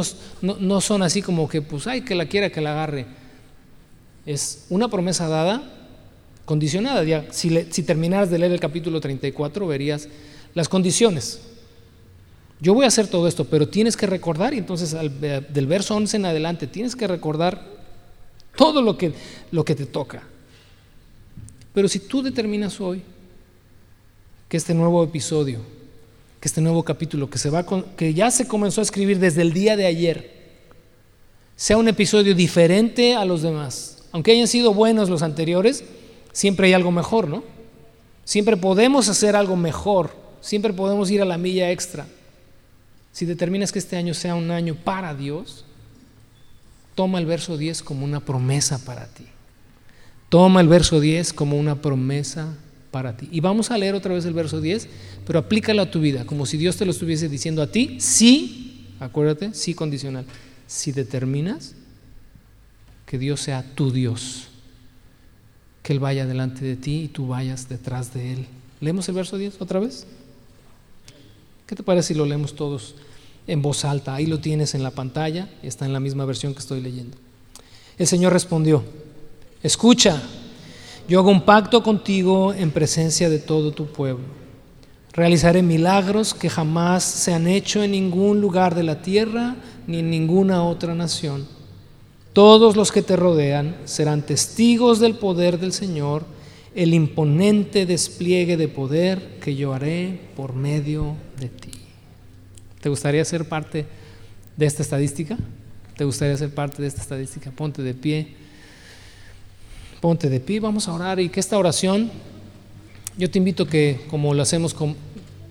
no, 0.42 0.80
son 0.82 1.02
así 1.02 1.22
como 1.22 1.48
que, 1.48 1.62
pues, 1.62 1.86
ay, 1.86 2.02
que 2.02 2.14
la 2.14 2.26
quiera 2.26 2.50
que 2.50 2.60
la 2.60 2.72
agarre. 2.72 3.06
Es 4.26 4.66
una 4.68 4.88
promesa 4.88 5.26
dada 5.26 5.77
condicionada. 6.48 7.04
Ya, 7.04 7.26
si, 7.30 7.50
terminaras 7.82 8.30
de 8.30 8.38
leer 8.38 8.52
el 8.52 8.58
capítulo 8.58 9.02
34, 9.02 9.66
verías 9.66 10.08
las 10.54 10.66
condiciones. 10.66 11.40
Yo 12.58 12.72
voy 12.72 12.86
a 12.86 12.88
hacer 12.88 13.06
todo 13.06 13.28
esto, 13.28 13.44
pero 13.44 13.68
tienes 13.68 13.98
que 13.98 14.06
recordar, 14.06 14.54
y 14.54 14.58
entonces 14.58 14.96
del 15.20 15.66
verso 15.66 15.94
11 15.94 16.16
en 16.16 16.24
adelante, 16.24 16.66
tienes 16.66 16.96
que 16.96 17.06
recordar 17.06 17.62
todo 18.56 18.80
lo 18.80 18.96
que, 18.96 19.12
lo 19.52 19.62
que 19.62 19.74
te 19.74 19.84
toca. 19.84 20.22
Pero 21.74 21.86
si 21.86 22.00
tú 22.00 22.22
determinas 22.22 22.80
hoy 22.80 23.02
que 24.48 24.56
este 24.56 24.72
nuevo 24.72 25.04
episodio, 25.04 25.60
que 26.40 26.48
este 26.48 26.62
nuevo 26.62 26.82
capítulo 26.82 27.28
que, 27.28 27.38
se 27.38 27.50
va 27.50 27.64
que 27.94 28.14
ya 28.14 28.30
se 28.30 28.48
comenzó 28.48 28.80
a 28.80 28.84
escribir 28.84 29.18
desde 29.18 29.42
el 29.42 29.52
día 29.52 29.76
de 29.76 29.84
ayer, 29.84 30.38
sea 31.56 31.76
un 31.76 31.88
episodio 31.88 32.34
diferente 32.34 33.14
a 33.14 33.26
los 33.26 33.42
demás, 33.42 34.04
aunque 34.12 34.32
hayan 34.32 34.48
sido 34.48 34.72
buenos 34.72 35.10
los 35.10 35.22
anteriores, 35.22 35.84
siempre 36.32 36.68
hay 36.68 36.72
algo 36.72 36.90
mejor, 36.90 37.28
¿no? 37.28 37.42
Siempre 38.24 38.56
podemos 38.56 39.08
hacer 39.08 39.36
algo 39.36 39.56
mejor, 39.56 40.10
siempre 40.40 40.72
podemos 40.72 41.10
ir 41.10 41.22
a 41.22 41.24
la 41.24 41.38
milla 41.38 41.70
extra. 41.70 42.06
Si 43.12 43.26
determinas 43.26 43.72
que 43.72 43.78
este 43.78 43.96
año 43.96 44.14
sea 44.14 44.34
un 44.34 44.50
año 44.50 44.74
para 44.74 45.14
Dios, 45.14 45.64
toma 46.94 47.18
el 47.18 47.26
verso 47.26 47.56
10 47.56 47.82
como 47.82 48.04
una 48.04 48.20
promesa 48.20 48.84
para 48.84 49.06
ti. 49.06 49.24
Toma 50.28 50.60
el 50.60 50.68
verso 50.68 51.00
10 51.00 51.32
como 51.32 51.56
una 51.56 51.80
promesa 51.80 52.54
para 52.90 53.16
ti. 53.16 53.28
Y 53.32 53.40
vamos 53.40 53.70
a 53.70 53.78
leer 53.78 53.94
otra 53.94 54.14
vez 54.14 54.24
el 54.24 54.34
verso 54.34 54.60
10, 54.60 54.88
pero 55.26 55.38
aplícalo 55.38 55.82
a 55.82 55.90
tu 55.90 56.00
vida, 56.00 56.24
como 56.24 56.46
si 56.46 56.56
Dios 56.56 56.76
te 56.76 56.84
lo 56.84 56.90
estuviese 56.90 57.28
diciendo 57.28 57.62
a 57.62 57.68
ti, 57.68 58.00
sí, 58.00 58.86
acuérdate, 59.00 59.54
sí 59.54 59.74
condicional, 59.74 60.24
si 60.66 60.92
determinas 60.92 61.74
que 63.06 63.18
Dios 63.18 63.40
sea 63.40 63.62
tu 63.74 63.90
Dios, 63.90 64.48
que 65.88 65.94
Él 65.94 66.00
vaya 66.00 66.26
delante 66.26 66.66
de 66.66 66.76
ti 66.76 67.04
y 67.04 67.08
tú 67.08 67.28
vayas 67.28 67.66
detrás 67.70 68.12
de 68.12 68.34
Él. 68.34 68.46
¿Leemos 68.78 69.08
el 69.08 69.14
verso 69.14 69.38
10 69.38 69.58
otra 69.62 69.80
vez? 69.80 70.06
¿Qué 71.66 71.74
te 71.74 71.82
parece 71.82 72.08
si 72.08 72.14
lo 72.14 72.26
leemos 72.26 72.54
todos 72.54 72.94
en 73.46 73.62
voz 73.62 73.86
alta? 73.86 74.14
Ahí 74.14 74.26
lo 74.26 74.38
tienes 74.38 74.74
en 74.74 74.82
la 74.82 74.90
pantalla, 74.90 75.48
está 75.62 75.86
en 75.86 75.94
la 75.94 76.00
misma 76.00 76.26
versión 76.26 76.52
que 76.52 76.58
estoy 76.58 76.82
leyendo. 76.82 77.16
El 77.96 78.06
Señor 78.06 78.34
respondió, 78.34 78.84
escucha, 79.62 80.20
yo 81.08 81.20
hago 81.20 81.30
un 81.30 81.46
pacto 81.46 81.82
contigo 81.82 82.52
en 82.52 82.70
presencia 82.70 83.30
de 83.30 83.38
todo 83.38 83.72
tu 83.72 83.86
pueblo. 83.86 84.26
Realizaré 85.14 85.62
milagros 85.62 86.34
que 86.34 86.50
jamás 86.50 87.02
se 87.02 87.32
han 87.32 87.46
hecho 87.46 87.82
en 87.82 87.92
ningún 87.92 88.42
lugar 88.42 88.74
de 88.74 88.82
la 88.82 89.00
tierra 89.00 89.56
ni 89.86 90.00
en 90.00 90.10
ninguna 90.10 90.64
otra 90.64 90.94
nación. 90.94 91.48
Todos 92.38 92.76
los 92.76 92.92
que 92.92 93.02
te 93.02 93.16
rodean 93.16 93.74
serán 93.84 94.22
testigos 94.22 95.00
del 95.00 95.16
poder 95.16 95.58
del 95.58 95.72
Señor, 95.72 96.24
el 96.72 96.94
imponente 96.94 97.84
despliegue 97.84 98.56
de 98.56 98.68
poder 98.68 99.40
que 99.40 99.56
yo 99.56 99.74
haré 99.74 100.20
por 100.36 100.52
medio 100.52 101.16
de 101.40 101.48
ti. 101.48 101.72
¿Te 102.80 102.90
gustaría 102.90 103.24
ser 103.24 103.48
parte 103.48 103.86
de 104.56 104.66
esta 104.66 104.82
estadística? 104.82 105.36
¿Te 105.96 106.04
gustaría 106.04 106.36
ser 106.36 106.54
parte 106.54 106.80
de 106.80 106.86
esta 106.86 107.02
estadística? 107.02 107.50
Ponte 107.50 107.82
de 107.82 107.92
pie. 107.92 108.28
Ponte 110.00 110.28
de 110.28 110.38
pie, 110.38 110.60
vamos 110.60 110.86
a 110.86 110.92
orar 110.92 111.18
y 111.18 111.30
que 111.30 111.40
esta 111.40 111.58
oración, 111.58 112.08
yo 113.16 113.28
te 113.28 113.38
invito 113.38 113.66
que 113.66 114.02
como 114.08 114.32
lo 114.32 114.42
hacemos 114.42 114.76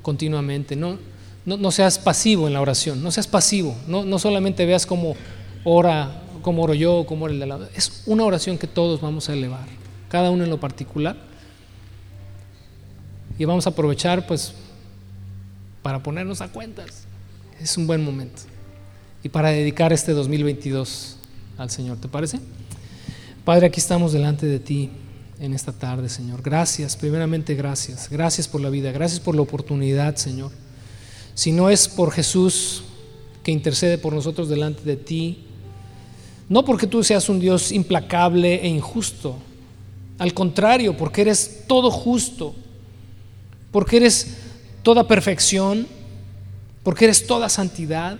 continuamente, 0.01 0.77
no, 0.77 0.97
no, 1.45 1.69
seas 1.69 1.99
pasivo 1.99 2.47
en 2.47 2.53
la 2.53 2.61
oración, 2.61 3.03
no 3.03 3.11
seas 3.11 3.27
pasivo, 3.27 3.75
no, 3.89 4.05
no 4.05 4.19
solamente 4.19 4.65
veas 4.65 4.85
cómo 4.85 5.17
ora, 5.65 6.23
cómo 6.47 6.63
oro 6.63 6.73
yo, 6.73 7.03
cómo 7.05 7.25
ora 7.25 7.33
el 7.33 7.41
de 7.41 7.45
lado. 7.45 7.67
Es 7.75 8.03
una 8.05 8.23
oración 8.23 8.57
que 8.57 8.67
todos 8.67 9.01
vamos 9.01 9.27
a 9.27 9.33
elevar, 9.33 9.67
cada 10.07 10.31
uno 10.31 10.45
en 10.45 10.49
lo 10.49 10.61
particular. 10.61 11.17
Y 13.37 13.43
vamos 13.43 13.67
a 13.67 13.71
aprovechar 13.71 14.25
pues 14.25 14.53
para 15.81 16.01
ponernos 16.01 16.39
a 16.39 16.47
cuentas. 16.47 17.03
Es 17.59 17.75
un 17.75 17.85
buen 17.85 18.01
momento. 18.01 18.43
Y 19.25 19.27
para 19.27 19.49
dedicar 19.49 19.91
este 19.91 20.13
2022 20.13 21.17
al 21.57 21.69
Señor, 21.69 21.97
¿te 21.97 22.07
parece? 22.07 22.39
Padre, 23.43 23.65
aquí 23.65 23.81
estamos 23.81 24.13
delante 24.13 24.45
de 24.45 24.59
ti 24.59 24.89
en 25.41 25.53
esta 25.53 25.73
tarde, 25.73 26.07
Señor. 26.07 26.41
Gracias, 26.41 26.95
primeramente 26.95 27.55
gracias. 27.55 28.09
Gracias 28.09 28.47
por 28.47 28.61
la 28.61 28.69
vida, 28.69 28.93
gracias 28.93 29.19
por 29.19 29.35
la 29.35 29.41
oportunidad, 29.41 30.15
Señor. 30.15 30.51
Si 31.33 31.51
no 31.51 31.69
es 31.69 31.89
por 31.89 32.13
Jesús 32.13 32.83
que 33.43 33.51
intercede 33.51 33.97
por 33.97 34.13
nosotros 34.13 34.47
delante 34.47 34.83
de 34.83 34.95
ti, 34.95 35.46
no 36.49 36.63
porque 36.63 36.87
tú 36.87 37.03
seas 37.03 37.29
un 37.29 37.39
Dios 37.39 37.71
implacable 37.71 38.55
e 38.63 38.67
injusto, 38.67 39.35
al 40.17 40.33
contrario, 40.33 40.95
porque 40.97 41.21
eres 41.21 41.65
todo 41.67 41.91
justo, 41.91 42.55
porque 43.71 43.97
eres 43.97 44.37
toda 44.81 45.07
perfección, 45.07 45.87
porque 46.83 47.05
eres 47.05 47.27
toda 47.27 47.49
santidad, 47.49 48.19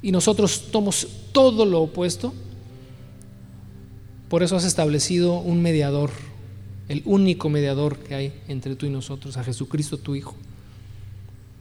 y 0.00 0.10
nosotros 0.10 0.68
somos 0.72 1.06
todo 1.32 1.64
lo 1.64 1.82
opuesto, 1.82 2.32
por 4.28 4.42
eso 4.42 4.56
has 4.56 4.64
establecido 4.64 5.38
un 5.38 5.62
mediador, 5.62 6.10
el 6.88 7.02
único 7.04 7.48
mediador 7.48 7.98
que 7.98 8.14
hay 8.14 8.32
entre 8.48 8.74
tú 8.74 8.86
y 8.86 8.90
nosotros, 8.90 9.36
a 9.36 9.44
Jesucristo 9.44 9.98
tu 9.98 10.16
Hijo, 10.16 10.34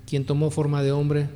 quien 0.07 0.25
tomó 0.25 0.49
forma 0.49 0.81
de 0.81 0.91
hombre, 0.91 1.27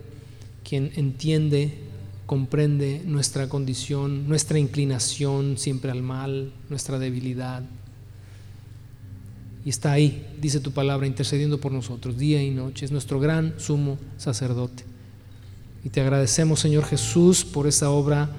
quien 0.67 0.91
entiende, 0.95 1.77
comprende 2.25 3.01
nuestra 3.05 3.49
condición, 3.49 4.27
nuestra 4.27 4.59
inclinación 4.59 5.57
siempre 5.57 5.91
al 5.91 6.01
mal, 6.01 6.53
nuestra 6.69 6.99
debilidad. 6.99 7.63
Y 9.63 9.69
está 9.69 9.91
ahí, 9.91 10.27
dice 10.39 10.59
tu 10.59 10.71
palabra, 10.71 11.07
intercediendo 11.07 11.59
por 11.59 11.71
nosotros 11.71 12.17
día 12.17 12.43
y 12.43 12.51
noche. 12.51 12.85
Es 12.85 12.91
nuestro 12.91 13.19
gran 13.19 13.55
sumo 13.57 13.97
sacerdote. 14.17 14.83
Y 15.83 15.89
te 15.89 16.01
agradecemos, 16.01 16.59
Señor 16.59 16.85
Jesús, 16.85 17.45
por 17.45 17.67
esa 17.67 17.89
obra 17.89 18.29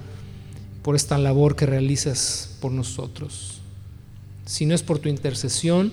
por 0.86 0.94
esta 0.94 1.18
labor 1.18 1.56
que 1.56 1.66
realizas 1.66 2.56
por 2.60 2.70
nosotros. 2.70 3.58
Si 4.44 4.66
no 4.66 4.72
es 4.72 4.84
por 4.84 5.00
tu 5.00 5.08
intercesión, 5.08 5.92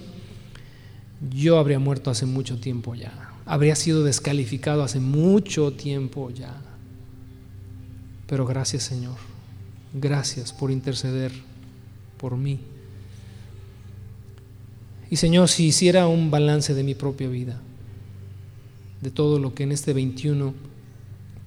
yo 1.36 1.58
habría 1.58 1.80
muerto 1.80 2.12
hace 2.12 2.28
mucho 2.28 2.60
tiempo 2.60 2.94
ya. 2.94 3.32
Habría 3.48 3.76
sido 3.76 4.04
descalificado 4.04 4.84
hace 4.84 5.00
mucho 5.00 5.74
tiempo 5.74 6.30
ya. 6.30 6.62
Pero 8.34 8.48
gracias 8.48 8.82
Señor. 8.82 9.14
Gracias 9.94 10.52
por 10.52 10.72
interceder 10.72 11.32
por 12.18 12.36
mí. 12.36 12.60
Y 15.12 15.18
Señor, 15.18 15.50
si 15.50 15.68
hiciera 15.68 16.08
un 16.08 16.32
balance 16.32 16.74
de 16.74 16.82
mi 16.82 16.96
propia 16.96 17.30
vida, 17.30 17.62
de 19.02 19.12
todo 19.12 19.38
lo 19.38 19.54
que 19.54 19.62
en 19.62 19.72
este 19.72 19.94
21 19.94 20.56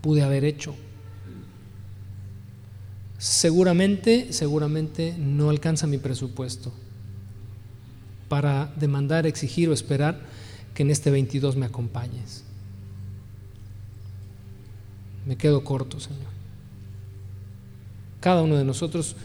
pude 0.00 0.22
haber 0.22 0.44
hecho, 0.44 0.76
seguramente, 3.18 4.32
seguramente 4.32 5.16
no 5.18 5.50
alcanza 5.50 5.88
mi 5.88 5.98
presupuesto 5.98 6.72
para 8.28 8.72
demandar, 8.76 9.26
exigir 9.26 9.68
o 9.70 9.72
esperar 9.72 10.20
que 10.72 10.84
en 10.84 10.92
este 10.92 11.10
22 11.10 11.56
me 11.56 11.66
acompañes. 11.66 12.44
Me 15.26 15.34
quedo 15.36 15.64
corto, 15.64 15.98
Señor. 15.98 16.35
Cada 18.20 18.42
uno 18.42 18.56
de 18.56 18.64
nosotros 18.64 19.16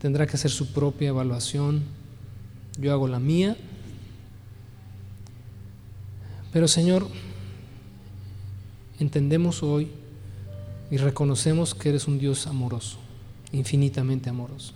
tendrá 0.00 0.26
que 0.26 0.36
hacer 0.36 0.50
su 0.50 0.72
propia 0.72 1.08
evaluación. 1.08 1.82
Yo 2.78 2.92
hago 2.92 3.08
la 3.08 3.18
mía. 3.18 3.56
Pero 6.52 6.68
Señor, 6.68 7.08
entendemos 8.98 9.62
hoy 9.62 9.88
y 10.90 10.96
reconocemos 10.96 11.74
que 11.74 11.88
eres 11.88 12.06
un 12.06 12.18
Dios 12.18 12.46
amoroso 12.46 12.98
infinitamente 13.54 14.28
amoroso. 14.28 14.72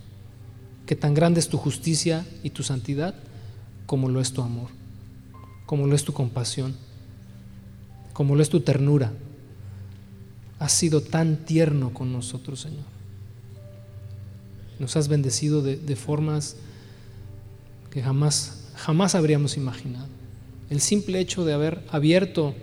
Que 0.86 0.96
tan 0.96 1.14
grande 1.14 1.40
es 1.40 1.48
tu 1.48 1.58
justicia 1.58 2.26
y 2.42 2.50
tu 2.50 2.62
santidad 2.62 3.14
como 3.86 4.08
lo 4.08 4.20
es 4.20 4.32
tu 4.32 4.42
amor, 4.42 4.68
como 5.66 5.86
lo 5.86 5.94
es 5.94 6.04
tu 6.04 6.12
compasión, 6.12 6.74
como 8.12 8.34
lo 8.36 8.42
es 8.42 8.48
tu 8.48 8.60
ternura. 8.60 9.12
Has 10.58 10.72
sido 10.72 11.00
tan 11.02 11.44
tierno 11.44 11.92
con 11.92 12.12
nosotros, 12.12 12.60
Señor. 12.60 12.97
Nos 14.78 14.96
has 14.96 15.08
bendecido 15.08 15.62
de, 15.62 15.76
de 15.76 15.96
formas 15.96 16.56
que 17.90 18.02
jamás, 18.02 18.68
jamás 18.76 19.14
habríamos 19.14 19.56
imaginado. 19.56 20.06
El 20.70 20.80
simple 20.80 21.20
hecho 21.20 21.44
de 21.44 21.54
haber 21.54 21.84
abierto 21.90 22.54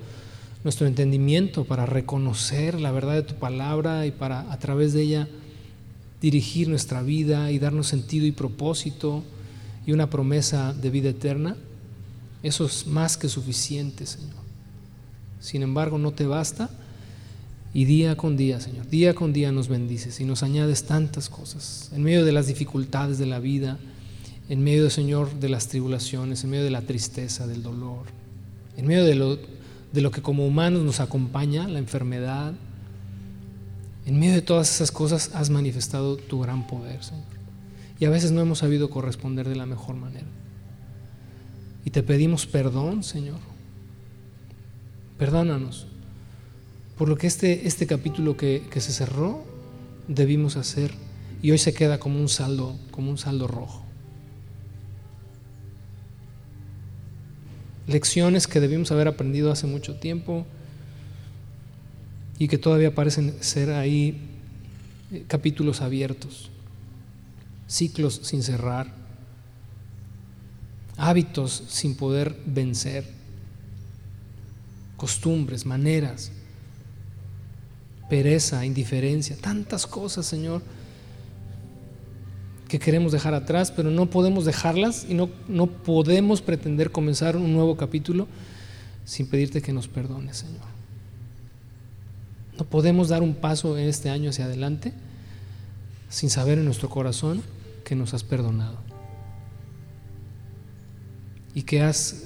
nuestro 0.63 0.87
entendimiento 0.87 1.65
para 1.65 1.85
reconocer 1.85 2.79
la 2.79 2.91
verdad 2.91 3.13
de 3.13 3.23
tu 3.23 3.35
palabra 3.35 4.05
y 4.05 4.11
para 4.11 4.51
a 4.51 4.59
través 4.59 4.93
de 4.93 5.01
ella 5.03 5.27
dirigir 6.21 6.67
nuestra 6.69 7.03
vida 7.03 7.51
y 7.51 7.59
darnos 7.59 7.87
sentido 7.87 8.25
y 8.25 8.31
propósito 8.31 9.23
y 9.85 9.91
una 9.91 10.09
promesa 10.09 10.73
de 10.73 10.89
vida 10.89 11.09
eterna, 11.09 11.55
eso 12.41 12.65
es 12.65 12.87
más 12.87 13.17
que 13.17 13.29
suficiente, 13.29 14.05
Señor. 14.05 14.33
Sin 15.39 15.61
embargo, 15.61 15.97
no 15.97 16.11
te 16.13 16.25
basta 16.25 16.69
y 17.75 17.83
día 17.83 18.15
con 18.15 18.37
día, 18.37 18.61
Señor, 18.61 18.87
día 18.87 19.13
con 19.13 19.33
día 19.33 19.51
nos 19.51 19.67
bendices 19.67 20.21
y 20.21 20.23
nos 20.23 20.43
añades 20.43 20.85
tantas 20.85 21.27
cosas 21.27 21.91
en 21.93 22.03
medio 22.03 22.23
de 22.23 22.31
las 22.31 22.47
dificultades 22.47 23.17
de 23.17 23.25
la 23.25 23.39
vida, 23.39 23.77
en 24.47 24.63
medio, 24.63 24.89
Señor, 24.89 25.41
de 25.41 25.49
las 25.49 25.67
tribulaciones, 25.67 26.41
en 26.45 26.51
medio 26.51 26.63
de 26.63 26.69
la 26.69 26.83
tristeza, 26.83 27.47
del 27.47 27.63
dolor, 27.63 28.05
en 28.77 28.87
medio 28.87 29.03
de 29.03 29.15
lo, 29.15 29.37
de 29.91 30.01
lo 30.01 30.09
que 30.09 30.21
como 30.21 30.47
humanos 30.47 30.83
nos 30.83 31.01
acompaña, 31.01 31.67
la 31.67 31.79
enfermedad, 31.79 32.53
en 34.05 34.19
medio 34.19 34.35
de 34.35 34.41
todas 34.41 34.73
esas 34.73 34.89
cosas 34.89 35.31
has 35.33 35.49
manifestado 35.49 36.15
tu 36.15 36.39
gran 36.39 36.67
poder, 36.67 37.03
Señor. 37.03 37.25
y 37.99 38.05
a 38.05 38.09
veces 38.09 38.31
no 38.31 38.39
hemos 38.39 38.59
sabido 38.59 38.89
corresponder 38.89 39.49
de 39.49 39.55
la 39.57 39.65
mejor 39.65 39.97
manera. 39.97 40.27
Y 41.83 41.89
te 41.89 42.03
pedimos 42.03 42.45
perdón, 42.45 43.03
Señor. 43.03 43.39
Perdónanos 45.17 45.87
por 46.97 47.09
lo 47.09 47.17
que 47.17 47.27
este, 47.27 47.67
este 47.67 47.87
capítulo 47.87 48.37
que, 48.37 48.63
que 48.69 48.81
se 48.81 48.93
cerró 48.93 49.43
debimos 50.07 50.55
hacer 50.55 50.91
y 51.41 51.51
hoy 51.51 51.57
se 51.57 51.73
queda 51.73 51.99
como 51.99 52.19
un 52.19 52.29
saldo, 52.29 52.77
como 52.91 53.11
un 53.11 53.17
saldo 53.17 53.47
rojo. 53.47 53.83
Lecciones 57.87 58.47
que 58.47 58.59
debimos 58.59 58.91
haber 58.91 59.07
aprendido 59.07 59.51
hace 59.51 59.67
mucho 59.67 59.95
tiempo 59.95 60.45
y 62.39 62.47
que 62.47 62.57
todavía 62.57 62.95
parecen 62.95 63.35
ser 63.41 63.71
ahí 63.71 64.17
eh, 65.11 65.23
capítulos 65.27 65.81
abiertos, 65.81 66.49
ciclos 67.67 68.21
sin 68.23 68.41
cerrar, 68.41 68.91
hábitos 70.97 71.63
sin 71.67 71.95
poder 71.95 72.35
vencer, 72.45 73.05
costumbres, 74.97 75.65
maneras, 75.65 76.31
pereza, 78.09 78.65
indiferencia, 78.65 79.35
tantas 79.39 79.87
cosas, 79.87 80.25
Señor, 80.25 80.61
que 82.67 82.79
queremos 82.79 83.11
dejar 83.11 83.33
atrás, 83.33 83.71
pero 83.71 83.91
no 83.91 84.09
podemos 84.09 84.45
dejarlas 84.45 85.05
y 85.07 85.13
no, 85.13 85.29
no 85.47 85.67
podemos 85.67 86.41
pretender 86.41 86.91
comenzar 86.91 87.37
un 87.37 87.53
nuevo 87.53 87.77
capítulo 87.77 88.27
sin 89.05 89.27
pedirte 89.27 89.61
que 89.61 89.73
nos 89.73 89.87
perdones, 89.87 90.37
Señor. 90.37 90.75
No 92.57 92.65
podemos 92.65 93.09
dar 93.09 93.21
un 93.21 93.35
paso 93.35 93.77
en 93.77 93.87
este 93.87 94.09
año 94.09 94.29
hacia 94.29 94.45
adelante 94.45 94.93
sin 96.09 96.29
saber 96.29 96.57
en 96.57 96.65
nuestro 96.65 96.89
corazón 96.89 97.43
que 97.83 97.95
nos 97.95 98.13
has 98.13 98.23
perdonado. 98.23 98.77
Y 101.53 101.63
que 101.63 101.81
has, 101.81 102.23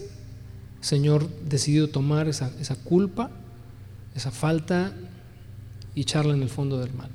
Señor, 0.82 1.28
decidido 1.44 1.90
tomar 1.90 2.28
esa, 2.28 2.52
esa 2.60 2.76
culpa, 2.76 3.32
esa 4.16 4.32
falta 4.32 4.94
y 5.96 6.02
echarla 6.02 6.34
en 6.34 6.42
el 6.42 6.50
fondo 6.50 6.80
del 6.80 6.94
mar. 6.94 7.10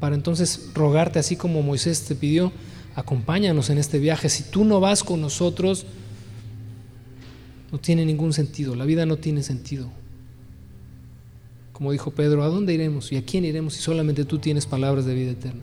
Para 0.00 0.14
entonces 0.14 0.70
rogarte, 0.74 1.18
así 1.18 1.36
como 1.36 1.62
Moisés 1.62 2.04
te 2.04 2.14
pidió, 2.14 2.52
acompáñanos 2.94 3.70
en 3.70 3.78
este 3.78 3.98
viaje. 3.98 4.28
Si 4.28 4.44
tú 4.44 4.64
no 4.64 4.80
vas 4.80 5.02
con 5.02 5.20
nosotros, 5.20 5.86
no 7.72 7.78
tiene 7.78 8.04
ningún 8.04 8.32
sentido, 8.32 8.74
la 8.76 8.84
vida 8.84 9.06
no 9.06 9.16
tiene 9.16 9.42
sentido. 9.42 9.90
Como 11.72 11.92
dijo 11.92 12.10
Pedro, 12.10 12.42
¿a 12.42 12.48
dónde 12.48 12.72
iremos 12.72 13.12
y 13.12 13.16
a 13.16 13.24
quién 13.24 13.44
iremos 13.44 13.74
si 13.74 13.82
solamente 13.82 14.24
tú 14.24 14.38
tienes 14.38 14.66
palabras 14.66 15.04
de 15.04 15.14
vida 15.14 15.32
eterna? 15.32 15.62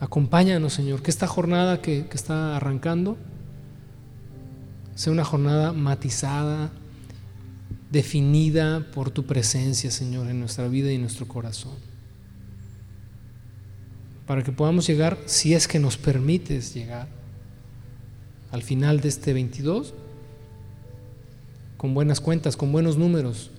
Acompáñanos, 0.00 0.72
Señor, 0.72 1.02
que 1.02 1.10
esta 1.10 1.26
jornada 1.26 1.82
que, 1.82 2.06
que 2.06 2.16
está 2.16 2.56
arrancando 2.56 3.18
sea 4.94 5.12
una 5.12 5.24
jornada 5.24 5.74
matizada, 5.74 6.70
definida 7.90 8.86
por 8.92 9.10
tu 9.10 9.24
presencia, 9.26 9.90
Señor, 9.90 10.28
en 10.28 10.40
nuestra 10.40 10.68
vida 10.68 10.90
y 10.92 10.94
en 10.94 11.02
nuestro 11.02 11.26
corazón. 11.26 11.74
Para 14.26 14.42
que 14.42 14.52
podamos 14.52 14.86
llegar, 14.86 15.18
si 15.26 15.54
es 15.54 15.66
que 15.66 15.78
nos 15.78 15.96
permites 15.96 16.72
llegar, 16.72 17.08
al 18.52 18.62
final 18.62 19.00
de 19.00 19.08
este 19.08 19.32
22 19.32 19.94
con 21.76 21.94
buenas 21.94 22.20
cuentas, 22.20 22.58
con 22.58 22.72
buenos 22.72 22.98
números, 22.98 23.50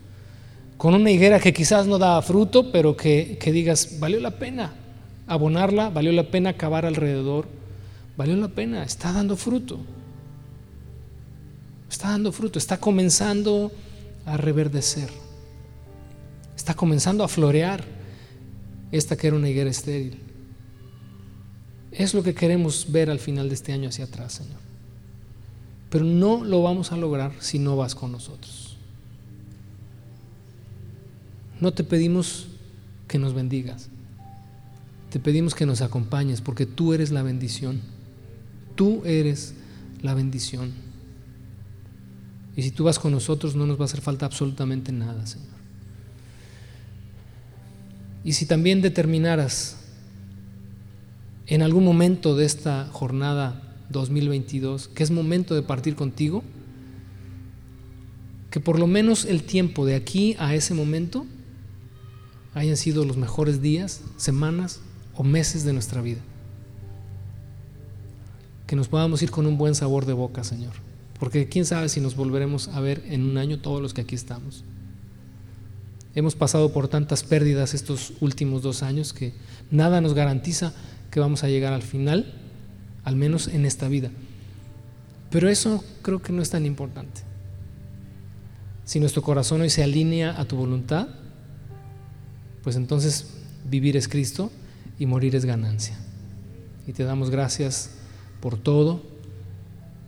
con 0.78 0.94
una 0.94 1.10
higuera 1.10 1.40
que 1.40 1.54
quizás 1.54 1.88
no 1.88 1.98
da 1.98 2.22
fruto, 2.22 2.72
pero 2.72 2.96
que, 2.96 3.40
digas, 3.52 4.00
valió 4.00 4.20
la 4.20 4.38
pena 4.38 4.74
abonarla, 5.26 5.90
valió 5.90 6.12
la 6.12 6.30
pena 6.30 6.54
cavar 6.54 6.86
alrededor, 6.86 7.48
valió 8.18 8.36
la 8.36 8.50
pena, 8.50 8.84
está 8.84 9.12
dando 9.12 9.38
fruto, 9.38 9.80
está 11.90 12.10
dando 12.10 12.32
fruto, 12.32 12.60
está 12.60 12.78
comenzando 12.78 13.72
a 14.26 14.38
reverdecer, 14.38 15.10
está 16.56 16.74
comenzando 16.74 17.24
a 17.24 17.28
florear 17.28 17.84
esta 18.92 19.16
que 19.16 19.28
era 19.28 19.36
una 19.36 19.50
higuera 19.50 19.70
estéril. 19.70 20.20
Es 21.92 22.14
lo 22.14 22.24
que 22.24 22.34
queremos 22.34 22.92
ver 22.92 23.10
al 23.10 23.20
final 23.20 23.50
de 23.50 23.56
este 23.56 23.74
año 23.74 23.90
hacia 23.90 24.06
atrás, 24.06 24.34
Señor. 24.34 24.60
Pero 25.90 26.06
no 26.06 26.44
lo 26.44 26.64
vamos 26.64 26.92
a 26.92 26.98
lograr 26.98 27.34
si 27.40 27.60
no 27.60 27.76
vas 27.76 27.96
con 27.96 28.12
nosotros. 28.12 28.78
No 31.60 31.74
te 31.74 31.84
pedimos 31.84 32.48
que 33.08 33.20
nos 33.20 33.34
bendigas. 33.34 33.90
Te 35.10 35.20
pedimos 35.20 35.54
que 35.54 35.66
nos 35.66 35.82
acompañes 35.82 36.40
porque 36.40 36.66
tú 36.66 36.94
eres 36.94 37.12
la 37.12 37.24
bendición. 37.24 37.82
Tú 38.76 39.04
eres 39.06 39.54
la 40.02 40.14
bendición. 40.14 40.72
Y 42.56 42.64
si 42.64 42.72
tú 42.72 42.84
vas 42.84 42.99
con 42.99 43.12
nosotros 43.12 43.56
no 43.56 43.66
nos 43.66 43.78
va 43.78 43.84
a 43.84 43.86
hacer 43.86 44.02
falta 44.02 44.26
absolutamente 44.26 44.91
nada, 44.91 45.26
Señor. 45.26 45.47
Y 48.24 48.34
si 48.34 48.45
también 48.45 48.82
determinaras 48.82 49.78
en 51.47 51.62
algún 51.62 51.84
momento 51.84 52.36
de 52.36 52.45
esta 52.45 52.88
jornada 52.91 53.62
2022, 53.89 54.89
que 54.89 55.04
es 55.04 55.12
momento 55.12 55.56
de 55.56 55.62
partir 55.64 55.95
contigo, 55.95 56.43
que 58.52 58.60
por 58.60 58.80
lo 58.80 58.88
menos 58.88 59.26
el 59.26 59.43
tiempo 59.43 59.86
de 59.86 59.95
aquí 59.95 60.36
a 60.38 60.54
ese 60.54 60.74
momento 60.74 61.26
hayan 62.54 62.78
sido 62.78 63.06
los 63.06 63.18
mejores 63.18 63.62
días, 63.62 64.02
semanas 64.18 64.82
o 65.16 65.24
meses 65.24 65.64
de 65.64 65.74
nuestra 65.74 66.02
vida. 66.02 66.20
Que 68.68 68.76
nos 68.76 68.88
podamos 68.88 69.22
ir 69.22 69.32
con 69.32 69.45
un 69.45 69.58
buen 69.58 69.74
sabor 69.74 70.06
de 70.06 70.14
boca, 70.14 70.43
Señor. 70.43 70.91
Porque 71.22 71.48
quién 71.48 71.66
sabe 71.66 71.88
si 71.88 72.02
nos 72.02 72.16
volveremos 72.16 72.68
a 72.70 72.80
ver 72.80 73.04
en 73.08 73.22
un 73.22 73.38
año 73.38 73.60
todos 73.60 73.80
los 73.80 73.94
que 73.94 74.02
aquí 74.02 74.16
estamos. 74.16 74.64
Hemos 76.16 76.34
pasado 76.34 76.74
por 76.74 76.88
tantas 76.88 77.24
pérdidas 77.24 77.76
estos 77.76 78.14
últimos 78.22 78.64
dos 78.64 78.82
años 78.82 79.14
que 79.14 79.32
nada 79.70 80.02
nos 80.02 80.16
garantiza 80.16 80.74
que 81.12 81.20
vamos 81.20 81.44
a 81.44 81.48
llegar 81.48 81.74
al 81.74 81.84
final 81.84 82.34
al 83.04 83.18
menos 83.18 83.50
en 83.50 83.68
esta 83.68 83.88
vida. 83.88 84.10
Pero 85.30 85.48
eso 85.48 85.84
creo 86.02 86.24
que 86.24 86.34
no 86.34 86.42
es 86.42 86.50
tan 86.50 86.66
importante. 86.66 87.22
Si 88.84 89.00
nuestro 89.00 89.22
corazón 89.22 89.62
hoy 89.62 89.70
se 89.70 89.84
alinea 89.84 90.42
a 90.42 90.46
tu 90.46 90.56
voluntad, 90.56 91.08
pues 92.64 92.76
entonces 92.78 93.28
vivir 93.70 93.96
es 93.96 94.08
Cristo 94.08 94.52
y 94.98 95.06
morir 95.06 95.36
es 95.36 95.46
ganancia. 95.46 96.00
Y 96.88 96.94
te 96.94 97.04
damos 97.04 97.30
gracias 97.30 97.92
por 98.40 98.58
todo, 98.58 99.11